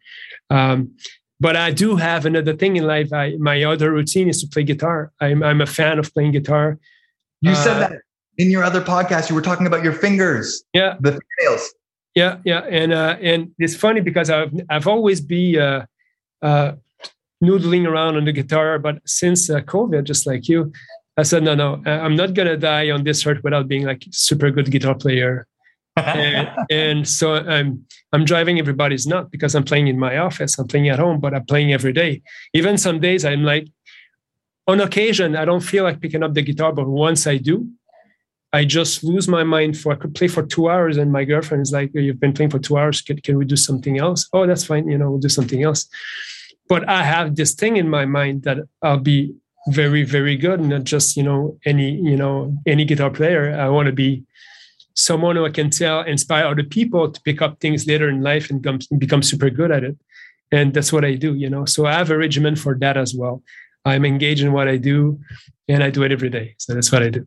Um, 0.49 0.93
but 1.45 1.57
I 1.57 1.73
do 1.73 1.97
have 1.97 2.25
another 2.25 2.57
thing 2.57 2.77
in 2.77 2.87
life. 2.87 3.13
I, 3.13 3.37
my 3.39 3.63
other 3.65 3.93
routine 3.93 4.31
is 4.31 4.41
to 4.41 4.49
play 4.49 4.63
guitar. 4.63 5.13
I'm, 5.21 5.43
I'm 5.43 5.61
a 5.61 5.67
fan 5.67 5.99
of 5.99 6.11
playing 6.15 6.33
guitar. 6.33 6.79
You 7.43 7.55
said 7.55 7.77
uh, 7.77 7.81
that 7.81 7.93
in 8.39 8.49
your 8.51 8.65
other 8.65 8.81
podcast, 8.81 9.29
you 9.29 9.35
were 9.35 9.43
talking 9.43 9.67
about 9.67 9.85
your 9.85 9.93
fingers. 9.93 10.65
Yeah. 10.73 10.97
The 11.01 11.21
fingernails. 11.21 11.75
Yeah, 12.15 12.39
yeah. 12.47 12.61
And 12.61 12.95
uh, 12.95 13.17
and 13.21 13.51
it's 13.59 13.77
funny 13.77 14.01
because 14.01 14.31
I've 14.31 14.55
I've 14.71 14.87
always 14.87 15.21
be 15.21 15.59
uh, 15.59 15.83
uh, 16.41 16.73
noodling 17.43 17.87
around 17.87 18.17
on 18.17 18.25
the 18.25 18.33
guitar, 18.33 18.79
but 18.79 19.03
since 19.05 19.51
uh, 19.51 19.61
COVID, 19.61 20.05
just 20.05 20.27
like 20.27 20.49
you, 20.49 20.73
I 21.19 21.25
said, 21.25 21.43
no, 21.43 21.55
no, 21.55 21.83
I'm 21.85 22.17
not 22.17 22.33
gonna 22.33 22.57
die 22.57 22.89
on 22.91 23.05
this 23.05 23.27
earth 23.27 23.45
without 23.45 23.69
being 23.69 23.85
like 23.85 24.07
super 24.13 24.51
good 24.51 24.71
guitar 24.71 24.95
player. 24.95 25.47
And, 25.97 26.49
and, 26.71 27.09
so 27.09 27.35
I'm 27.35 27.87
I'm 28.13 28.25
driving 28.25 28.59
everybody's 28.59 29.07
nut 29.07 29.31
because 29.31 29.55
I'm 29.55 29.65
playing 29.65 29.89
in 29.89 29.99
my 29.99 30.19
office, 30.19 30.59
I'm 30.59 30.67
playing 30.67 30.89
at 30.89 30.99
home, 30.99 31.21
but 31.21 31.35
I'm 31.35 31.47
playing 31.47 31.73
every 31.73 31.93
day. 31.93 32.23
Even 32.53 32.79
some 32.79 33.01
days 33.01 33.25
I'm 33.25 33.45
like, 33.45 33.69
on 34.67 34.81
occasion, 34.81 35.37
I 35.37 35.45
don't 35.45 35.61
feel 35.61 35.85
like 35.85 36.01
picking 36.01 36.23
up 36.23 36.35
the 36.35 36.43
guitar, 36.43 36.73
but 36.73 36.89
once 36.89 37.27
I 37.27 37.37
do, 37.37 37.69
I 38.53 38.65
just 38.65 39.03
lose 39.03 39.29
my 39.29 39.43
mind 39.43 39.77
for 39.77 39.93
I 39.93 39.97
could 39.97 40.15
play 40.15 40.29
for 40.29 40.45
two 40.45 40.71
hours, 40.71 40.97
and 40.97 41.13
my 41.13 41.25
girlfriend 41.25 41.63
is 41.63 41.73
like, 41.73 41.91
"You've 41.93 42.21
been 42.21 42.33
playing 42.33 42.51
for 42.51 42.61
two 42.61 42.79
hours. 42.79 43.03
Can, 43.03 43.19
can 43.21 43.37
we 43.37 43.45
do 43.45 43.57
something 43.57 43.99
else?" 43.99 44.29
Oh, 44.33 44.47
that's 44.47 44.65
fine. 44.65 44.89
You 44.89 44.97
know, 44.97 45.11
we'll 45.11 45.19
do 45.19 45.29
something 45.29 45.63
else. 45.63 45.89
But 46.69 46.89
I 46.89 47.03
have 47.03 47.35
this 47.35 47.53
thing 47.53 47.77
in 47.77 47.89
my 47.89 48.07
mind 48.07 48.45
that 48.45 48.59
I'll 48.81 49.01
be 49.01 49.35
very, 49.69 50.05
very 50.05 50.37
good, 50.37 50.61
not 50.61 50.85
just 50.85 51.17
you 51.17 51.25
know 51.25 51.59
any 51.65 51.91
you 51.97 52.17
know 52.17 52.57
any 52.65 52.85
guitar 52.85 53.11
player. 53.11 53.59
I 53.59 53.69
want 53.69 53.87
to 53.87 53.93
be 53.93 54.23
someone 54.95 55.37
who 55.37 55.45
I 55.45 55.51
can 55.51 55.71
tell 55.71 56.03
inspire 56.03 56.47
other 56.47 56.63
people 56.63 57.11
to 57.11 57.21
pick 57.23 57.43
up 57.43 57.61
things 57.61 57.87
later 57.87 58.09
in 58.09 58.23
life 58.23 58.51
and 58.51 58.63
become, 58.63 58.79
become 58.99 59.23
super 59.23 59.51
good 59.51 59.71
at 59.71 59.85
it. 59.85 59.97
And 60.53 60.73
that's 60.73 60.93
what 60.93 61.05
I 61.05 61.15
do. 61.15 61.35
You 61.35 61.51
know, 61.51 61.65
so 61.65 61.87
I 61.87 61.93
have 61.93 62.11
a 62.11 62.17
regimen 62.17 62.57
for 62.57 62.77
that 62.79 62.97
as 62.97 63.15
well. 63.15 63.43
I'm 63.85 64.05
engaged 64.05 64.43
in 64.43 64.53
what 64.53 64.67
I 64.67 64.79
do, 64.79 65.21
and 65.69 65.83
I 65.83 65.91
do 65.91 66.05
it 66.05 66.13
every 66.13 66.31
day. 66.31 66.55
So 66.59 66.73
that's 66.73 66.91
what 66.91 67.03
I 67.03 67.11
do 67.11 67.27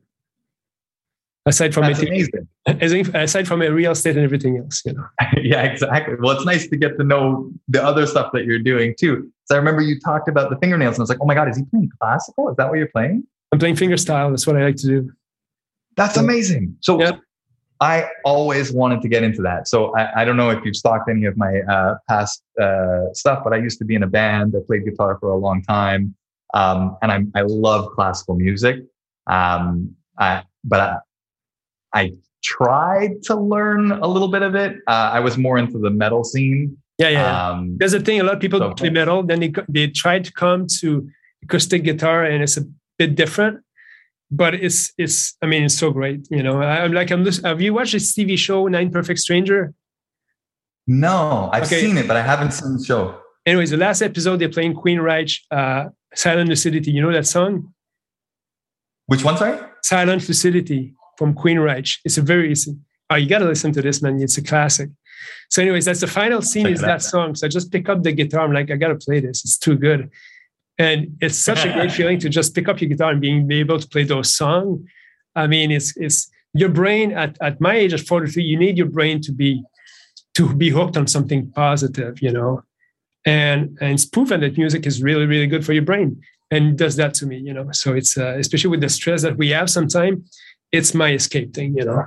aside 1.48 1.74
from 1.74 1.84
That's 1.84 2.02
it, 2.04 3.16
aside 3.16 3.48
from 3.48 3.62
a 3.62 3.70
real 3.72 3.94
estate 3.94 4.16
and 4.16 4.24
everything 4.24 4.58
else, 4.58 4.84
you 4.86 4.94
know. 4.94 5.06
yeah, 5.42 5.64
exactly. 5.64 6.16
Well, 6.20 6.36
it's 6.36 6.46
nice 6.46 6.68
to 6.68 6.78
get 6.78 6.98
to 6.98 7.04
know 7.04 7.52
the 7.68 7.84
other 7.84 8.06
stuff 8.06 8.32
that 8.34 8.46
you're 8.46 8.60
doing 8.60 8.94
too. 9.00 9.32
So 9.46 9.56
I 9.56 9.58
remember 9.58 9.82
you 9.82 10.00
talked 10.00 10.28
about 10.28 10.50
the 10.50 10.58
fingernails, 10.58 10.96
and 10.96 11.02
I 11.02 11.04
was 11.04 11.10
like, 11.10 11.20
oh 11.22 11.26
my 11.26 11.34
god, 11.34 11.50
is 11.50 11.58
he 11.58 11.64
playing 11.64 11.90
classical? 12.00 12.50
Is 12.50 12.58
that 12.58 12.70
what 12.70 12.78
you're 12.78 12.90
playing? 12.90 13.24
I'm 13.52 13.60
playing 13.60 13.76
fingerstyle. 13.76 14.30
That's 14.30 14.46
what 14.46 14.58
I 14.58 14.66
like 14.66 14.76
to 14.78 14.88
do. 14.88 15.12
That's 15.96 16.18
amazing. 16.18 16.78
So. 16.82 17.00
Yeah. 17.00 17.12
I 17.80 18.10
always 18.26 18.72
wanted 18.72 19.02
to 19.02 19.08
get 19.08 19.24
into 19.24 19.42
that. 19.44 19.68
So 19.68 19.96
I, 19.96 20.22
I 20.22 20.26
don't 20.26 20.38
know 20.38 20.50
if 20.50 20.64
you've 20.66 20.76
stalked 20.76 21.10
any 21.10 21.26
of 21.26 21.38
my 21.38 21.60
uh, 21.62 21.96
past 22.10 22.44
uh, 22.60 23.14
stuff, 23.14 23.44
but 23.44 23.54
I 23.54 23.58
used 23.58 23.78
to 23.80 23.86
be 23.86 23.96
in 23.96 24.04
a 24.04 24.08
band. 24.08 24.56
I 24.56 24.60
played 24.66 24.86
guitar 24.86 25.18
for 25.20 25.30
a 25.30 25.38
long 25.38 25.62
time, 25.64 26.16
um, 26.54 26.98
and 27.02 27.12
I, 27.12 27.24
I 27.40 27.44
love 27.44 27.92
classical 27.94 28.36
music. 28.36 28.78
Um, 29.28 29.96
I, 30.18 30.44
but 30.64 31.02
I 31.94 32.14
tried 32.44 33.22
to 33.24 33.36
learn 33.36 33.92
a 33.92 34.08
little 34.08 34.30
bit 34.30 34.42
of 34.42 34.56
it. 34.56 34.78
Uh, 34.88 35.12
I 35.14 35.20
was 35.20 35.38
more 35.38 35.58
into 35.58 35.78
the 35.78 35.90
metal 35.90 36.24
scene. 36.24 36.78
Yeah, 36.98 37.10
yeah. 37.10 37.50
Um, 37.50 37.78
There's 37.78 37.94
a 37.94 38.00
thing. 38.00 38.20
A 38.20 38.24
lot 38.24 38.36
of 38.36 38.40
people 38.40 38.60
so, 38.60 38.74
play 38.74 38.90
metal, 38.90 39.22
then 39.22 39.40
they 39.40 39.54
they 39.70 39.88
try 39.88 40.20
to 40.20 40.32
come 40.34 40.66
to 40.80 41.08
acoustic 41.44 41.84
guitar, 41.84 42.24
and 42.24 42.42
it's 42.42 42.58
a 42.58 42.66
bit 42.98 43.16
different. 43.16 43.60
But 44.30 44.56
it's 44.56 44.92
it's. 44.98 45.36
I 45.42 45.46
mean, 45.46 45.64
it's 45.64 45.78
so 45.78 45.92
great. 45.92 46.28
You 46.30 46.44
know, 46.44 46.62
I, 46.62 46.84
am 46.84 46.92
like 46.92 47.12
I'm. 47.12 47.26
Have 47.26 47.62
you 47.62 47.74
watched 47.74 47.94
this 47.94 48.14
TV 48.14 48.38
show, 48.38 48.68
Nine 48.68 48.92
Perfect 48.92 49.20
Stranger? 49.20 49.74
No, 50.86 51.50
I've 51.52 51.64
okay. 51.64 51.82
seen 51.82 51.98
it, 51.98 52.08
but 52.08 52.18
I 52.18 52.22
haven't 52.22 52.52
seen 52.52 52.78
the 52.78 52.84
show. 52.84 53.20
Anyways, 53.46 53.72
the 53.72 53.78
last 53.78 54.02
episode 54.02 54.38
they're 54.38 54.50
playing 54.50 54.74
Queensrÿche, 54.74 55.40
uh, 55.52 55.86
Silent 56.14 56.50
Lucidity. 56.50 56.92
You 56.92 57.02
know 57.02 57.14
that 57.14 57.28
song? 57.28 57.74
Which 59.06 59.24
one, 59.24 59.38
sorry? 59.38 59.60
Silent 59.84 60.28
Lucidity 60.28 60.94
from 61.18 61.34
Queensrÿche. 61.34 62.00
It's 62.04 62.18
a 62.18 62.22
very 62.22 62.52
easy. 62.52 62.76
Oh, 63.10 63.16
you 63.16 63.28
got 63.30 63.40
to 63.40 63.46
listen 63.46 63.72
to 63.74 63.82
this, 63.82 64.02
man. 64.02 64.22
It's 64.22 64.38
a 64.38 64.44
classic. 64.44 64.90
So, 65.50 65.62
anyways, 65.62 65.86
that's 65.86 66.02
the 66.02 66.08
final 66.08 66.42
scene 66.42 66.66
Check 66.66 66.74
is 66.74 66.82
that 66.82 67.02
song. 67.02 67.36
So 67.36 67.48
I 67.48 67.50
just 67.50 67.72
pick 67.72 67.88
up 67.88 68.04
the 68.04 68.12
guitar. 68.12 68.42
I'm 68.42 68.54
like, 68.54 68.70
I 68.70 68.76
got 68.76 68.90
to 68.90 68.96
play 68.96 69.22
this. 69.22 69.46
It's 69.46 69.58
too 69.58 69.78
good. 69.78 70.10
And 70.80 71.18
it's 71.22 71.38
such 71.38 71.66
a 71.66 71.74
great 71.74 71.92
feeling 71.98 72.20
to 72.20 72.30
just 72.30 72.54
pick 72.54 72.68
up 72.68 72.80
your 72.82 72.90
guitar 72.90 73.12
and 73.12 73.22
being 73.22 73.52
able 73.52 73.80
to 73.80 73.88
play 73.88 74.04
those 74.04 74.36
songs. 74.36 74.82
I 75.36 75.48
mean, 75.48 75.72
it's 75.72 75.96
it's 75.98 76.30
your 76.54 76.70
brain 76.70 77.12
at, 77.12 77.38
at 77.42 77.62
my 77.62 77.76
age 77.76 77.94
at 77.94 78.02
43, 78.02 78.44
you 78.44 78.58
need 78.58 78.78
your 78.78 78.88
brain 78.88 79.22
to 79.22 79.32
be 79.32 79.64
to 80.36 80.54
be 80.54 80.70
hooked 80.70 80.98
on 80.98 81.08
something 81.08 81.52
positive, 81.52 82.22
you 82.22 82.32
know. 82.32 82.64
And 83.26 83.78
and 83.82 83.94
it's 83.94 84.06
proven 84.06 84.42
that 84.42 84.58
music 84.58 84.86
is 84.86 85.02
really, 85.02 85.26
really 85.26 85.48
good 85.48 85.66
for 85.66 85.74
your 85.74 85.84
brain 85.84 86.22
and 86.52 86.78
does 86.78 86.96
that 86.96 87.14
to 87.16 87.26
me, 87.26 87.38
you 87.38 87.54
know. 87.54 87.72
So 87.72 87.94
it's 87.94 88.18
uh, 88.18 88.38
especially 88.38 88.70
with 88.70 88.82
the 88.82 88.90
stress 88.90 89.22
that 89.24 89.38
we 89.38 89.50
have 89.50 89.70
sometimes, 89.70 90.30
it's 90.72 90.94
my 90.94 91.14
escape 91.14 91.54
thing, 91.54 91.76
you 91.76 91.86
know. 91.86 92.06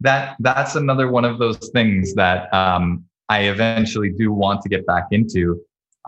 That 0.00 0.36
that's 0.40 0.76
another 0.76 1.10
one 1.10 1.24
of 1.24 1.38
those 1.38 1.70
things 1.70 2.14
that 2.14 2.52
um, 2.54 3.04
I 3.28 3.42
eventually 3.44 4.10
do 4.10 4.32
want 4.32 4.62
to 4.62 4.68
get 4.68 4.86
back 4.86 5.08
into. 5.10 5.60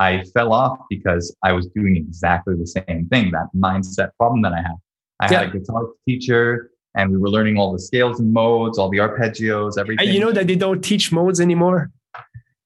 I 0.03 0.25
fell 0.35 0.53
off 0.53 0.79
because 0.95 1.25
I 1.49 1.53
was 1.53 1.67
doing 1.79 1.95
exactly 1.97 2.55
the 2.57 2.67
same 2.67 3.09
thing, 3.13 3.25
that 3.37 3.49
mindset 3.67 4.11
problem 4.19 4.43
that 4.43 4.53
I 4.53 4.63
had. 4.69 4.77
I 5.21 5.25
yeah. 5.31 5.39
had 5.39 5.49
a 5.49 5.59
guitar 5.59 5.83
teacher 6.07 6.71
and 6.97 7.11
we 7.13 7.17
were 7.23 7.31
learning 7.37 7.57
all 7.59 7.71
the 7.73 7.79
scales 7.79 8.21
and 8.21 8.33
modes, 8.33 8.79
all 8.79 8.91
the 8.91 8.99
arpeggios, 8.99 9.79
everything. 9.79 10.07
And 10.07 10.15
you 10.15 10.21
know 10.21 10.33
that 10.33 10.47
they 10.47 10.57
don't 10.57 10.83
teach 10.83 11.13
modes 11.13 11.41
anymore. 11.41 11.91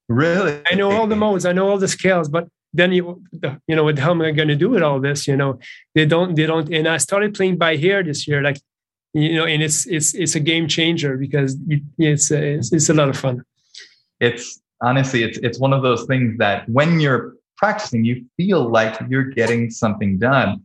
Really? 0.09 0.61
I 0.70 0.75
know 0.75 0.90
all 0.90 1.07
the 1.07 1.16
modes, 1.16 1.44
I 1.44 1.53
know 1.53 1.68
all 1.68 1.79
the 1.79 1.88
scales, 1.88 2.29
but 2.29 2.49
then 2.72 2.92
you 2.92 3.22
you 3.68 3.75
know 3.77 3.85
what 3.85 3.99
how 3.99 4.11
am 4.11 4.20
I 4.22 4.31
going 4.33 4.53
to 4.57 4.61
do 4.64 4.68
with 4.70 4.83
all 4.83 5.01
this? 5.01 5.27
You 5.27 5.37
know, 5.37 5.59
they 5.94 6.07
don't 6.07 6.35
they 6.37 6.46
don't. 6.46 6.72
And 6.72 6.87
I 6.88 6.99
started 6.99 7.35
playing 7.35 7.57
by 7.59 7.72
ear 7.75 8.03
this 8.03 8.27
year, 8.29 8.42
like 8.42 8.59
you 9.14 9.35
know, 9.35 9.46
and 9.46 9.62
it's 9.62 9.87
it's 9.87 10.14
it's 10.14 10.35
a 10.35 10.40
game 10.40 10.68
changer 10.68 11.16
because 11.16 11.57
it's 11.99 12.31
it's, 12.31 12.72
it's 12.72 12.88
a 12.88 12.94
lot 12.94 13.09
of 13.09 13.16
fun. 13.16 13.42
It's 14.20 14.61
honestly 14.83 15.23
it's 15.23 15.39
it's 15.39 15.59
one 15.59 15.73
of 15.73 15.83
those 15.83 16.05
things 16.05 16.37
that 16.39 16.69
when 16.69 17.01
you're 17.01 17.35
practicing, 17.57 18.05
you 18.05 18.25
feel 18.37 18.69
like 18.71 18.99
you're 19.09 19.25
getting 19.25 19.71
something 19.71 20.19
done. 20.19 20.65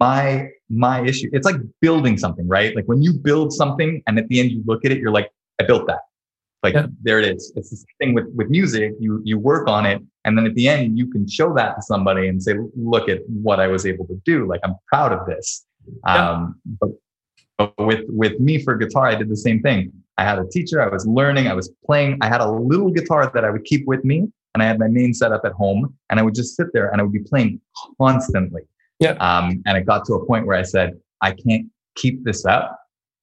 My 0.00 0.48
my 0.68 1.04
issue, 1.04 1.28
it's 1.32 1.44
like 1.46 1.56
building 1.80 2.18
something, 2.18 2.46
right? 2.46 2.74
Like 2.76 2.84
when 2.84 3.02
you 3.02 3.12
build 3.12 3.52
something 3.52 4.02
and 4.06 4.18
at 4.18 4.28
the 4.28 4.40
end 4.40 4.52
you 4.52 4.62
look 4.66 4.84
at 4.84 4.92
it, 4.92 4.98
you're 4.98 5.10
like, 5.10 5.30
I 5.60 5.64
built 5.64 5.86
that. 5.86 6.00
Like 6.62 6.74
yeah. 6.74 6.86
there 7.02 7.20
it 7.20 7.36
is. 7.36 7.52
It's 7.56 7.70
the 7.70 7.76
same 7.76 7.86
thing 8.00 8.14
with 8.14 8.26
with 8.34 8.48
music. 8.50 8.92
You 9.00 9.22
you 9.24 9.38
work 9.38 9.68
on 9.68 9.86
it, 9.86 10.02
and 10.24 10.36
then 10.36 10.44
at 10.44 10.54
the 10.54 10.68
end 10.68 10.98
you 10.98 11.06
can 11.10 11.28
show 11.28 11.54
that 11.54 11.76
to 11.76 11.82
somebody 11.82 12.26
and 12.28 12.42
say, 12.42 12.54
"Look 12.76 13.08
at 13.08 13.20
what 13.28 13.60
I 13.60 13.68
was 13.68 13.86
able 13.86 14.06
to 14.06 14.20
do. 14.24 14.46
Like 14.46 14.60
I'm 14.64 14.74
proud 14.88 15.12
of 15.12 15.24
this." 15.26 15.64
Yeah. 16.04 16.30
Um, 16.30 16.60
but, 16.80 16.90
but 17.58 17.72
with 17.78 18.04
with 18.08 18.40
me 18.40 18.60
for 18.62 18.76
guitar, 18.76 19.06
I 19.06 19.14
did 19.14 19.28
the 19.28 19.36
same 19.36 19.62
thing. 19.62 19.92
I 20.18 20.24
had 20.24 20.38
a 20.38 20.46
teacher. 20.46 20.82
I 20.82 20.88
was 20.88 21.06
learning. 21.06 21.46
I 21.46 21.54
was 21.54 21.70
playing. 21.86 22.18
I 22.20 22.28
had 22.28 22.40
a 22.40 22.50
little 22.50 22.90
guitar 22.90 23.30
that 23.32 23.44
I 23.44 23.50
would 23.50 23.64
keep 23.64 23.86
with 23.86 24.04
me, 24.04 24.26
and 24.52 24.62
I 24.62 24.66
had 24.66 24.78
my 24.78 24.88
main 24.88 25.14
setup 25.14 25.44
at 25.44 25.52
home, 25.52 25.94
and 26.10 26.18
I 26.18 26.22
would 26.22 26.34
just 26.34 26.56
sit 26.56 26.66
there 26.72 26.88
and 26.90 27.00
I 27.00 27.04
would 27.04 27.12
be 27.12 27.20
playing 27.20 27.60
constantly. 28.00 28.62
Yeah. 28.98 29.12
Um, 29.12 29.62
and 29.64 29.78
it 29.78 29.86
got 29.86 30.04
to 30.06 30.14
a 30.14 30.26
point 30.26 30.46
where 30.46 30.56
I 30.56 30.62
said, 30.62 30.94
I 31.20 31.30
can't 31.32 31.66
keep 31.94 32.24
this 32.24 32.44
up. 32.44 32.78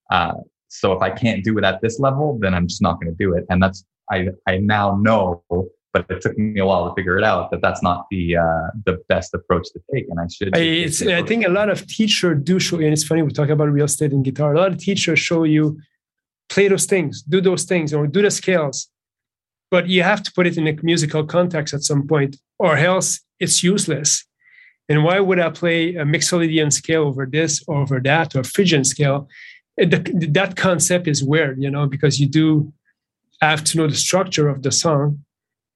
Uh, 0.10 0.34
so 0.70 0.94
if 0.94 1.02
I 1.02 1.10
can't 1.10 1.44
do 1.44 1.58
it 1.58 1.64
at 1.64 1.82
this 1.82 2.00
level, 2.00 2.38
then 2.40 2.54
I'm 2.54 2.68
just 2.68 2.82
not 2.82 3.02
going 3.02 3.14
to 3.14 3.18
do 3.18 3.34
it. 3.36 3.46
And 3.50 3.62
that's 3.62 3.84
I 4.12 4.28
I 4.48 4.58
now 4.58 4.98
know, 4.98 5.44
but 5.94 6.06
it 6.10 6.22
took 6.22 6.38
me 6.38 6.60
a 6.60 6.66
while 6.66 6.88
to 6.90 6.96
figure 6.96 7.18
it 7.18 7.24
out 7.24 7.52
that 7.52 7.62
that's 7.62 7.82
not 7.82 8.06
the 8.12 8.38
uh, 8.38 8.68
the 8.86 9.04
best 9.10 9.34
approach 9.34 9.68
to 9.74 9.80
take. 9.94 10.06
And 10.10 10.20
I 10.20 10.28
should. 10.28 10.56
I, 10.56 11.18
I 11.18 11.24
think 11.24 11.46
a 11.46 11.50
lot 11.50 11.70
of 11.70 11.88
teachers 11.88 12.40
do 12.44 12.60
show, 12.60 12.80
you, 12.80 12.86
and 12.86 12.94
it's 12.94 13.04
funny 13.04 13.22
we 13.22 13.32
talk 13.32 13.50
about 13.50 13.72
real 13.72 13.86
estate 13.86 14.12
and 14.12 14.24
guitar. 14.24 14.54
A 14.54 14.60
lot 14.60 14.72
of 14.72 14.78
teachers 14.78 15.20
show 15.20 15.44
you 15.44 15.80
play 16.50 16.68
those 16.68 16.86
things, 16.86 17.22
do 17.22 17.42
those 17.42 17.64
things, 17.64 17.94
or 17.94 18.08
do 18.08 18.22
the 18.22 18.32
scales. 18.32 18.90
But 19.72 19.88
you 19.88 20.04
have 20.04 20.24
to 20.24 20.32
put 20.34 20.48
it 20.48 20.58
in 20.58 20.68
a 20.68 20.78
musical 20.84 21.26
context 21.26 21.74
at 21.74 21.84
some 21.84 22.08
point, 22.08 22.38
or 22.60 22.78
else 22.78 23.20
it's 23.40 23.64
useless. 23.64 24.24
And 24.88 25.04
why 25.04 25.20
would 25.20 25.40
I 25.40 25.50
play 25.50 25.96
a 25.96 26.06
Mixolydian 26.06 26.72
scale 26.72 27.04
over 27.04 27.26
this 27.26 27.64
or 27.68 27.82
over 27.82 28.00
that 28.02 28.36
or 28.36 28.44
Phrygian 28.44 28.84
scale? 28.84 29.28
The, 29.78 30.30
that 30.32 30.56
concept 30.56 31.08
is 31.08 31.24
weird, 31.24 31.62
you 31.62 31.70
know, 31.70 31.88
because 31.88 32.20
you 32.20 32.28
do 32.28 32.72
have 33.42 33.64
to 33.66 33.78
know 33.78 33.88
the 33.88 33.96
structure 33.96 34.48
of 34.48 34.62
the 34.62 34.72
song. 34.72 35.26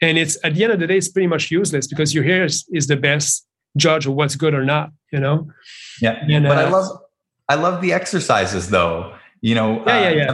And 0.01 0.17
it's 0.17 0.37
at 0.43 0.55
the 0.55 0.63
end 0.63 0.73
of 0.73 0.79
the 0.79 0.87
day, 0.87 0.97
it's 0.97 1.09
pretty 1.09 1.27
much 1.27 1.51
useless 1.51 1.87
because 1.87 2.13
your 2.13 2.23
ear 2.23 2.45
is, 2.45 2.65
is 2.71 2.87
the 2.87 2.95
best 2.95 3.45
judge 3.75 4.05
of 4.05 4.13
what's 4.13 4.35
good 4.35 4.53
or 4.53 4.63
not, 4.63 4.91
you 5.11 5.19
know? 5.19 5.49
Yeah. 6.01 6.23
And, 6.29 6.45
but 6.45 6.57
uh, 6.57 6.61
I 6.61 6.69
love 6.69 6.99
I 7.49 7.55
love 7.55 7.81
the 7.81 7.93
exercises 7.93 8.69
though. 8.69 9.15
You 9.41 9.55
know, 9.55 9.83
yeah, 9.85 9.97
uh, 9.97 10.09
yeah, 10.09 10.11
yeah. 10.11 10.33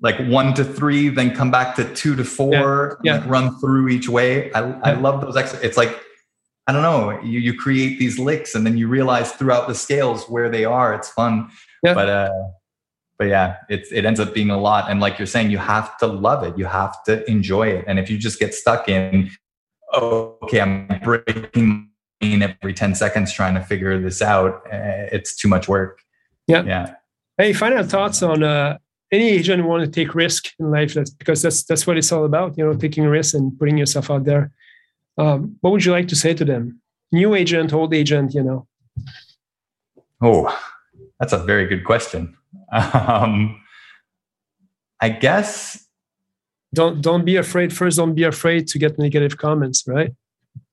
Like 0.00 0.18
one 0.26 0.52
to 0.54 0.64
three, 0.64 1.08
then 1.08 1.34
come 1.34 1.50
back 1.50 1.76
to 1.76 1.94
two 1.94 2.16
to 2.16 2.24
four, 2.24 2.98
yeah, 3.04 3.14
yeah. 3.14 3.20
Like 3.20 3.30
run 3.30 3.60
through 3.60 3.88
each 3.88 4.08
way. 4.08 4.52
I, 4.52 4.60
I 4.80 4.92
love 4.94 5.20
those 5.20 5.36
exercises. 5.36 5.64
It's 5.64 5.76
like 5.76 6.00
I 6.66 6.72
don't 6.72 6.82
know, 6.82 7.20
you, 7.22 7.40
you 7.40 7.54
create 7.54 7.98
these 7.98 8.18
licks 8.18 8.54
and 8.54 8.64
then 8.64 8.78
you 8.78 8.86
realize 8.88 9.32
throughout 9.32 9.66
the 9.66 9.74
scales 9.74 10.24
where 10.28 10.48
they 10.48 10.64
are. 10.64 10.94
It's 10.94 11.08
fun. 11.08 11.50
Yeah. 11.82 11.94
But 11.94 12.08
uh 12.08 12.30
but 13.18 13.28
yeah, 13.28 13.56
it's 13.68 13.92
it 13.92 14.04
ends 14.04 14.18
up 14.18 14.34
being 14.34 14.50
a 14.50 14.58
lot. 14.58 14.90
And 14.90 15.00
like 15.00 15.18
you're 15.18 15.26
saying, 15.26 15.50
you 15.50 15.58
have 15.58 15.96
to 15.98 16.06
love 16.06 16.42
it. 16.42 16.58
You 16.58 16.64
have 16.64 17.02
to 17.04 17.28
enjoy 17.30 17.68
it. 17.68 17.84
And 17.86 17.98
if 17.98 18.10
you 18.10 18.18
just 18.18 18.40
get 18.40 18.54
stuck 18.54 18.88
in, 18.88 19.30
oh, 19.92 20.36
okay, 20.42 20.60
I'm 20.60 20.88
breaking 21.04 21.88
every 22.20 22.74
10 22.74 22.94
seconds 22.94 23.32
trying 23.32 23.54
to 23.54 23.60
figure 23.60 24.00
this 24.00 24.22
out, 24.22 24.62
eh, 24.70 25.08
it's 25.12 25.36
too 25.36 25.48
much 25.48 25.68
work. 25.68 26.00
Yeah. 26.46 26.64
Yeah. 26.64 26.94
Hey, 27.42 27.52
final 27.52 27.82
thoughts 27.82 28.22
on 28.22 28.44
uh 28.44 28.78
any 29.10 29.28
agent 29.30 29.64
want 29.64 29.82
to 29.84 29.90
take 29.90 30.14
risk 30.14 30.50
in 30.60 30.70
life 30.70 30.94
that's 30.94 31.10
because 31.10 31.42
that's 31.42 31.64
that's 31.64 31.88
what 31.88 31.98
it's 31.98 32.12
all 32.12 32.24
about, 32.24 32.56
you 32.56 32.64
know, 32.64 32.72
taking 32.72 33.02
risks 33.02 33.34
and 33.34 33.58
putting 33.58 33.78
yourself 33.78 34.12
out 34.12 34.22
there. 34.22 34.52
Um, 35.18 35.56
what 35.60 35.72
would 35.72 35.84
you 35.84 35.90
like 35.90 36.06
to 36.08 36.14
say 36.14 36.34
to 36.34 36.44
them? 36.44 36.80
New 37.10 37.34
agent, 37.34 37.72
old 37.72 37.92
agent, 37.94 38.32
you 38.32 38.44
know? 38.44 38.68
Oh, 40.20 40.56
that's 41.18 41.32
a 41.32 41.38
very 41.38 41.66
good 41.66 41.84
question. 41.84 42.36
Um, 42.72 43.60
I 45.00 45.08
guess. 45.08 45.84
Don't 46.72 47.02
don't 47.02 47.24
be 47.24 47.34
afraid. 47.34 47.72
First, 47.72 47.96
don't 47.96 48.14
be 48.14 48.22
afraid 48.22 48.68
to 48.68 48.78
get 48.78 49.00
negative 49.00 49.36
comments, 49.36 49.82
right? 49.88 50.12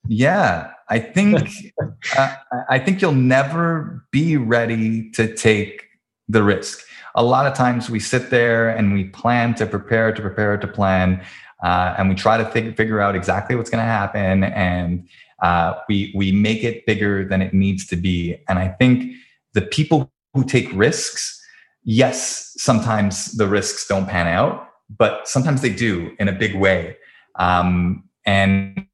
Yeah, 0.07 0.69
I 0.87 0.99
think 0.99 1.49
uh, 2.15 2.35
I 2.69 2.77
think 2.77 3.01
you'll 3.01 3.23
never 3.39 4.05
be 4.11 4.37
ready 4.37 5.09
to 5.17 5.33
take 5.35 5.88
the 6.29 6.43
risk. 6.43 6.85
A 7.15 7.23
lot 7.23 7.47
of 7.47 7.55
times 7.55 7.89
we 7.89 7.99
sit 7.99 8.29
there 8.29 8.69
and 8.69 8.93
we 8.93 9.05
plan 9.05 9.55
to 9.55 9.65
prepare 9.65 10.13
to 10.13 10.21
prepare 10.21 10.57
to 10.57 10.67
plan, 10.67 11.21
uh, 11.63 11.95
and 11.97 12.07
we 12.07 12.15
try 12.15 12.37
to 12.37 12.45
fig- 12.45 12.77
figure 12.77 13.01
out 13.01 13.15
exactly 13.15 13.55
what's 13.55 13.69
going 13.69 13.83
to 13.83 13.91
happen, 13.91 14.43
and 14.43 15.07
uh, 15.41 15.73
we 15.89 16.13
we 16.15 16.31
make 16.31 16.63
it 16.63 16.85
bigger 16.85 17.25
than 17.25 17.41
it 17.41 17.53
needs 17.53 17.85
to 17.87 17.95
be. 17.95 18.37
And 18.47 18.59
I 18.59 18.69
think 18.69 19.13
the 19.53 19.61
people 19.61 20.11
who 20.33 20.43
take 20.45 20.69
risks, 20.73 21.41
yes, 21.83 22.53
sometimes 22.57 23.33
the 23.33 23.47
risks 23.47 23.87
don't 23.87 24.07
pan 24.07 24.27
out, 24.27 24.67
but 24.95 25.27
sometimes 25.27 25.61
they 25.61 25.73
do 25.73 26.11
in 26.19 26.27
a 26.27 26.33
big 26.33 26.55
way, 26.55 26.95
um, 27.35 28.03
and 28.25 28.85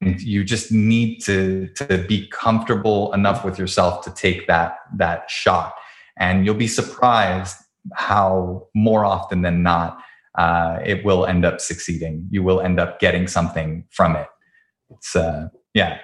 you 0.00 0.42
just 0.42 0.72
need 0.72 1.20
to 1.20 1.68
to 1.68 2.04
be 2.08 2.26
comfortable 2.28 3.12
enough 3.12 3.44
with 3.44 3.58
yourself 3.58 4.02
to 4.04 4.10
take 4.10 4.46
that 4.48 4.78
that 4.96 5.30
shot, 5.30 5.74
and 6.20 6.44
you'll 6.46 6.54
be 6.54 6.68
surprised 6.68 7.56
how 7.94 8.68
more 8.74 9.04
often 9.04 9.42
than 9.42 9.62
not 9.62 9.98
uh, 10.38 10.78
it 10.84 11.04
will 11.04 11.26
end 11.26 11.44
up 11.44 11.60
succeeding. 11.60 12.28
You 12.30 12.42
will 12.42 12.60
end 12.60 12.78
up 12.78 13.00
getting 13.00 13.26
something 13.26 13.84
from 13.90 14.14
it. 14.14 14.28
It's 14.90 15.16
uh, 15.16 15.48
yeah. 15.74 15.98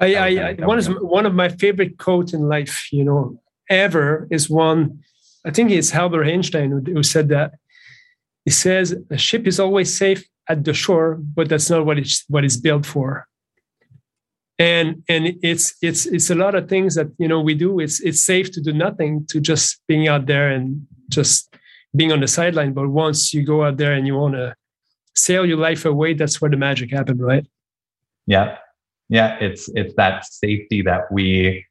I, 0.00 0.14
I, 0.14 0.56
I 0.60 0.66
one 0.66 0.78
is 0.78 0.88
one 0.88 1.26
of 1.26 1.34
my 1.34 1.48
favorite 1.48 1.98
quotes 1.98 2.32
in 2.32 2.48
life, 2.48 2.92
you 2.92 3.02
know, 3.02 3.40
ever 3.68 4.28
is 4.30 4.48
one. 4.48 5.02
I 5.44 5.50
think 5.50 5.70
it's 5.70 5.92
Albert 5.92 6.26
Einstein 6.26 6.70
who, 6.70 6.80
who 6.92 7.02
said 7.02 7.30
that. 7.30 7.54
He 8.44 8.50
says 8.52 8.94
a 9.10 9.18
ship 9.18 9.46
is 9.46 9.58
always 9.58 9.92
safe 9.92 10.24
at 10.48 10.64
the 10.64 10.72
shore, 10.72 11.16
but 11.16 11.48
that's 11.48 11.68
not 11.68 11.84
what 11.84 11.98
it's 11.98 12.24
what 12.28 12.44
it's 12.44 12.56
built 12.56 12.86
for. 12.86 13.26
And 14.58 15.04
and 15.08 15.38
it's 15.42 15.76
it's 15.82 16.06
it's 16.06 16.30
a 16.30 16.34
lot 16.34 16.56
of 16.56 16.68
things 16.68 16.96
that 16.96 17.06
you 17.18 17.28
know 17.28 17.40
we 17.40 17.54
do. 17.54 17.78
It's 17.78 18.00
it's 18.00 18.24
safe 18.24 18.50
to 18.52 18.60
do 18.60 18.72
nothing, 18.72 19.24
to 19.28 19.40
just 19.40 19.80
being 19.86 20.08
out 20.08 20.26
there 20.26 20.50
and 20.50 20.84
just 21.08 21.54
being 21.94 22.10
on 22.10 22.20
the 22.20 22.26
sideline. 22.26 22.72
But 22.72 22.88
once 22.88 23.32
you 23.32 23.44
go 23.44 23.64
out 23.64 23.76
there 23.76 23.92
and 23.92 24.06
you 24.06 24.16
want 24.16 24.34
to 24.34 24.54
sail 25.14 25.46
your 25.46 25.58
life 25.58 25.84
away, 25.84 26.14
that's 26.14 26.40
where 26.40 26.50
the 26.50 26.56
magic 26.56 26.90
happened, 26.90 27.20
right? 27.20 27.46
Yeah, 28.26 28.58
yeah. 29.08 29.38
It's 29.40 29.68
it's 29.74 29.94
that 29.94 30.24
safety 30.26 30.82
that 30.82 31.10
we. 31.12 31.64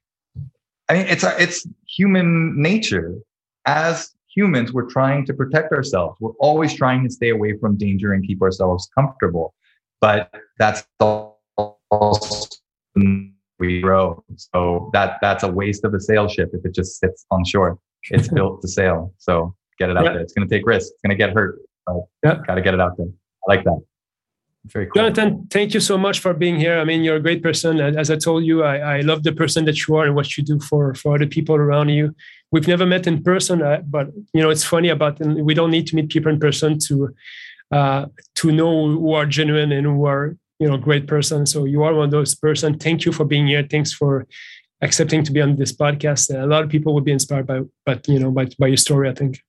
I 0.88 0.94
mean, 0.94 1.06
it's 1.08 1.24
it's 1.24 1.66
human 1.86 2.60
nature. 2.60 3.14
As 3.66 4.10
humans, 4.34 4.72
we're 4.72 4.88
trying 4.88 5.26
to 5.26 5.34
protect 5.34 5.72
ourselves. 5.72 6.16
We're 6.20 6.38
always 6.40 6.72
trying 6.72 7.04
to 7.04 7.10
stay 7.10 7.28
away 7.30 7.58
from 7.58 7.76
danger 7.76 8.12
and 8.14 8.26
keep 8.26 8.40
ourselves 8.40 8.88
comfortable. 8.94 9.54
But 10.00 10.32
that's 10.58 10.86
all 11.00 11.38
we 13.58 13.80
grow. 13.80 14.22
So 14.36 14.90
that 14.92 15.18
that's 15.20 15.42
a 15.42 15.48
waste 15.48 15.84
of 15.84 15.94
a 15.94 16.00
sail 16.00 16.28
ship 16.28 16.50
if 16.52 16.64
it 16.64 16.74
just 16.74 16.98
sits 16.98 17.26
on 17.30 17.44
shore. 17.44 17.78
It's 18.10 18.28
built 18.36 18.62
to 18.62 18.68
sail. 18.68 19.12
So 19.18 19.54
get 19.78 19.90
it 19.90 19.96
out 19.96 20.04
yeah. 20.04 20.12
there. 20.12 20.20
It's 20.22 20.32
going 20.32 20.48
to 20.48 20.54
take 20.54 20.66
risks. 20.66 20.90
It's 20.90 21.00
going 21.02 21.10
to 21.10 21.16
get 21.16 21.34
hurt. 21.34 21.58
But 21.86 21.96
yeah. 22.24 22.42
Got 22.46 22.54
to 22.56 22.62
get 22.62 22.74
it 22.74 22.80
out 22.80 22.96
there. 22.96 23.06
I 23.06 23.54
like 23.54 23.64
that. 23.64 23.80
Very 24.66 24.86
cool. 24.86 25.02
Jonathan, 25.02 25.46
thank 25.50 25.72
you 25.72 25.80
so 25.80 25.96
much 25.96 26.18
for 26.20 26.34
being 26.34 26.58
here. 26.58 26.78
I 26.78 26.84
mean, 26.84 27.02
you're 27.02 27.16
a 27.16 27.20
great 27.20 27.42
person. 27.42 27.80
As 27.80 28.10
I 28.10 28.16
told 28.16 28.44
you, 28.44 28.64
I, 28.64 28.98
I 28.98 29.00
love 29.00 29.22
the 29.22 29.32
person 29.32 29.64
that 29.64 29.86
you 29.86 29.96
are 29.96 30.04
and 30.04 30.14
what 30.14 30.36
you 30.36 30.44
do 30.44 30.60
for, 30.60 30.94
for 30.94 31.14
other 31.14 31.26
people 31.26 31.54
around 31.54 31.88
you. 31.88 32.14
We've 32.50 32.68
never 32.68 32.84
met 32.84 33.06
in 33.06 33.22
person, 33.22 33.62
uh, 33.62 33.82
but 33.86 34.08
you 34.32 34.42
know, 34.42 34.50
it's 34.50 34.64
funny 34.64 34.88
about 34.88 35.20
we 35.20 35.54
don't 35.54 35.70
need 35.70 35.86
to 35.88 35.96
meet 35.96 36.08
people 36.08 36.32
in 36.32 36.40
person 36.40 36.78
to 36.86 37.14
uh, 37.70 38.06
to 38.36 38.52
know 38.52 38.88
who 38.88 39.12
are 39.12 39.26
genuine 39.26 39.70
and 39.70 39.86
who 39.86 40.06
are 40.06 40.36
you 40.58 40.68
know 40.68 40.76
great 40.76 41.06
person. 41.06 41.46
So 41.46 41.64
you 41.64 41.82
are 41.82 41.94
one 41.94 42.06
of 42.06 42.10
those 42.10 42.34
person. 42.34 42.78
Thank 42.78 43.04
you 43.04 43.12
for 43.12 43.24
being 43.24 43.46
here. 43.46 43.66
Thanks 43.68 43.92
for 43.92 44.26
accepting 44.80 45.24
to 45.24 45.32
be 45.32 45.40
on 45.40 45.56
this 45.56 45.72
podcast. 45.72 46.30
A 46.30 46.46
lot 46.46 46.64
of 46.64 46.70
people 46.70 46.94
would 46.94 47.04
be 47.04 47.12
inspired 47.12 47.46
by 47.46 47.60
but 47.84 48.06
you 48.08 48.18
know 48.18 48.30
by, 48.30 48.48
by 48.58 48.68
your 48.68 48.76
story 48.76 49.08
i 49.08 49.14
think. 49.14 49.42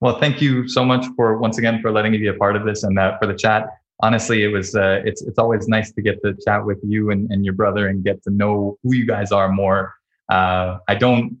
Well 0.00 0.18
thank 0.18 0.40
you 0.40 0.68
so 0.68 0.84
much 0.84 1.06
for 1.16 1.38
once 1.38 1.58
again 1.58 1.80
for 1.80 1.90
letting 1.90 2.12
me 2.12 2.18
be 2.18 2.28
a 2.28 2.34
part 2.34 2.56
of 2.56 2.64
this 2.64 2.82
and 2.82 2.98
uh, 2.98 3.16
for 3.18 3.26
the 3.26 3.34
chat. 3.34 3.68
Honestly 4.02 4.42
it 4.42 4.48
was 4.48 4.74
uh, 4.74 5.00
it's 5.04 5.22
it's 5.22 5.38
always 5.38 5.68
nice 5.68 5.92
to 5.92 6.02
get 6.02 6.22
to 6.22 6.34
chat 6.46 6.64
with 6.64 6.78
you 6.82 7.10
and, 7.10 7.30
and 7.30 7.44
your 7.44 7.54
brother 7.54 7.88
and 7.88 8.04
get 8.04 8.22
to 8.24 8.30
know 8.30 8.78
who 8.82 8.94
you 8.94 9.06
guys 9.06 9.32
are 9.32 9.48
more. 9.48 9.94
Uh, 10.30 10.78
i 10.88 10.94
don't 10.94 11.36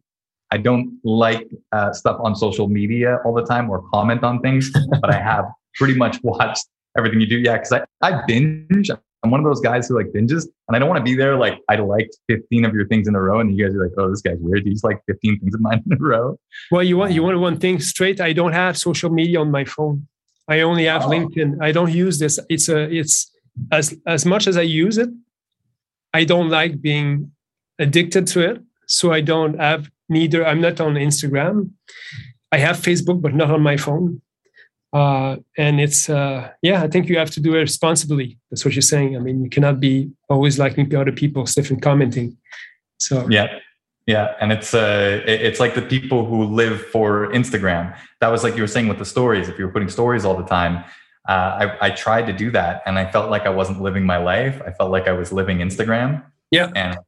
i 0.50 0.58
don't 0.58 0.98
like 1.04 1.48
uh, 1.72 1.90
stuff 1.90 2.18
on 2.20 2.36
social 2.36 2.68
media 2.68 3.18
all 3.24 3.32
the 3.32 3.46
time 3.46 3.70
or 3.70 3.82
comment 3.94 4.22
on 4.22 4.40
things 4.40 4.70
but 5.00 5.08
i 5.08 5.18
have 5.18 5.46
pretty 5.74 5.94
much 5.94 6.22
watched 6.22 6.66
everything 6.96 7.20
you 7.20 7.26
do. 7.26 7.38
Yeah, 7.38 7.54
because 7.54 7.72
I, 7.72 7.84
I 8.02 8.22
binge. 8.26 8.90
I'm 9.24 9.30
one 9.30 9.40
of 9.40 9.46
those 9.46 9.60
guys 9.60 9.88
who 9.88 9.96
like 9.96 10.08
binges, 10.08 10.46
and 10.68 10.76
I 10.76 10.78
don't 10.78 10.88
want 10.88 10.98
to 10.98 11.04
be 11.04 11.16
there. 11.16 11.36
Like 11.36 11.58
I 11.68 11.76
liked 11.76 12.16
15 12.28 12.66
of 12.66 12.74
your 12.74 12.86
things 12.86 13.08
in 13.08 13.14
a 13.14 13.20
row, 13.20 13.40
and 13.40 13.56
you 13.56 13.64
guys 13.64 13.74
are 13.74 13.82
like, 13.82 13.92
"Oh, 13.96 14.10
this 14.10 14.20
guy's 14.20 14.38
weird. 14.38 14.64
He's 14.66 14.84
like 14.84 15.00
15 15.06 15.40
things 15.40 15.54
of 15.54 15.60
mine 15.60 15.82
in 15.86 15.92
a 15.94 15.96
row." 15.96 16.38
Well, 16.70 16.82
you 16.82 16.98
want 16.98 17.12
you 17.12 17.22
want 17.22 17.38
one 17.40 17.58
thing 17.58 17.80
straight. 17.80 18.20
I 18.20 18.32
don't 18.32 18.52
have 18.52 18.76
social 18.76 19.10
media 19.10 19.40
on 19.40 19.50
my 19.50 19.64
phone. 19.64 20.06
I 20.46 20.60
only 20.60 20.84
have 20.84 21.04
oh. 21.04 21.08
LinkedIn. 21.08 21.62
I 21.62 21.72
don't 21.72 21.92
use 21.92 22.18
this. 22.18 22.38
It's 22.50 22.68
a 22.68 22.82
it's 22.94 23.30
as 23.72 23.96
as 24.06 24.26
much 24.26 24.46
as 24.46 24.56
I 24.56 24.62
use 24.62 24.98
it. 24.98 25.08
I 26.12 26.24
don't 26.24 26.50
like 26.50 26.80
being 26.82 27.32
addicted 27.78 28.26
to 28.28 28.40
it, 28.40 28.62
so 28.86 29.10
I 29.10 29.22
don't 29.22 29.58
have 29.58 29.90
neither. 30.08 30.46
I'm 30.46 30.60
not 30.60 30.80
on 30.80 30.94
Instagram. 30.94 31.70
I 32.52 32.58
have 32.58 32.76
Facebook, 32.76 33.20
but 33.22 33.34
not 33.34 33.50
on 33.50 33.62
my 33.62 33.76
phone. 33.76 34.20
Uh, 34.94 35.36
and 35.58 35.80
it's 35.80 36.08
uh, 36.08 36.48
yeah 36.62 36.84
i 36.84 36.88
think 36.88 37.08
you 37.08 37.18
have 37.18 37.30
to 37.30 37.40
do 37.40 37.54
it 37.56 37.60
responsibly. 37.70 38.38
That's 38.50 38.64
what 38.64 38.74
you're 38.74 38.90
saying. 38.94 39.16
I 39.16 39.20
mean 39.20 39.42
you 39.42 39.50
cannot 39.50 39.80
be 39.80 40.10
always 40.28 40.58
liking 40.58 40.94
other 40.94 41.12
people's 41.12 41.50
stuff 41.50 41.70
and 41.70 41.82
commenting. 41.82 42.36
So 42.98 43.28
yeah. 43.28 43.58
Yeah. 44.06 44.34
And 44.40 44.52
it's 44.52 44.72
uh 44.72 45.22
it's 45.26 45.60
like 45.60 45.74
the 45.74 45.82
people 45.94 46.26
who 46.26 46.44
live 46.44 46.80
for 46.94 47.28
instagram. 47.32 47.96
That 48.20 48.28
was 48.28 48.44
like 48.44 48.54
you 48.54 48.62
were 48.62 48.74
saying 48.76 48.88
with 48.88 48.98
the 48.98 49.04
stories. 49.04 49.48
If 49.48 49.58
you 49.58 49.66
were 49.66 49.72
putting 49.72 49.88
stories 49.88 50.24
all 50.24 50.36
the 50.36 50.48
time 50.58 50.84
uh, 51.28 51.32
I, 51.80 51.86
I 51.86 51.90
tried 51.90 52.26
to 52.26 52.32
do 52.32 52.50
that 52.50 52.82
and 52.84 52.98
i 52.98 53.10
felt 53.10 53.30
like 53.30 53.46
i 53.46 53.48
wasn't 53.48 53.80
living 53.80 54.04
my 54.04 54.18
life. 54.18 54.60
I 54.66 54.70
felt 54.72 54.90
like 54.90 55.08
i 55.08 55.12
was 55.12 55.32
living 55.32 55.58
instagram. 55.58 56.22
Yeah. 56.50 56.70
And 56.74 56.98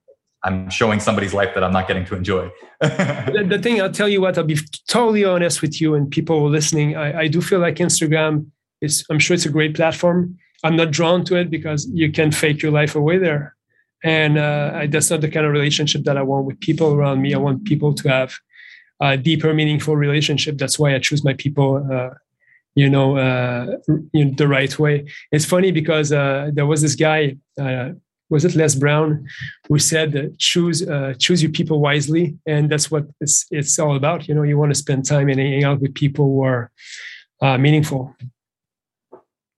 I'm 0.47 0.71
showing 0.71 1.01
somebody's 1.01 1.35
life 1.35 1.53
that 1.55 1.65
I'm 1.65 1.73
not 1.73 1.89
getting 1.89 2.05
to 2.07 2.15
enjoy. 2.15 2.51
the, 2.81 3.45
the, 3.49 3.59
thing 3.59 3.83
I'll 3.83 3.91
tell 3.91 4.09
you 4.09 4.21
what, 4.21 4.39
I'll 4.39 4.45
be 4.45 4.59
totally 4.87 5.25
honest 5.25 5.61
with 5.61 5.81
you 5.81 5.95
and 5.97 6.09
people 6.09 6.49
listening. 6.49 6.97
I, 6.97 7.23
I 7.23 7.29
do 7.29 7.43
feel 7.43 7.59
like 7.59 7.77
Instagram 7.77 8.47
is, 8.81 9.05
I'm 9.11 9.19
sure 9.19 9.35
it's 9.35 9.47
a 9.47 9.51
great 9.51 9.75
platform. 9.75 10.39
I'm 10.63 10.77
not 10.77 10.93
drawn 10.93 11.25
to 11.25 11.37
it 11.37 11.51
because 11.51 11.89
you 11.93 12.13
can 12.13 12.31
fake 12.31 12.63
your 12.63 12.71
life 12.71 12.95
away 12.95 13.19
there. 13.19 13.57
And 14.05 14.39
uh, 14.39 14.71
I, 14.75 14.87
that's 14.87 15.11
not 15.11 15.21
the 15.21 15.29
kind 15.29 15.45
of 15.47 15.53
relationship 15.53 16.05
that 16.05 16.17
I 16.17 16.23
want 16.23 16.47
with 16.47 16.61
people 16.61 16.95
around 16.95 17.23
me. 17.23 17.35
I 17.35 17.39
want 17.39 17.65
people 17.65 17.93
to 17.95 18.09
have 18.09 18.33
a 19.01 19.17
deeper, 19.17 19.53
meaningful 19.53 19.97
relationship. 19.97 20.59
That's 20.59 20.79
why 20.79 20.95
I 20.95 21.01
choose 21.01 21.25
my 21.25 21.35
people, 21.35 21.85
uh, 21.93 22.11
you 22.77 22.89
know, 22.89 23.17
uh, 23.17 23.79
in 24.13 24.37
the 24.37 24.47
right 24.47 24.79
way. 24.79 25.07
It's 25.33 25.45
funny 25.45 25.73
because 25.73 26.13
uh, 26.13 26.51
there 26.53 26.67
was 26.67 26.83
this 26.83 26.95
guy, 26.95 27.37
uh, 27.61 27.91
was 28.29 28.45
it 28.45 28.55
Les 28.55 28.75
Brown 28.75 29.27
who 29.69 29.79
said 29.79 30.37
choose 30.39 30.87
uh, 30.87 31.15
choose 31.19 31.43
your 31.43 31.53
people 31.53 31.81
wisely, 31.81 32.37
and 32.47 32.71
that's 32.71 32.91
what 32.91 33.05
it's 33.21 33.47
it's 33.51 33.79
all 33.79 33.97
about. 33.97 34.29
You 34.29 34.35
know, 34.35 34.43
you 34.43 34.59
want 34.59 34.73
to 34.73 34.79
spend 34.79 35.05
time 35.05 35.29
and 35.29 35.39
hang 35.39 35.65
out 35.65 35.81
with 35.81 35.95
people 35.95 36.25
who 36.25 36.43
are 36.43 36.71
uh, 37.41 37.59
meaningful. 37.59 38.15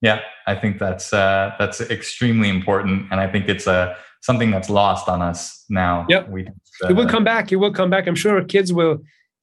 Yeah, 0.00 0.20
I 0.46 0.54
think 0.54 0.78
that's 0.78 1.12
uh, 1.12 1.54
that's 1.58 1.80
extremely 1.80 2.48
important, 2.48 3.08
and 3.10 3.20
I 3.20 3.26
think 3.30 3.48
it's 3.48 3.66
uh, 3.66 3.96
something 4.22 4.50
that's 4.50 4.70
lost 4.70 5.08
on 5.08 5.22
us 5.22 5.64
now. 5.68 6.06
Yep, 6.08 6.28
we, 6.28 6.48
it 6.88 6.92
will 6.94 7.06
uh, 7.06 7.10
come 7.10 7.24
back. 7.24 7.50
It 7.52 7.56
will 7.56 7.72
come 7.72 7.90
back. 7.90 8.06
I'm 8.06 8.14
sure 8.14 8.36
our 8.36 8.44
kids 8.44 8.72
will 8.72 8.98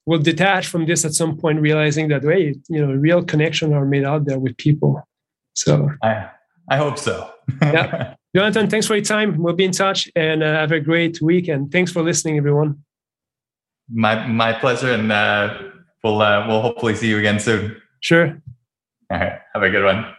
will 0.06 0.20
detach 0.20 0.68
from 0.68 0.86
this 0.86 1.04
at 1.04 1.14
some 1.14 1.36
point, 1.36 1.60
realizing 1.60 2.08
that 2.08 2.22
way, 2.22 2.54
you 2.68 2.86
know, 2.86 2.92
real 2.92 3.24
connection 3.24 3.74
are 3.74 3.84
made 3.84 4.04
out 4.04 4.24
there 4.24 4.38
with 4.38 4.56
people. 4.56 5.02
So 5.54 5.90
I 6.02 6.28
I 6.70 6.76
hope 6.76 6.98
so. 6.98 7.30
yeah. 7.60 8.14
Jonathan, 8.36 8.68
thanks 8.68 8.86
for 8.86 8.94
your 8.94 9.02
time. 9.02 9.38
We'll 9.38 9.54
be 9.54 9.64
in 9.64 9.72
touch 9.72 10.10
and 10.14 10.42
uh, 10.42 10.46
have 10.46 10.70
a 10.70 10.78
great 10.78 11.22
week. 11.22 11.48
And 11.48 11.72
thanks 11.72 11.90
for 11.90 12.02
listening, 12.02 12.36
everyone. 12.36 12.84
My 13.88 14.26
my 14.26 14.52
pleasure, 14.52 14.92
and 14.92 15.10
uh, 15.10 15.56
we'll 16.04 16.20
uh, 16.20 16.46
we'll 16.46 16.60
hopefully 16.60 16.94
see 16.96 17.08
you 17.08 17.18
again 17.18 17.40
soon. 17.40 17.80
Sure. 18.00 18.38
All 19.10 19.18
right. 19.18 19.38
Have 19.54 19.62
a 19.62 19.70
good 19.70 19.84
one. 19.84 20.15